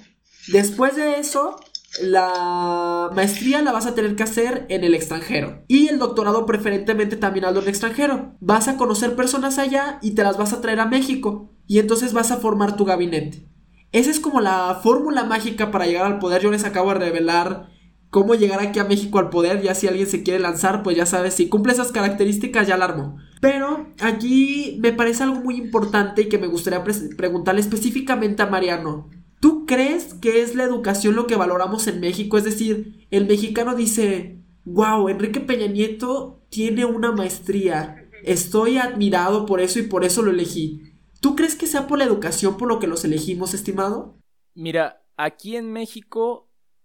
Después 0.49 0.97
de 0.97 1.18
eso, 1.18 1.57
la 2.03 3.11
maestría 3.14 3.62
la 3.62 3.72
vas 3.72 3.87
a 3.87 3.95
tener 3.95 4.16
que 4.16 4.22
hacer 4.22 4.66
en 4.68 4.85
el 4.85 4.95
extranjero. 4.95 5.62
Y 5.68 5.89
el 5.89 5.99
doctorado 5.99 6.47
preferentemente 6.47 7.16
también 7.16 7.45
algo 7.45 7.61
en 7.61 7.64
el 7.64 7.70
extranjero. 7.70 8.35
Vas 8.41 8.68
a 8.68 8.76
conocer 8.76 9.16
personas 9.16 9.59
allá 9.59 9.99
y 10.03 10.12
te 10.12 10.22
las 10.22 10.37
vas 10.37 10.53
a 10.53 10.61
traer 10.61 10.80
a 10.80 10.87
México. 10.87 11.51
Y 11.66 11.78
entonces 11.78 12.12
vas 12.12 12.30
a 12.30 12.39
formar 12.39 12.76
tu 12.76 12.85
gabinete. 12.85 13.49
Esa 13.93 14.11
es 14.11 14.18
como 14.18 14.41
la 14.41 14.80
fórmula 14.82 15.24
mágica 15.24 15.70
para 15.70 15.87
llegar 15.87 16.07
al 16.07 16.18
poder. 16.18 16.43
Yo 16.43 16.51
les 16.51 16.64
acabo 16.64 16.93
de 16.93 16.99
revelar 16.99 17.68
cómo 18.14 18.36
llegar 18.36 18.60
aquí 18.60 18.78
a 18.78 18.84
México 18.84 19.18
al 19.18 19.28
poder, 19.28 19.60
ya 19.60 19.74
si 19.74 19.88
alguien 19.88 20.06
se 20.06 20.22
quiere 20.22 20.38
lanzar, 20.38 20.84
pues 20.84 20.96
ya 20.96 21.04
sabes, 21.04 21.34
si 21.34 21.48
cumple 21.48 21.72
esas 21.72 21.90
características 21.90 22.68
ya 22.68 22.76
la 22.76 22.84
armó. 22.84 23.16
Pero 23.40 23.88
aquí 24.00 24.78
me 24.80 24.92
parece 24.92 25.24
algo 25.24 25.40
muy 25.40 25.56
importante 25.56 26.22
y 26.22 26.28
que 26.28 26.38
me 26.38 26.46
gustaría 26.46 26.84
preguntarle 27.16 27.60
específicamente 27.60 28.40
a 28.40 28.46
Mariano. 28.46 29.10
¿Tú 29.40 29.66
crees 29.66 30.14
que 30.14 30.42
es 30.42 30.54
la 30.54 30.62
educación 30.62 31.16
lo 31.16 31.26
que 31.26 31.34
valoramos 31.34 31.88
en 31.88 31.98
México? 31.98 32.38
Es 32.38 32.44
decir, 32.44 33.04
el 33.10 33.26
mexicano 33.26 33.74
dice, 33.74 34.38
wow, 34.64 35.08
Enrique 35.08 35.40
Peña 35.40 35.66
Nieto 35.66 36.40
tiene 36.50 36.84
una 36.84 37.10
maestría, 37.10 38.08
estoy 38.22 38.78
admirado 38.78 39.44
por 39.44 39.60
eso 39.60 39.80
y 39.80 39.88
por 39.88 40.04
eso 40.04 40.22
lo 40.22 40.30
elegí. 40.30 40.82
¿Tú 41.20 41.34
crees 41.34 41.56
que 41.56 41.66
sea 41.66 41.88
por 41.88 41.98
la 41.98 42.04
educación 42.04 42.58
por 42.58 42.68
lo 42.68 42.78
que 42.78 42.86
los 42.86 43.04
elegimos, 43.04 43.54
estimado? 43.54 44.20
Mira, 44.54 45.02
aquí 45.16 45.56
en 45.56 45.72
México 45.72 46.43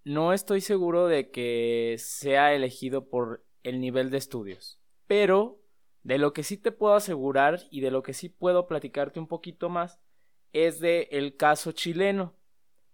no 0.09 0.33
estoy 0.33 0.59
seguro 0.59 1.05
de 1.05 1.29
que 1.29 1.95
sea 1.99 2.55
elegido 2.55 3.09
por 3.09 3.45
el 3.61 3.79
nivel 3.79 4.09
de 4.09 4.17
estudios, 4.17 4.81
pero 5.05 5.61
de 6.01 6.17
lo 6.17 6.33
que 6.33 6.41
sí 6.41 6.57
te 6.57 6.71
puedo 6.71 6.95
asegurar 6.95 7.59
y 7.69 7.81
de 7.81 7.91
lo 7.91 8.01
que 8.01 8.15
sí 8.15 8.27
puedo 8.27 8.65
platicarte 8.65 9.19
un 9.19 9.27
poquito 9.27 9.69
más 9.69 9.99
es 10.51 10.79
de 10.79 11.09
el 11.11 11.37
caso 11.37 11.73
chileno. 11.73 12.35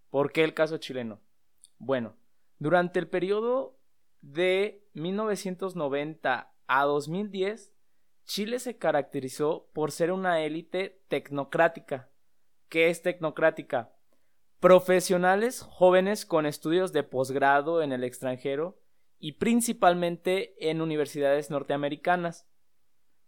¿Por 0.09 0.33
qué 0.33 0.43
el 0.43 0.53
caso 0.53 0.77
chileno? 0.77 1.21
Bueno, 1.77 2.17
durante 2.59 2.99
el 2.99 3.07
periodo 3.07 3.79
de 4.19 4.85
1990 4.91 6.53
a 6.67 6.83
2010, 6.83 7.71
Chile 8.25 8.59
se 8.59 8.77
caracterizó 8.77 9.69
por 9.71 9.93
ser 9.93 10.11
una 10.11 10.41
élite 10.41 11.01
tecnocrática. 11.07 12.11
¿Qué 12.67 12.89
es 12.89 13.01
tecnocrática? 13.01 13.94
Profesionales 14.65 15.61
jóvenes 15.61 16.25
con 16.25 16.47
estudios 16.47 16.91
de 16.91 17.03
posgrado 17.03 17.83
en 17.83 17.91
el 17.91 18.03
extranjero 18.03 18.81
y 19.19 19.33
principalmente 19.33 20.55
en 20.71 20.81
universidades 20.81 21.51
norteamericanas. 21.51 22.47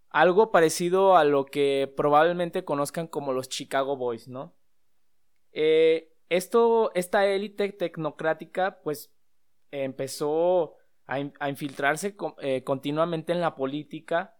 Algo 0.09 0.51
parecido 0.51 1.15
a 1.15 1.25
lo 1.25 1.45
que 1.45 1.93
probablemente 1.95 2.65
conozcan 2.65 3.05
como 3.05 3.33
los 3.33 3.49
Chicago 3.49 3.97
Boys, 3.97 4.27
¿no? 4.27 4.55
Eh, 5.51 6.11
esto, 6.29 6.91
esta 6.95 7.27
élite 7.27 7.71
tecnocrática, 7.71 8.81
pues 8.81 9.13
empezó 9.69 10.73
a, 11.05 11.19
infiltrarse 11.19 12.15
eh, 12.39 12.63
continuamente 12.63 13.31
en 13.31 13.41
la 13.41 13.53
política 13.53 14.39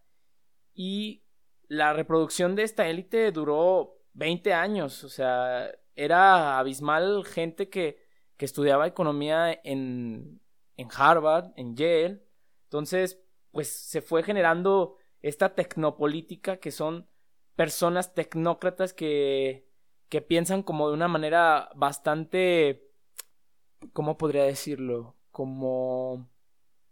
y 0.74 1.22
la 1.68 1.92
reproducción 1.92 2.56
de 2.56 2.64
esta 2.64 2.88
élite 2.88 3.30
duró 3.30 4.00
20 4.14 4.52
años, 4.52 5.04
o 5.04 5.08
sea, 5.08 5.70
era 6.04 6.58
abismal 6.58 7.24
gente 7.24 7.68
que, 7.68 7.98
que 8.36 8.44
estudiaba 8.44 8.86
economía 8.86 9.52
en, 9.64 10.40
en 10.76 10.88
Harvard, 10.96 11.52
en 11.56 11.76
Yale, 11.76 12.22
entonces, 12.68 13.18
pues 13.50 13.68
se 13.68 14.02
fue 14.02 14.22
generando 14.22 14.96
esta 15.22 15.54
tecnopolítica 15.54 16.58
que 16.58 16.70
son 16.70 17.08
personas 17.56 18.14
tecnócratas 18.14 18.92
que, 18.92 19.66
que 20.10 20.20
piensan 20.20 20.62
como 20.62 20.88
de 20.88 20.94
una 20.94 21.08
manera 21.08 21.70
bastante, 21.74 22.90
¿cómo 23.94 24.18
podría 24.18 24.44
decirlo? 24.44 25.16
Como, 25.30 26.28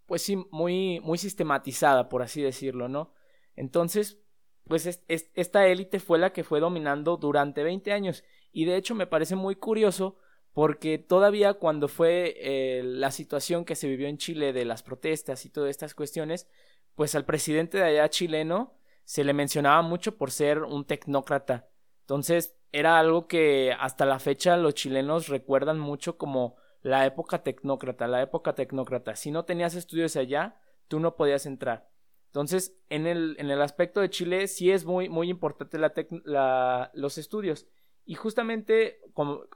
pues 0.07 0.23
sí, 0.23 0.37
muy, 0.51 1.01
muy 1.01 1.19
sistematizada, 1.19 2.09
por 2.09 2.23
así 2.23 2.41
decirlo, 2.41 2.89
¿no? 2.89 3.13
Entonces, 3.55 4.19
pues 4.65 4.87
esta 5.35 5.67
élite 5.67 6.01
fue 6.01 6.19
la 6.19 6.33
que 6.33 6.43
fue 6.43 6.59
dominando 6.61 7.19
durante 7.19 7.63
20 7.63 7.93
años. 7.93 8.25
Y 8.53 8.65
de 8.65 8.77
hecho 8.77 8.95
me 8.95 9.07
parece 9.07 9.37
muy 9.37 9.57
curioso 9.57 10.17
porque 10.57 10.97
todavía 10.97 11.53
cuando 11.53 11.87
fue 11.87 12.35
eh, 12.39 12.83
la 12.83 13.11
situación 13.11 13.67
que 13.67 13.75
se 13.75 13.89
vivió 13.89 14.09
en 14.09 14.17
Chile 14.17 14.55
de 14.55 14.65
las 14.65 14.83
protestas 14.83 15.45
y 15.45 15.51
todas 15.51 15.69
estas 15.69 15.95
cuestiones, 15.95 16.49
pues 16.95 17.15
al 17.15 17.27
presidente 17.27 17.77
de 17.77 17.85
allá 17.85 18.09
chileno 18.09 18.73
se 19.05 19.23
le 19.23 19.35
mencionaba 19.35 19.83
mucho 19.83 20.17
por 20.17 20.31
ser 20.31 20.63
un 20.63 20.87
tecnócrata. 20.87 21.69
Entonces 22.01 22.57
era 22.73 22.99
algo 22.99 23.29
que 23.29 23.77
hasta 23.79 24.07
la 24.07 24.19
fecha 24.19 24.57
los 24.57 24.73
chilenos 24.73 25.29
recuerdan 25.29 25.79
mucho 25.79 26.17
como 26.17 26.57
la 26.81 27.05
época 27.05 27.43
tecnócrata, 27.43 28.07
la 28.07 28.23
época 28.23 28.55
tecnócrata. 28.55 29.15
Si 29.15 29.31
no 29.31 29.45
tenías 29.45 29.75
estudios 29.75 30.17
allá, 30.17 30.59
tú 30.89 31.01
no 31.01 31.17
podías 31.17 31.45
entrar. 31.45 31.91
Entonces, 32.29 32.79
en 32.89 33.07
el, 33.07 33.37
en 33.39 33.51
el 33.51 33.61
aspecto 33.61 34.01
de 34.01 34.09
Chile 34.09 34.49
sí 34.49 34.71
es 34.71 34.87
muy, 34.87 35.11
muy 35.11 35.29
importante 35.29 35.79
la 35.79 36.91
los 36.95 37.19
estudios. 37.19 37.67
Y 38.07 38.15
justamente 38.15 39.01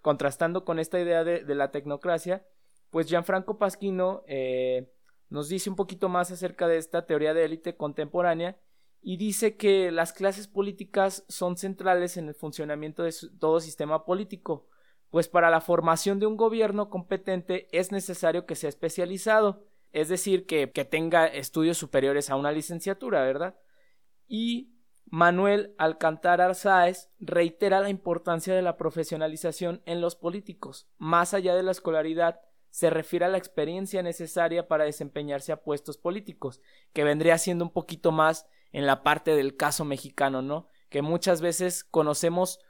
contrastando 0.03 0.65
con 0.65 0.79
esta 0.79 1.01
idea 1.01 1.25
de, 1.25 1.55
la 1.55 1.71
tecnocracia, 1.71 2.45
pues 2.91 3.07
Gianfranco 3.07 3.57
Pasquino 3.57 4.25
eh, 4.27 4.93
nos 5.29 5.49
dice 5.49 5.71
un 5.71 5.77
poquito 5.77 6.09
más 6.09 6.33
acerca 6.33 6.67
de 6.67 6.77
esta 6.77 7.07
teoría 7.07 7.33
de 7.33 7.45
élite 7.45 7.77
contemporánea 7.77 8.59
y 9.03 9.17
dice 9.17 9.57
que 9.57 9.91
las 9.93 10.13
clases 10.13 10.49
políticas 10.49 11.25
son 11.29 11.57
centrales 11.57 12.17
en 12.17 12.29
el 12.29 12.35
funcionamiento 12.35 13.05
de 13.05 13.15
todo 13.39 13.61
sistema 13.61 14.05
político, 14.05 14.67
pues 15.11 15.29
para 15.29 15.49
la 15.49 15.61
formación 15.61 16.19
de 16.19 16.27
un 16.27 16.37
gobierno 16.37 16.91
competente 16.91 17.69
es 17.73 17.93
necesario 17.93 18.47
que 18.47 18.57
sea 18.57 18.69
especializado, 18.69 19.65
es 19.93 20.09
decir, 20.09 20.47
que, 20.47 20.67
tenga 20.67 21.27
estudios 21.27 21.79
superiores 21.79 22.31
a 22.31 22.37
una 22.37 22.53
licenciatura, 22.53 23.23
¿verdad? 23.23 23.59
Y 24.29 24.75
Manuel 25.07 25.75
Alcántara 25.79 26.55
Sáez 26.55 27.11
reitera 27.19 27.81
la 27.81 27.91
importancia 27.91 28.55
de 28.55 28.63
la 28.63 28.77
profesionalización 28.77 29.83
en 29.87 30.01
los 30.01 30.15
políticos, 30.15 30.89
más 30.99 31.35
allá 31.35 31.55
de 31.55 31.63
la 31.63 31.73
escolaridad, 31.73 32.41
se 32.71 32.89
refiere 32.89 33.25
a 33.25 33.29
la 33.29 33.39
experiencia 33.39 34.03
necesaria 34.03 34.69
para 34.69 34.85
desempeñarse 34.85 35.53
a 35.53 35.63
puestos 35.63 35.99
políticos, 35.99 36.61
que 36.93 37.05
vendría 37.05 37.37
siendo 37.39 37.65
un 37.65 37.73
poquito 37.73 38.13
más 38.13 38.47
en 38.73 38.87
la 38.87 39.03
parte 39.03 39.35
del 39.35 39.57
caso 39.57 39.85
mexicano, 39.85 40.43
¿no? 40.43 40.69
Que 40.89 41.03
muchas 41.03 41.41
veces 41.41 41.83
conocemos 41.85 42.61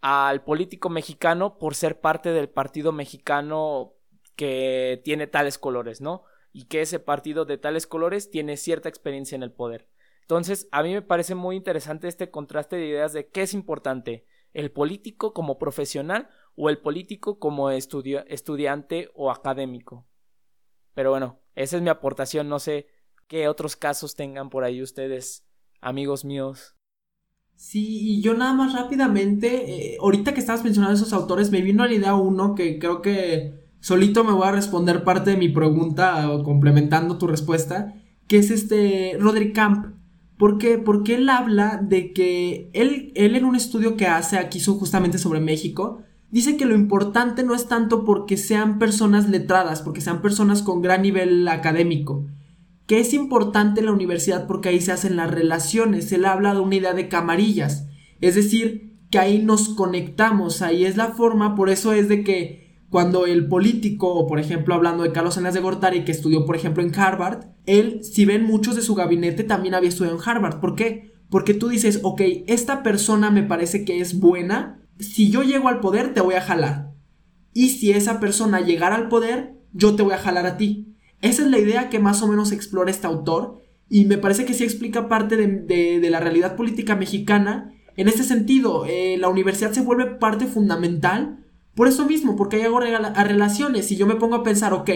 al 0.00 0.42
político 0.42 0.90
mexicano 0.90 1.58
por 1.58 1.74
ser 1.74 2.00
parte 2.00 2.30
del 2.30 2.48
partido 2.48 2.92
mexicano 2.92 3.94
que 4.36 5.00
tiene 5.04 5.26
tales 5.26 5.58
colores, 5.58 6.00
¿no? 6.00 6.24
Y 6.52 6.64
que 6.64 6.82
ese 6.82 6.98
partido 6.98 7.44
de 7.44 7.58
tales 7.58 7.86
colores 7.86 8.30
tiene 8.30 8.56
cierta 8.56 8.88
experiencia 8.88 9.36
en 9.36 9.42
el 9.42 9.52
poder. 9.52 9.88
Entonces, 10.24 10.68
a 10.72 10.82
mí 10.82 10.94
me 10.94 11.02
parece 11.02 11.34
muy 11.34 11.54
interesante 11.54 12.08
este 12.08 12.30
contraste 12.30 12.76
de 12.76 12.88
ideas 12.88 13.12
de 13.12 13.28
qué 13.28 13.42
es 13.42 13.52
importante, 13.52 14.24
el 14.54 14.70
político 14.70 15.34
como 15.34 15.58
profesional 15.58 16.28
o 16.56 16.70
el 16.70 16.78
político 16.78 17.38
como 17.38 17.70
estudiante 17.70 19.10
o 19.14 19.30
académico. 19.30 20.06
Pero 20.94 21.10
bueno, 21.10 21.40
esa 21.54 21.76
es 21.76 21.82
mi 21.82 21.90
aportación, 21.90 22.48
no 22.48 22.58
sé 22.58 22.86
qué 23.26 23.48
otros 23.48 23.76
casos 23.76 24.14
tengan 24.14 24.48
por 24.48 24.64
ahí 24.64 24.80
ustedes, 24.80 25.44
amigos 25.82 26.24
míos. 26.24 26.74
Sí, 27.56 28.16
y 28.16 28.22
yo 28.22 28.34
nada 28.34 28.54
más 28.54 28.72
rápidamente, 28.72 29.92
eh, 29.92 29.98
ahorita 30.00 30.32
que 30.32 30.40
estabas 30.40 30.64
mencionando 30.64 30.96
esos 30.96 31.12
autores, 31.12 31.50
me 31.50 31.60
vino 31.60 31.82
a 31.82 31.86
la 31.86 31.94
idea 31.94 32.14
uno 32.14 32.54
que 32.54 32.78
creo 32.78 33.02
que 33.02 33.68
solito 33.80 34.24
me 34.24 34.32
voy 34.32 34.48
a 34.48 34.52
responder 34.52 35.04
parte 35.04 35.32
de 35.32 35.36
mi 35.36 35.50
pregunta, 35.50 36.26
complementando 36.44 37.18
tu 37.18 37.26
respuesta, 37.26 37.94
que 38.26 38.38
es 38.38 38.50
este 38.50 39.18
Roderick 39.20 39.54
Camp. 39.54 40.03
¿Por 40.38 40.58
qué? 40.58 40.78
Porque 40.78 41.14
él 41.14 41.28
habla 41.28 41.80
de 41.82 42.12
que 42.12 42.70
él, 42.72 43.12
él 43.14 43.36
en 43.36 43.44
un 43.44 43.54
estudio 43.54 43.96
que 43.96 44.06
hace 44.06 44.36
aquí 44.36 44.60
justamente 44.60 45.18
sobre 45.18 45.40
México, 45.40 46.02
dice 46.30 46.56
que 46.56 46.66
lo 46.66 46.74
importante 46.74 47.44
no 47.44 47.54
es 47.54 47.68
tanto 47.68 48.04
porque 48.04 48.36
sean 48.36 48.80
personas 48.80 49.28
letradas, 49.28 49.82
porque 49.82 50.00
sean 50.00 50.20
personas 50.20 50.62
con 50.62 50.82
gran 50.82 51.02
nivel 51.02 51.46
académico, 51.46 52.26
que 52.86 52.98
es 52.98 53.14
importante 53.14 53.82
la 53.82 53.92
universidad 53.92 54.48
porque 54.48 54.70
ahí 54.70 54.80
se 54.80 54.90
hacen 54.90 55.14
las 55.14 55.30
relaciones, 55.30 56.10
él 56.10 56.24
habla 56.24 56.52
de 56.52 56.60
una 56.60 56.74
idea 56.74 56.92
de 56.92 57.08
camarillas, 57.08 57.86
es 58.20 58.34
decir, 58.34 58.96
que 59.10 59.20
ahí 59.20 59.40
nos 59.40 59.68
conectamos, 59.68 60.60
ahí 60.60 60.84
es 60.84 60.96
la 60.96 61.12
forma, 61.12 61.54
por 61.54 61.70
eso 61.70 61.92
es 61.92 62.08
de 62.08 62.24
que 62.24 62.63
cuando 62.94 63.26
el 63.26 63.48
político, 63.48 64.24
por 64.28 64.38
ejemplo 64.38 64.72
hablando 64.72 65.02
de 65.02 65.10
Carlos 65.10 65.34
Salas 65.34 65.52
de 65.52 65.58
Gortari, 65.58 66.04
que 66.04 66.12
estudió 66.12 66.46
por 66.46 66.54
ejemplo 66.54 66.80
en 66.80 66.96
Harvard, 66.96 67.46
él, 67.66 68.04
si 68.04 68.24
ven 68.24 68.44
muchos 68.44 68.76
de 68.76 68.82
su 68.82 68.94
gabinete, 68.94 69.42
también 69.42 69.74
había 69.74 69.88
estudiado 69.88 70.16
en 70.16 70.22
Harvard, 70.24 70.60
¿por 70.60 70.76
qué? 70.76 71.12
Porque 71.28 71.54
tú 71.54 71.66
dices, 71.66 71.98
ok, 72.04 72.20
esta 72.46 72.84
persona 72.84 73.32
me 73.32 73.42
parece 73.42 73.84
que 73.84 74.00
es 74.00 74.20
buena, 74.20 74.80
si 75.00 75.28
yo 75.28 75.42
llego 75.42 75.66
al 75.66 75.80
poder 75.80 76.14
te 76.14 76.20
voy 76.20 76.36
a 76.36 76.40
jalar. 76.40 76.92
Y 77.52 77.70
si 77.70 77.90
esa 77.90 78.20
persona 78.20 78.60
llegara 78.60 78.94
al 78.94 79.08
poder, 79.08 79.56
yo 79.72 79.96
te 79.96 80.04
voy 80.04 80.14
a 80.14 80.18
jalar 80.18 80.46
a 80.46 80.56
ti. 80.56 80.94
Esa 81.20 81.42
es 81.42 81.50
la 81.50 81.58
idea 81.58 81.90
que 81.90 81.98
más 81.98 82.22
o 82.22 82.28
menos 82.28 82.52
explora 82.52 82.92
este 82.92 83.08
autor 83.08 83.60
y 83.88 84.04
me 84.04 84.18
parece 84.18 84.44
que 84.44 84.54
sí 84.54 84.62
explica 84.62 85.08
parte 85.08 85.36
de, 85.36 86.10
la 86.10 86.20
realidad 86.20 86.54
política 86.54 86.94
mexicana. 86.94 87.72
En 87.96 88.06
este 88.06 88.22
sentido, 88.22 88.86
eh, 88.86 89.16
la 89.18 89.26
universidad 89.26 89.72
se 89.72 89.80
vuelve 89.80 90.14
parte 90.14 90.46
fundamental 90.46 91.43
por 91.74 91.88
eso 91.88 92.06
mismo, 92.06 92.36
porque 92.36 92.56
hay 92.56 92.62
hago 92.62 92.78
a 92.78 93.24
relaciones 93.24 93.90
y 93.90 93.96
yo 93.96 94.06
me 94.06 94.16
pongo 94.16 94.36
a 94.36 94.42
pensar, 94.42 94.72
ok, 94.72 94.90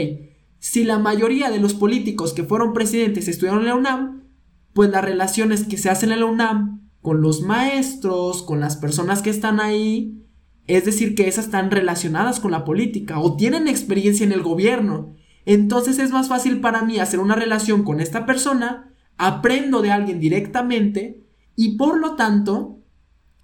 si 0.58 0.84
la 0.84 0.98
mayoría 0.98 1.50
de 1.50 1.60
los 1.60 1.74
políticos 1.74 2.32
que 2.32 2.44
fueron 2.44 2.72
presidentes 2.72 3.28
estudiaron 3.28 3.62
en 3.62 3.66
la 3.66 3.74
UNAM, 3.74 4.24
pues 4.72 4.90
las 4.90 5.04
relaciones 5.04 5.64
que 5.64 5.76
se 5.76 5.90
hacen 5.90 6.12
en 6.12 6.20
la 6.20 6.26
UNAM 6.26 6.90
con 7.00 7.20
los 7.20 7.42
maestros, 7.42 8.42
con 8.42 8.60
las 8.60 8.76
personas 8.76 9.22
que 9.22 9.30
están 9.30 9.60
ahí, 9.60 10.24
es 10.66 10.84
decir, 10.84 11.14
que 11.14 11.26
esas 11.26 11.46
están 11.46 11.70
relacionadas 11.70 12.40
con 12.40 12.50
la 12.50 12.64
política 12.64 13.18
o 13.18 13.36
tienen 13.36 13.68
experiencia 13.68 14.24
en 14.24 14.32
el 14.32 14.42
gobierno. 14.42 15.14
Entonces 15.46 15.98
es 15.98 16.10
más 16.10 16.28
fácil 16.28 16.60
para 16.60 16.82
mí 16.82 16.98
hacer 16.98 17.20
una 17.20 17.34
relación 17.34 17.82
con 17.82 18.00
esta 18.00 18.26
persona, 18.26 18.92
aprendo 19.16 19.80
de 19.80 19.90
alguien 19.90 20.20
directamente 20.20 21.24
y 21.56 21.76
por 21.76 21.98
lo 21.98 22.14
tanto, 22.16 22.77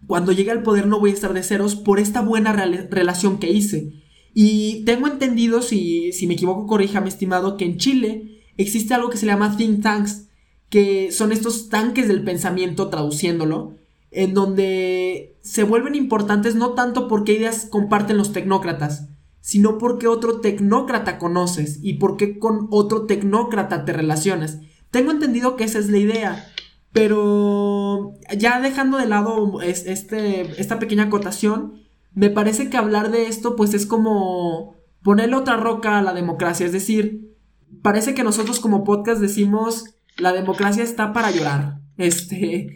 cuando 0.06 0.32
llegue 0.32 0.50
al 0.50 0.62
poder 0.62 0.86
no 0.86 1.00
voy 1.00 1.10
a 1.10 1.14
estar 1.14 1.32
de 1.32 1.42
ceros 1.42 1.76
por 1.76 1.98
esta 1.98 2.20
buena 2.20 2.52
relación 2.52 3.38
que 3.38 3.50
hice. 3.50 3.92
Y 4.34 4.84
tengo 4.84 5.06
entendido, 5.06 5.62
si, 5.62 6.12
si 6.12 6.26
me 6.26 6.34
equivoco, 6.34 6.66
corríjame, 6.66 7.08
estimado, 7.08 7.56
que 7.56 7.64
en 7.64 7.78
Chile 7.78 8.42
existe 8.56 8.94
algo 8.94 9.10
que 9.10 9.16
se 9.16 9.26
llama 9.26 9.56
think 9.56 9.82
tanks, 9.82 10.28
que 10.68 11.12
son 11.12 11.30
estos 11.30 11.68
tanques 11.68 12.08
del 12.08 12.24
pensamiento, 12.24 12.88
traduciéndolo, 12.88 13.76
en 14.10 14.34
donde 14.34 15.36
se 15.42 15.62
vuelven 15.62 15.94
importantes 15.94 16.54
no 16.54 16.70
tanto 16.74 17.08
porque 17.08 17.34
ideas 17.34 17.66
comparten 17.70 18.16
los 18.16 18.32
tecnócratas, 18.32 19.08
sino 19.40 19.78
porque 19.78 20.08
otro 20.08 20.40
tecnócrata 20.40 21.18
conoces 21.18 21.78
y 21.82 21.94
porque 21.94 22.38
con 22.38 22.66
otro 22.70 23.06
tecnócrata 23.06 23.84
te 23.84 23.92
relacionas. 23.92 24.58
Tengo 24.90 25.10
entendido 25.10 25.56
que 25.56 25.64
esa 25.64 25.78
es 25.78 25.90
la 25.90 25.98
idea, 25.98 26.53
pero 26.94 28.14
ya 28.38 28.60
dejando 28.60 28.98
de 28.98 29.06
lado 29.06 29.60
este, 29.60 30.42
esta 30.60 30.78
pequeña 30.78 31.04
acotación, 31.04 31.82
me 32.12 32.30
parece 32.30 32.70
que 32.70 32.76
hablar 32.76 33.10
de 33.10 33.26
esto 33.26 33.56
pues 33.56 33.74
es 33.74 33.84
como 33.84 34.76
ponerle 35.02 35.34
otra 35.34 35.56
roca 35.56 35.98
a 35.98 36.02
la 36.02 36.14
democracia, 36.14 36.64
es 36.64 36.72
decir, 36.72 37.36
parece 37.82 38.14
que 38.14 38.22
nosotros 38.22 38.60
como 38.60 38.84
podcast 38.84 39.20
decimos 39.20 39.96
la 40.18 40.32
democracia 40.32 40.84
está 40.84 41.12
para 41.12 41.32
llorar, 41.32 41.80
este, 41.98 42.68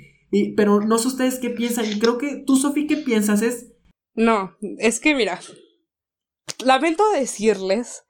pero 0.56 0.80
no 0.80 0.98
sé 0.98 1.06
ustedes 1.06 1.38
qué 1.38 1.50
piensan, 1.50 1.86
y 1.86 2.00
creo 2.00 2.18
que 2.18 2.42
tú, 2.44 2.56
Sofi, 2.56 2.88
¿qué 2.88 2.96
piensas? 2.96 3.40
Es... 3.40 3.72
No, 4.14 4.56
es 4.78 4.98
que 4.98 5.14
mira, 5.14 5.38
lamento 6.64 7.08
decirles 7.12 8.02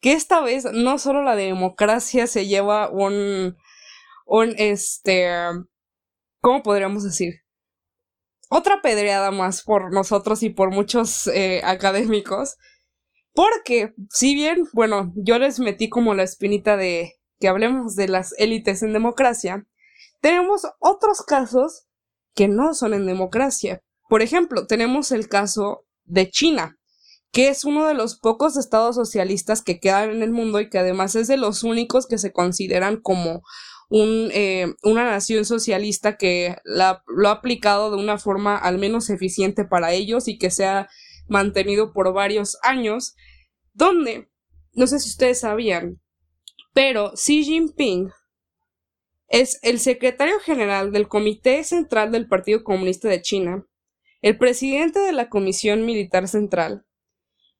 que 0.00 0.12
esta 0.12 0.40
vez 0.40 0.64
no 0.72 0.98
solo 0.98 1.22
la 1.22 1.36
democracia 1.36 2.26
se 2.26 2.48
lleva 2.48 2.90
un, 2.90 3.56
un, 4.26 4.54
este, 4.58 5.26
¿cómo 6.42 6.62
podríamos 6.62 7.04
decir? 7.04 7.46
otra 8.48 8.80
pedreada 8.82 9.30
más 9.30 9.62
por 9.62 9.92
nosotros 9.92 10.42
y 10.42 10.50
por 10.50 10.70
muchos 10.70 11.26
eh, 11.28 11.60
académicos. 11.64 12.56
Porque, 13.32 13.94
si 14.10 14.34
bien, 14.34 14.66
bueno, 14.72 15.12
yo 15.16 15.38
les 15.38 15.60
metí 15.60 15.88
como 15.88 16.14
la 16.14 16.22
espinita 16.22 16.76
de 16.76 17.14
que 17.38 17.48
hablemos 17.48 17.94
de 17.94 18.08
las 18.08 18.32
élites 18.38 18.82
en 18.82 18.94
democracia, 18.94 19.66
tenemos 20.22 20.62
otros 20.80 21.22
casos 21.22 21.86
que 22.34 22.48
no 22.48 22.72
son 22.72 22.94
en 22.94 23.04
democracia. 23.04 23.82
Por 24.08 24.22
ejemplo, 24.22 24.66
tenemos 24.66 25.12
el 25.12 25.28
caso 25.28 25.84
de 26.04 26.30
China, 26.30 26.78
que 27.30 27.48
es 27.48 27.64
uno 27.64 27.86
de 27.86 27.94
los 27.94 28.18
pocos 28.18 28.56
estados 28.56 28.96
socialistas 28.96 29.60
que 29.60 29.80
quedan 29.80 30.10
en 30.10 30.22
el 30.22 30.30
mundo 30.30 30.60
y 30.60 30.70
que 30.70 30.78
además 30.78 31.14
es 31.14 31.28
de 31.28 31.36
los 31.36 31.62
únicos 31.62 32.06
que 32.06 32.16
se 32.16 32.32
consideran 32.32 32.98
como 33.02 33.42
un, 33.88 34.30
eh, 34.32 34.74
una 34.82 35.04
nación 35.04 35.44
socialista 35.44 36.16
que 36.16 36.56
la, 36.64 37.02
lo 37.06 37.28
ha 37.28 37.32
aplicado 37.32 37.90
de 37.90 38.02
una 38.02 38.18
forma 38.18 38.56
al 38.56 38.78
menos 38.78 39.10
eficiente 39.10 39.64
para 39.64 39.92
ellos 39.92 40.28
y 40.28 40.38
que 40.38 40.50
se 40.50 40.66
ha 40.66 40.88
mantenido 41.28 41.92
por 41.92 42.12
varios 42.12 42.58
años, 42.62 43.14
donde, 43.72 44.28
no 44.72 44.86
sé 44.86 44.98
si 44.98 45.10
ustedes 45.10 45.40
sabían, 45.40 46.00
pero 46.72 47.12
Xi 47.14 47.44
Jinping 47.44 48.10
es 49.28 49.58
el 49.62 49.80
secretario 49.80 50.38
general 50.40 50.92
del 50.92 51.08
Comité 51.08 51.64
Central 51.64 52.12
del 52.12 52.28
Partido 52.28 52.62
Comunista 52.62 53.08
de 53.08 53.22
China, 53.22 53.66
el 54.22 54.38
presidente 54.38 55.00
de 55.00 55.12
la 55.12 55.28
Comisión 55.28 55.84
Militar 55.84 56.28
Central 56.28 56.86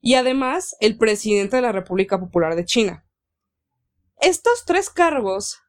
y 0.00 0.14
además 0.14 0.76
el 0.80 0.96
presidente 0.96 1.56
de 1.56 1.62
la 1.62 1.72
República 1.72 2.20
Popular 2.20 2.54
de 2.54 2.64
China. 2.64 3.06
Estos 4.20 4.64
tres 4.64 4.90
cargos 4.90 5.60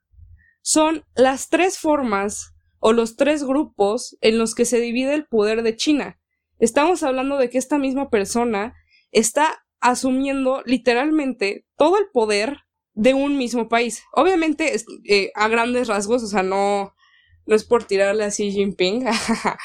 son 0.61 1.05
las 1.15 1.49
tres 1.49 1.77
formas 1.77 2.53
o 2.79 2.93
los 2.93 3.15
tres 3.15 3.43
grupos 3.43 4.17
en 4.21 4.37
los 4.37 4.55
que 4.55 4.65
se 4.65 4.79
divide 4.79 5.13
el 5.13 5.25
poder 5.25 5.63
de 5.63 5.75
China. 5.75 6.19
Estamos 6.59 7.03
hablando 7.03 7.37
de 7.37 7.49
que 7.49 7.57
esta 7.57 7.77
misma 7.77 8.09
persona 8.09 8.73
está 9.11 9.63
asumiendo 9.79 10.63
literalmente 10.65 11.65
todo 11.77 11.97
el 11.97 12.07
poder 12.11 12.59
de 12.93 13.13
un 13.13 13.37
mismo 13.37 13.69
país. 13.69 14.03
Obviamente, 14.13 14.75
eh, 15.05 15.31
a 15.35 15.47
grandes 15.47 15.87
rasgos, 15.87 16.23
o 16.23 16.27
sea, 16.27 16.43
no, 16.43 16.95
no 17.45 17.55
es 17.55 17.63
por 17.63 17.83
tirarle 17.83 18.23
a 18.23 18.31
Xi 18.31 18.51
Jinping, 18.51 19.05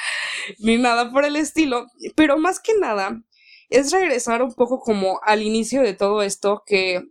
ni 0.58 0.76
nada 0.76 1.10
por 1.10 1.24
el 1.24 1.36
estilo, 1.36 1.86
pero 2.14 2.38
más 2.38 2.60
que 2.60 2.74
nada 2.78 3.22
es 3.70 3.90
regresar 3.90 4.42
un 4.42 4.52
poco 4.52 4.80
como 4.80 5.18
al 5.22 5.42
inicio 5.42 5.82
de 5.82 5.94
todo 5.94 6.22
esto, 6.22 6.62
que 6.66 7.04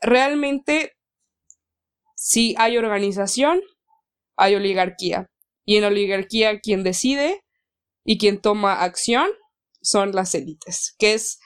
realmente 0.00 0.96
si 2.22 2.54
hay 2.58 2.76
organización, 2.76 3.62
hay 4.36 4.54
oligarquía. 4.54 5.30
Y 5.64 5.76
en 5.78 5.84
oligarquía 5.84 6.60
quien 6.60 6.82
decide 6.82 7.40
y 8.04 8.18
quien 8.18 8.42
toma 8.42 8.82
acción 8.82 9.30
son 9.80 10.12
las 10.12 10.34
élites, 10.34 10.94
que 10.98 11.14
es 11.14 11.38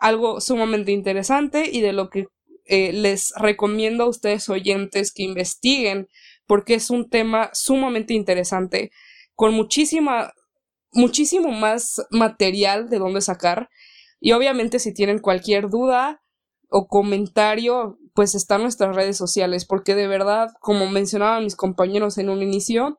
algo 0.00 0.40
sumamente 0.40 0.90
interesante 0.90 1.70
y 1.70 1.80
de 1.80 1.92
lo 1.92 2.10
que 2.10 2.26
eh, 2.64 2.92
les 2.92 3.32
recomiendo 3.36 4.02
a 4.02 4.08
ustedes 4.08 4.48
oyentes 4.48 5.12
que 5.12 5.22
investiguen 5.22 6.08
porque 6.44 6.74
es 6.74 6.90
un 6.90 7.08
tema 7.08 7.50
sumamente 7.52 8.12
interesante 8.12 8.90
con 9.34 9.54
muchísima 9.54 10.32
muchísimo 10.92 11.52
más 11.52 12.02
material 12.10 12.88
de 12.88 12.98
dónde 12.98 13.20
sacar 13.20 13.68
y 14.18 14.32
obviamente 14.32 14.80
si 14.80 14.92
tienen 14.92 15.20
cualquier 15.20 15.68
duda 15.68 16.20
o 16.68 16.88
comentario 16.88 17.98
pues 18.16 18.34
están 18.34 18.62
nuestras 18.62 18.96
redes 18.96 19.18
sociales, 19.18 19.66
porque 19.66 19.94
de 19.94 20.08
verdad, 20.08 20.48
como 20.60 20.88
mencionaban 20.88 21.44
mis 21.44 21.54
compañeros 21.54 22.16
en 22.16 22.30
un 22.30 22.42
inicio, 22.42 22.98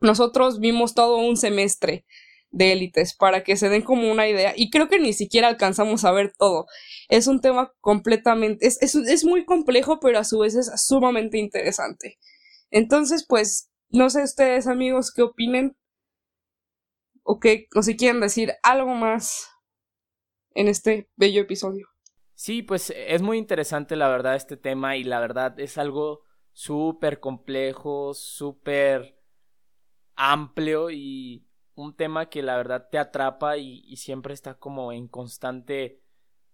nosotros 0.00 0.60
vimos 0.60 0.94
todo 0.94 1.16
un 1.16 1.38
semestre 1.38 2.04
de 2.50 2.72
élites 2.72 3.14
para 3.16 3.42
que 3.42 3.56
se 3.56 3.70
den 3.70 3.82
como 3.82 4.10
una 4.10 4.28
idea 4.28 4.52
y 4.54 4.70
creo 4.70 4.88
que 4.88 4.98
ni 4.98 5.12
siquiera 5.14 5.48
alcanzamos 5.48 6.04
a 6.04 6.12
ver 6.12 6.34
todo. 6.36 6.66
Es 7.08 7.26
un 7.26 7.40
tema 7.40 7.72
completamente, 7.80 8.66
es, 8.66 8.78
es, 8.82 9.24
muy 9.24 9.46
complejo, 9.46 9.98
pero 9.98 10.18
a 10.18 10.24
su 10.24 10.40
vez 10.40 10.54
es 10.54 10.70
sumamente 10.76 11.38
interesante. 11.38 12.18
Entonces, 12.70 13.24
pues, 13.26 13.70
no 13.88 14.10
sé 14.10 14.22
ustedes 14.22 14.66
amigos 14.66 15.10
qué 15.10 15.22
opinen 15.22 15.74
o, 17.22 17.40
qué, 17.40 17.66
o 17.74 17.82
si 17.82 17.96
quieren 17.96 18.20
decir 18.20 18.52
algo 18.62 18.94
más 18.94 19.48
en 20.54 20.68
este 20.68 21.08
bello 21.16 21.40
episodio. 21.40 21.89
Sí, 22.40 22.62
pues 22.62 22.90
es 22.96 23.20
muy 23.20 23.36
interesante 23.36 23.96
la 23.96 24.08
verdad 24.08 24.34
este 24.34 24.56
tema 24.56 24.96
y 24.96 25.04
la 25.04 25.20
verdad 25.20 25.60
es 25.60 25.76
algo 25.76 26.22
súper 26.54 27.20
complejo, 27.20 28.14
súper 28.14 29.20
amplio 30.16 30.88
y 30.90 31.46
un 31.74 31.94
tema 31.94 32.30
que 32.30 32.42
la 32.42 32.56
verdad 32.56 32.88
te 32.90 32.96
atrapa 32.96 33.58
y, 33.58 33.94
siempre 33.96 34.32
está 34.32 34.54
como 34.54 34.90
en 34.90 35.06
constante 35.06 36.00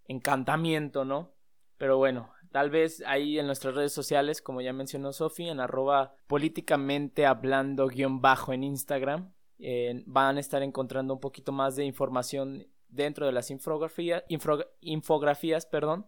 encantamiento, 0.07 1.05
¿no? 1.05 1.37
Pero 1.79 1.99
bueno, 1.99 2.33
tal 2.51 2.69
vez 2.71 3.05
ahí 3.07 3.39
en 3.39 3.47
nuestras 3.47 3.77
redes 3.77 3.93
sociales, 3.93 4.43
como 4.43 4.63
ya 4.63 4.73
mencionó 4.73 5.13
Sofi, 5.13 5.49
en 5.49 5.61
arroba 5.61 6.17
políticamente 6.27 7.27
hablando 7.27 7.87
guion 7.87 8.21
bajo 8.21 8.53
en 8.53 8.65
Instagram, 8.65 9.33
eh, 9.61 10.03
van 10.05 10.37
a 10.37 10.41
estar 10.41 10.65
encontrando 10.65 11.15
un 11.15 11.21
poquito 11.21 11.53
más 11.53 11.77
de 11.77 11.85
información 11.85 12.67
dentro 12.89 13.27
de 13.27 13.33
las 13.33 13.51
infografías, 13.51 14.25
infografías 14.81 15.67
perdón, 15.67 16.07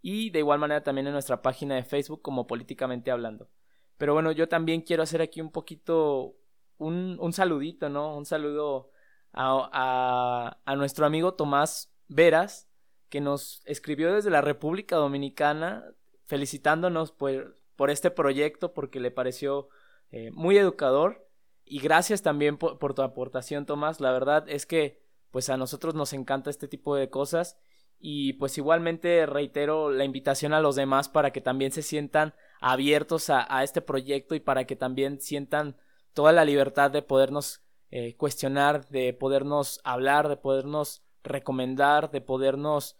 y 0.00 0.30
de 0.30 0.40
igual 0.40 0.58
manera 0.58 0.82
también 0.82 1.06
en 1.06 1.12
nuestra 1.12 1.42
página 1.42 1.74
de 1.74 1.84
Facebook 1.84 2.22
como 2.22 2.46
políticamente 2.46 3.10
hablando. 3.10 3.48
Pero 3.96 4.14
bueno, 4.14 4.30
yo 4.32 4.48
también 4.48 4.82
quiero 4.82 5.02
hacer 5.02 5.20
aquí 5.20 5.40
un 5.40 5.50
poquito 5.50 6.36
un, 6.78 7.16
un 7.20 7.32
saludito, 7.32 7.88
¿no? 7.88 8.16
Un 8.16 8.24
saludo 8.24 8.90
a, 9.32 10.56
a, 10.64 10.76
nuestro 10.76 11.04
amigo 11.04 11.34
Tomás 11.34 11.92
Veras, 12.08 12.68
que 13.08 13.20
nos 13.20 13.60
escribió 13.64 14.14
desde 14.14 14.30
la 14.30 14.40
República 14.40 14.96
Dominicana 14.96 15.84
felicitándonos 16.24 17.10
por, 17.12 17.56
por 17.74 17.90
este 17.90 18.10
proyecto 18.10 18.74
porque 18.74 19.00
le 19.00 19.10
pareció 19.10 19.68
eh, 20.10 20.30
muy 20.32 20.56
educador. 20.56 21.26
Y 21.64 21.80
gracias 21.80 22.22
también 22.22 22.56
por, 22.56 22.78
por 22.78 22.94
tu 22.94 23.02
aportación, 23.02 23.66
Tomás. 23.66 24.00
La 24.00 24.12
verdad 24.12 24.48
es 24.48 24.64
que 24.64 25.02
pues 25.30 25.48
a 25.50 25.56
nosotros 25.56 25.94
nos 25.94 26.12
encanta 26.12 26.50
este 26.50 26.68
tipo 26.68 26.96
de 26.96 27.10
cosas 27.10 27.58
y 28.00 28.34
pues 28.34 28.56
igualmente 28.58 29.26
reitero 29.26 29.90
la 29.90 30.04
invitación 30.04 30.52
a 30.52 30.60
los 30.60 30.76
demás 30.76 31.08
para 31.08 31.32
que 31.32 31.40
también 31.40 31.72
se 31.72 31.82
sientan 31.82 32.34
abiertos 32.60 33.30
a, 33.30 33.62
este 33.62 33.82
proyecto 33.82 34.34
y 34.34 34.40
para 34.40 34.66
que 34.66 34.76
también 34.76 35.20
sientan 35.20 35.76
toda 36.12 36.32
la 36.32 36.44
libertad 36.44 36.90
de 36.90 37.02
podernos 37.02 37.62
eh, 37.90 38.16
cuestionar, 38.16 38.86
de 38.88 39.12
podernos 39.14 39.80
hablar, 39.84 40.28
de 40.28 40.36
podernos 40.36 41.02
recomendar, 41.22 42.10
de 42.10 42.20
podernos, 42.20 42.96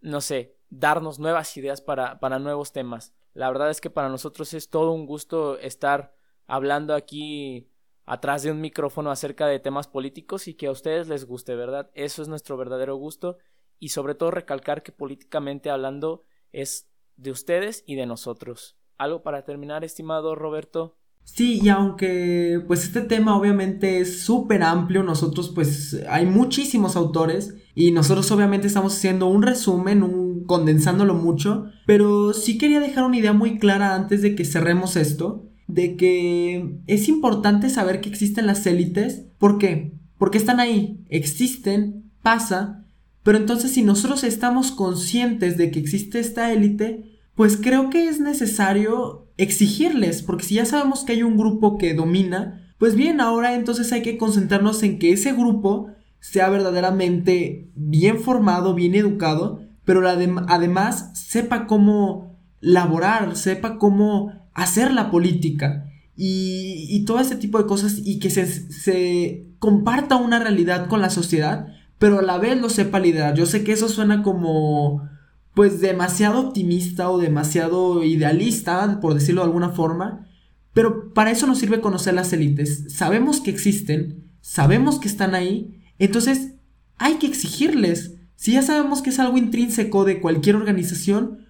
no 0.00 0.20
sé, 0.20 0.56
darnos 0.70 1.18
nuevas 1.18 1.56
ideas 1.56 1.80
para, 1.80 2.18
para 2.18 2.38
nuevos 2.38 2.72
temas. 2.72 3.14
La 3.34 3.48
verdad 3.48 3.70
es 3.70 3.80
que 3.80 3.90
para 3.90 4.08
nosotros 4.08 4.54
es 4.54 4.70
todo 4.70 4.92
un 4.92 5.06
gusto 5.06 5.58
estar 5.58 6.14
hablando 6.46 6.94
aquí 6.94 7.71
atrás 8.04 8.42
de 8.42 8.50
un 8.50 8.60
micrófono 8.60 9.10
acerca 9.10 9.46
de 9.46 9.60
temas 9.60 9.88
políticos 9.88 10.48
y 10.48 10.54
que 10.54 10.66
a 10.66 10.72
ustedes 10.72 11.08
les 11.08 11.24
guste, 11.24 11.54
¿verdad? 11.54 11.90
Eso 11.94 12.22
es 12.22 12.28
nuestro 12.28 12.56
verdadero 12.56 12.96
gusto 12.96 13.38
y 13.78 13.90
sobre 13.90 14.14
todo 14.14 14.30
recalcar 14.30 14.82
que 14.82 14.92
políticamente 14.92 15.70
hablando 15.70 16.24
es 16.52 16.88
de 17.16 17.30
ustedes 17.30 17.84
y 17.86 17.94
de 17.94 18.06
nosotros. 18.06 18.76
¿Algo 18.98 19.22
para 19.22 19.44
terminar, 19.44 19.84
estimado 19.84 20.34
Roberto? 20.34 20.96
Sí, 21.24 21.60
y 21.62 21.68
aunque 21.68 22.60
pues 22.66 22.84
este 22.84 23.00
tema 23.00 23.36
obviamente 23.36 24.00
es 24.00 24.22
súper 24.22 24.62
amplio, 24.62 25.04
nosotros 25.04 25.50
pues 25.54 26.02
hay 26.08 26.26
muchísimos 26.26 26.96
autores 26.96 27.54
y 27.74 27.92
nosotros 27.92 28.30
obviamente 28.32 28.66
estamos 28.66 28.96
haciendo 28.96 29.28
un 29.28 29.42
resumen, 29.42 30.02
un 30.02 30.44
condensándolo 30.44 31.14
mucho, 31.14 31.66
pero 31.86 32.32
sí 32.32 32.58
quería 32.58 32.80
dejar 32.80 33.04
una 33.04 33.18
idea 33.18 33.32
muy 33.32 33.58
clara 33.58 33.94
antes 33.94 34.20
de 34.20 34.34
que 34.34 34.44
cerremos 34.44 34.96
esto 34.96 35.51
de 35.72 35.96
que 35.96 36.76
es 36.86 37.08
importante 37.08 37.70
saber 37.70 38.00
que 38.00 38.10
existen 38.10 38.46
las 38.46 38.66
élites. 38.66 39.22
¿Por 39.38 39.58
qué? 39.58 39.94
Porque 40.18 40.38
están 40.38 40.60
ahí, 40.60 41.04
existen, 41.08 42.10
pasa, 42.22 42.84
pero 43.22 43.38
entonces 43.38 43.70
si 43.72 43.82
nosotros 43.82 44.22
estamos 44.22 44.70
conscientes 44.70 45.56
de 45.56 45.70
que 45.70 45.78
existe 45.80 46.20
esta 46.20 46.52
élite, 46.52 47.18
pues 47.34 47.56
creo 47.56 47.88
que 47.88 48.08
es 48.08 48.20
necesario 48.20 49.28
exigirles, 49.38 50.22
porque 50.22 50.44
si 50.44 50.56
ya 50.56 50.66
sabemos 50.66 51.04
que 51.04 51.12
hay 51.12 51.22
un 51.22 51.38
grupo 51.38 51.78
que 51.78 51.94
domina, 51.94 52.74
pues 52.78 52.94
bien, 52.94 53.20
ahora 53.20 53.54
entonces 53.54 53.90
hay 53.92 54.02
que 54.02 54.18
concentrarnos 54.18 54.82
en 54.82 54.98
que 54.98 55.12
ese 55.12 55.32
grupo 55.32 55.88
sea 56.20 56.50
verdaderamente 56.50 57.70
bien 57.74 58.20
formado, 58.20 58.74
bien 58.74 58.94
educado, 58.94 59.62
pero 59.84 60.06
además 60.06 61.10
sepa 61.14 61.66
cómo 61.66 62.38
laborar, 62.60 63.36
sepa 63.36 63.78
cómo 63.78 64.41
hacer 64.54 64.92
la 64.92 65.10
política 65.10 65.86
y, 66.16 67.04
todo 67.04 67.20
ese 67.20 67.36
tipo 67.36 67.58
de 67.58 67.66
cosas 67.66 68.00
y 68.04 68.18
que 68.18 68.30
se, 68.30 69.46
comparta 69.58 70.16
una 70.16 70.38
realidad 70.38 70.88
con 70.88 71.00
la 71.00 71.10
sociedad, 71.10 71.68
pero 71.98 72.18
a 72.18 72.22
la 72.22 72.38
vez 72.38 72.60
lo 72.60 72.68
sepa 72.68 73.00
liderar. 73.00 73.34
Yo 73.34 73.46
sé 73.46 73.64
que 73.64 73.72
eso 73.72 73.88
suena 73.88 74.22
como 74.22 75.08
pues 75.54 75.80
demasiado 75.80 76.40
optimista 76.40 77.10
o 77.10 77.18
demasiado 77.18 78.02
idealista, 78.02 79.00
por 79.00 79.14
decirlo 79.14 79.42
de 79.42 79.46
alguna 79.46 79.70
forma, 79.70 80.26
pero 80.72 81.12
para 81.12 81.30
eso 81.30 81.46
nos 81.46 81.58
sirve 81.58 81.80
conocer 81.80 82.14
las 82.14 82.32
élites. 82.32 82.92
Sabemos 82.92 83.40
que 83.40 83.50
existen, 83.50 84.24
sabemos 84.40 84.98
que 84.98 85.08
están 85.08 85.34
ahí, 85.34 85.82
entonces 85.98 86.54
hay 86.96 87.14
que 87.14 87.26
exigirles. 87.26 88.14
Si 88.34 88.52
ya 88.52 88.62
sabemos 88.62 89.02
que 89.02 89.10
es 89.10 89.18
algo 89.18 89.38
intrínseco 89.38 90.04
de 90.04 90.20
cualquier 90.20 90.56
organización, 90.56 91.41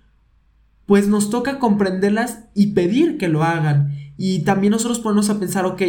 pues 0.87 1.09
nos 1.09 1.31
toca 1.31 1.59
comprenderlas 1.59 2.45
y 2.55 2.69
pedir 2.69 3.19
que 3.19 3.29
lo 3.29 3.45
hagan. 3.45 3.97
Y 4.17 4.41
también 4.41 4.73
nosotros 4.73 4.99
ponernos 4.99 5.31
a 5.31 5.39
pensar, 5.39 5.65
ok, 5.65 5.83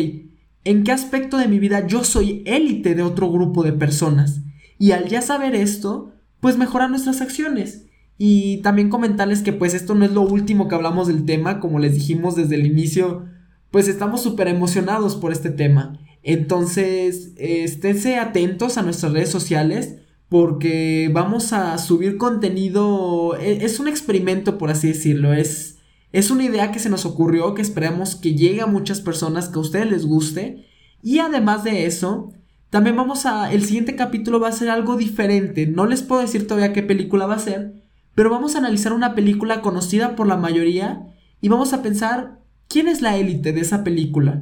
¿en 0.64 0.84
qué 0.84 0.92
aspecto 0.92 1.38
de 1.38 1.48
mi 1.48 1.60
vida 1.60 1.88
yo 1.88 2.04
soy 2.04 2.44
élite 2.46 2.96
de 2.96 3.04
otro 3.04 3.32
grupo 3.32 3.64
de 3.64 3.74
personas? 3.74 4.42
Y 4.78 4.92
al 4.92 5.08
ya 5.08 5.22
saber 5.22 5.56
esto, 5.56 6.14
pues 6.40 6.58
mejorar 6.58 6.90
nuestras 6.90 7.22
acciones. 7.22 7.86
Y 8.18 8.58
también 8.58 8.90
comentarles 8.90 9.42
que 9.42 9.54
pues 9.54 9.74
esto 9.74 9.96
no 9.96 10.06
es 10.06 10.12
lo 10.12 10.22
último 10.22 10.68
que 10.68 10.76
hablamos 10.76 11.08
del 11.08 11.26
tema, 11.26 11.60
como 11.60 11.80
les 11.80 11.96
dijimos 11.96 12.36
desde 12.36 12.56
el 12.56 12.66
inicio, 12.66 13.26
pues 13.72 13.88
estamos 13.88 14.22
súper 14.22 14.48
emocionados 14.48 15.16
por 15.16 15.32
este 15.32 15.50
tema. 15.50 16.00
Entonces, 16.22 17.34
esténse 17.38 18.18
atentos 18.18 18.78
a 18.78 18.84
nuestras 18.84 19.12
redes 19.12 19.30
sociales 19.30 19.96
porque 20.34 21.12
vamos 21.14 21.54
a 21.54 21.78
subir 21.78 22.18
contenido, 22.18 23.38
e, 23.40 23.64
es 23.64 23.80
un 23.80 23.88
experimento 23.88 24.58
por 24.58 24.72
así 24.72 24.88
decirlo, 24.88 25.32
es, 25.32 25.78
es 26.12 26.32
una 26.32 26.44
idea 26.44 26.72
que 26.72 26.80
se 26.80 26.90
nos 26.90 27.06
ocurrió, 27.06 27.54
que 27.54 27.62
esperamos 27.62 28.16
que 28.16 28.34
llegue 28.34 28.62
a 28.62 28.66
muchas 28.66 29.00
personas, 29.00 29.48
que 29.48 29.60
a 29.60 29.62
ustedes 29.62 29.92
les 29.92 30.08
guste. 30.08 30.66
Y 31.04 31.20
además 31.20 31.64
de 31.64 31.86
eso, 31.86 32.32
también 32.72 32.96
vamos 32.96 33.28
a, 33.28 33.54
el 33.54 33.64
siguiente 33.64 33.96
capítulo 33.96 34.40
va 34.40 34.48
a 34.48 34.54
ser 34.54 34.72
algo 34.72 34.98
diferente, 34.98 35.68
no 35.68 35.86
les 35.86 36.02
puedo 36.02 36.22
decir 36.22 36.48
todavía 36.48 36.74
qué 36.74 36.82
película 36.82 37.28
va 37.28 37.36
a 37.36 37.40
ser, 37.40 37.84
pero 38.16 38.32
vamos 38.32 38.56
a 38.56 38.58
analizar 38.58 38.92
una 38.92 39.14
película 39.14 39.62
conocida 39.62 40.16
por 40.16 40.26
la 40.26 40.36
mayoría 40.36 41.14
y 41.42 41.50
vamos 41.50 41.74
a 41.74 41.84
pensar 41.84 42.40
quién 42.68 42.88
es 42.88 43.04
la 43.04 43.18
élite 43.18 43.54
de 43.54 43.62
esa 43.62 43.84
película 43.84 44.42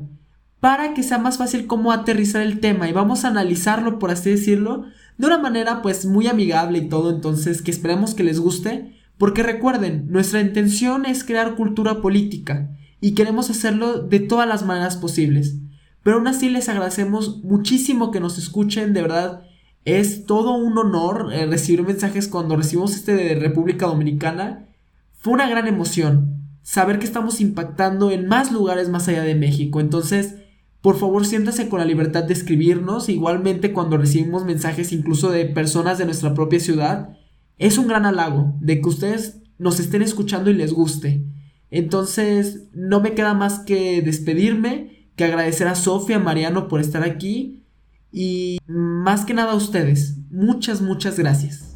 para 0.62 0.94
que 0.94 1.04
sea 1.04 1.18
más 1.18 1.38
fácil 1.38 1.68
cómo 1.68 1.92
aterrizar 1.92 2.44
el 2.44 2.62
tema 2.62 2.88
y 2.88 2.94
vamos 2.94 3.26
a 3.26 3.28
analizarlo 3.28 4.00
por 4.00 4.12
así 4.12 4.30
decirlo 4.30 4.86
de 5.22 5.28
una 5.28 5.38
manera 5.38 5.82
pues 5.82 6.06
muy 6.06 6.28
amigable 6.28 6.80
y 6.80 6.90
todo 6.90 7.12
entonces 7.12 7.62
que 7.62 7.72
esperemos 7.72 8.16
que 8.16 8.24
les 8.24 8.40
guste 8.40 8.98
porque 9.18 9.44
recuerden 9.44 10.08
nuestra 10.10 10.42
intención 10.42 11.06
es 11.06 11.24
crear 11.24 11.56
cultura 11.56 12.02
política 12.02 12.76
y 13.00 13.14
queremos 13.14 13.50
hacerlo 13.50 14.00
de 14.00 14.20
todas 14.20 14.48
las 14.48 14.66
maneras 14.66 14.98
posibles 14.98 15.58
pero 16.04 16.18
aún 16.18 16.28
así 16.28 16.50
les 16.50 16.68
agradecemos 16.70 17.44
muchísimo 17.44 18.12
que 18.12 18.20
nos 18.20 18.38
escuchen 18.38 18.94
de 18.94 19.02
verdad 19.04 19.44
es 19.86 20.26
todo 20.26 20.56
un 20.56 20.78
honor 20.78 21.30
eh, 21.34 21.46
recibir 21.46 21.84
mensajes 21.84 22.28
cuando 22.28 22.56
recibimos 22.56 22.96
este 22.96 23.16
de 23.16 23.36
República 23.36 23.88
Dominicana. 23.88 24.68
Fue 25.18 25.34
una 25.34 25.50
gran 25.50 25.68
emoción 25.68 26.48
saber 26.62 27.00
que 27.00 27.06
estamos 27.06 27.42
impactando 27.42 28.12
en 28.12 28.28
más 28.28 28.52
lugares 28.52 28.90
más 28.90 29.08
allá 29.08 29.24
de 29.24 29.36
México. 29.36 29.80
Entonces, 29.80 30.36
por 30.82 30.98
favor, 30.98 31.26
siéntase 31.26 31.70
con 31.70 31.80
la 31.80 31.86
libertad 31.86 32.24
de 32.24 32.34
escribirnos. 32.34 33.08
Igualmente, 33.08 33.72
cuando 33.72 33.98
recibimos 33.98 34.46
mensajes 34.46 34.92
incluso 34.92 35.30
de 35.30 35.46
personas 35.46 36.00
de 36.00 36.06
nuestra 36.06 36.34
propia 36.34 36.60
ciudad, 36.60 37.18
es 37.60 37.78
un 37.78 37.88
gran 37.88 38.06
halago 38.06 38.56
de 38.60 38.82
que 38.82 38.90
ustedes 38.90 39.42
nos 39.60 39.80
estén 39.80 40.02
escuchando 40.02 40.50
y 40.50 40.56
les 40.56 40.74
guste. 40.74 41.24
Entonces, 41.70 42.64
no 42.74 43.00
me 43.00 43.14
queda 43.14 43.36
más 43.36 43.60
que 43.60 44.02
despedirme, 44.02 45.10
que 45.16 45.24
agradecer 45.24 45.68
a 45.68 45.76
Sofía, 45.76 46.18
Mariano 46.18 46.68
por 46.68 46.82
estar 46.82 47.04
aquí 47.04 47.64
y 48.12 48.58
más 48.66 49.24
que 49.24 49.36
nada 49.36 49.52
a 49.52 49.56
ustedes. 49.56 50.18
Muchas, 50.32 50.82
muchas 50.82 51.20
gracias. 51.20 51.71